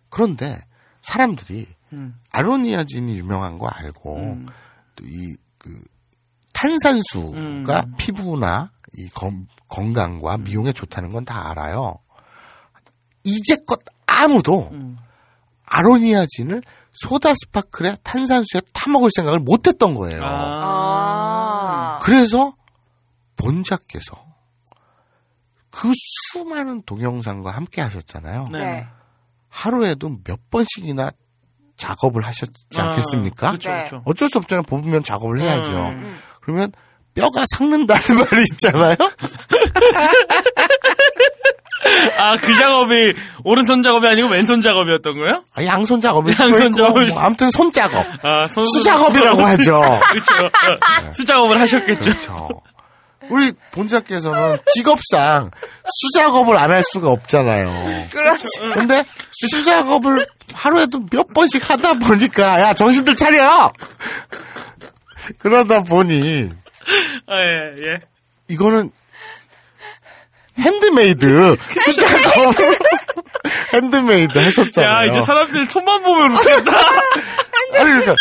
[0.09, 0.59] 그런데
[1.01, 2.15] 사람들이 음.
[2.31, 4.45] 아로니아진이 유명한 거 알고 음.
[4.95, 5.83] 또이그
[6.53, 7.93] 탄산수가 음.
[7.97, 11.97] 피부나 이 건, 건강과 미용에 좋다는 건 다 알아요.
[13.23, 14.97] 이제껏 아무도 음.
[15.65, 16.61] 아로니아진을
[16.93, 20.21] 소다 스파클에 탄산수에 타먹을 생각을 못했던 거예요.
[20.23, 21.99] 아.
[22.03, 22.55] 그래서
[23.35, 24.23] 본자께서
[25.71, 25.91] 그
[26.31, 28.45] 수많은 동영상과 함께 하셨잖아요.
[28.51, 28.59] 네.
[28.59, 28.87] 네.
[29.49, 31.11] 하루에도 몇 번씩이나
[31.77, 33.47] 작업을 하셨지 않겠습니까?
[33.49, 33.77] 그렇죠, 네.
[33.77, 34.03] 그렇죠.
[34.05, 34.63] 어쩔 수 없잖아요.
[34.63, 35.75] 보면 작업을 해야죠.
[35.77, 36.19] 음.
[36.41, 36.71] 그러면
[37.15, 38.95] 뼈가 삭는다는 말이 있잖아요.
[42.17, 43.13] 아, 그 작업이
[43.43, 45.43] 오른손 작업이 아니고 왼손 작업이었던 거예요?
[45.53, 49.81] 아, 양손 수도 양손 작업일 뭐 아무튼 손 작업, 아, 손 수 작업이라고 하죠.
[50.11, 50.45] 그렇죠.
[50.45, 52.01] 어, 수작업을 하셨겠죠.
[52.03, 52.49] 그렇죠.
[53.29, 55.49] 우리 본자께서는 직업상
[55.85, 58.07] 수작업을 안 할 수가 없잖아요.
[58.11, 58.43] 그렇지.
[58.73, 63.71] 근데 수작업을 하루에도 몇 번씩 하다 보니까 야 정신들 차려.
[65.39, 66.49] 그러다 보니
[67.27, 67.99] 아, 예, 예.
[68.49, 68.91] 이거는
[70.59, 72.55] 핸드메이드 수작업
[73.73, 75.09] 핸드메이드 야, 하셨잖아요.
[75.11, 76.71] 이제 사람들 손만 보면 웃겠다.
[77.75, 78.15] 아니 그러니까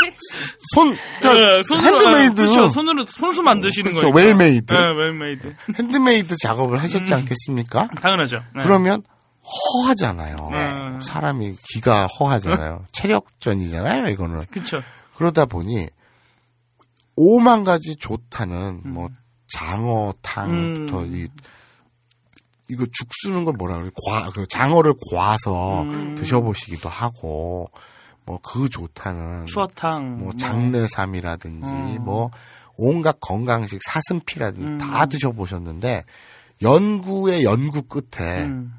[0.75, 2.69] 손 그러니까 네, 핸드메이드 아, 그렇죠.
[2.71, 4.11] 손으로 손수 만드시는 그렇죠.
[4.13, 4.29] 거니까.
[4.29, 4.73] well-made.
[4.73, 5.55] 네, well-made.
[5.79, 7.19] handmade 작업을 하셨지 음.
[7.19, 7.89] 않겠습니까?
[8.01, 8.39] 당연하죠.
[8.57, 8.63] 네.
[8.65, 9.03] 그러면
[9.85, 10.37] 허하잖아요.
[10.53, 11.07] 네.
[11.07, 12.87] 사람이 기가 허하잖아요.
[12.93, 14.41] 체력전이잖아요, 이거는.
[14.51, 14.83] 그렇죠.
[15.17, 15.89] 그러다 보니
[17.17, 19.09] 오만 가지 좋다는 뭐
[19.49, 21.15] 장어탕부터 음.
[21.15, 21.27] 이
[22.69, 23.91] 이거 죽 쓰는 걸 뭐라 그래?
[24.07, 26.15] 과, 그 장어를 과서 음.
[26.15, 27.71] 드셔보시기도 하고
[28.25, 30.19] 뭐 그 좋다는 추어탕.
[30.19, 31.69] 뭐 장례삼이라든지
[32.01, 32.31] 뭐
[32.77, 34.79] 온갖 건강식 사슴피라든지 음.
[34.79, 36.05] 다 드셔보셨는데
[36.63, 38.73] 연구의 연구 끝에 음.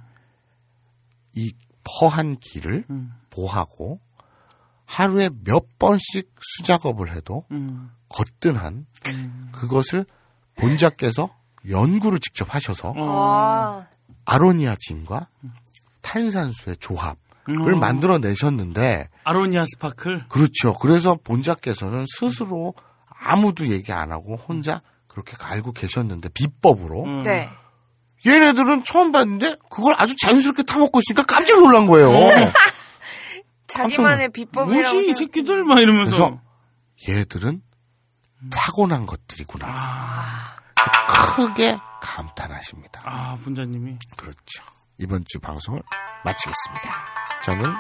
[1.35, 1.53] 이
[1.83, 3.13] 퍼한 기를 음.
[3.29, 3.99] 보하고
[4.85, 7.91] 하루에 몇 번씩 수작업을 해도 음.
[8.13, 8.85] 거뜬한
[9.51, 10.05] 그것을
[10.55, 11.35] 본자께서
[11.69, 13.87] 연구를 직접 하셔서 아,
[14.25, 15.27] 아로니아 진과
[16.01, 17.15] 탄산수의 조합을
[17.49, 17.79] 음.
[17.79, 20.27] 만들어 내셨는데 아로니아 스파클.
[20.29, 20.73] 그렇죠.
[20.73, 22.73] 그래서 본자께서는 스스로
[23.07, 27.23] 아무도 얘기 안 하고 혼자 그렇게 알고 계셨는데 비법으로 음.
[27.23, 27.49] 네.
[28.25, 32.09] 얘네들은 처음 봤는데 그걸 아주 자연스럽게 타먹고 있으니까 깜짝 놀란 거예요.
[33.67, 34.73] 자기만의 비법이라고.
[34.73, 36.39] 뭐지 이 새끼들 막 이러면서.
[37.01, 37.61] 그래서 얘들은
[38.51, 39.67] 타고난 것들이구나.
[39.69, 40.55] 아,
[41.35, 43.01] 크게 감탄하십니다.
[43.05, 43.97] 아 분자님이.
[44.17, 44.63] 그렇죠.
[44.97, 45.81] 이번 주 방송을
[46.23, 46.91] 마치겠습니다.
[47.43, 47.73] 저는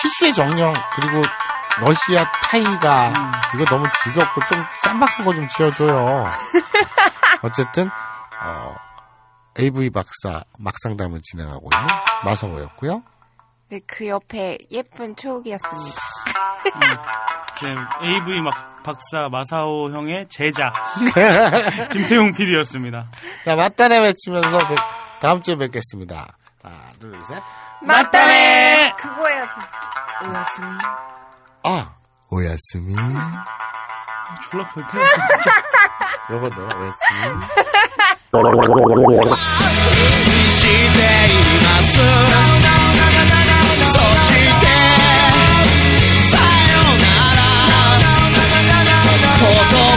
[0.00, 1.22] 티슈의 정령 그리고
[1.80, 3.12] 러시아 타이가
[3.54, 6.28] 이거 너무 지겹고 좀 쌈박한 거 좀 지어줘요.
[7.42, 7.88] 어쨌든
[8.40, 8.74] 어,
[9.58, 11.86] AV 박사 막상담을 진행하고 있는
[12.24, 13.02] 마성호였고요.
[13.70, 16.00] 네, 그 옆에 예쁜 초옥이었습니다.
[16.64, 20.72] 제 AV 막 박사 마사오 형의 제자
[21.92, 23.06] 김태용 PD였습니다.
[23.44, 24.78] 자 맞다네 외치면서 뵙-
[25.20, 26.28] 다음 주에 뵙겠습니다.
[26.62, 27.42] 하나 둘 셋.
[27.82, 28.92] 맞다네!
[28.98, 29.56] 그거 해야지.
[30.24, 30.66] 오야스미.
[31.64, 31.90] 아
[32.30, 32.94] 오야스미.
[34.50, 35.50] 졸라 변태였어 진짜.
[36.30, 37.46] 요거 너 오야스미.
[40.50, 41.98] 시대에 일어났어
[49.48, 49.87] こと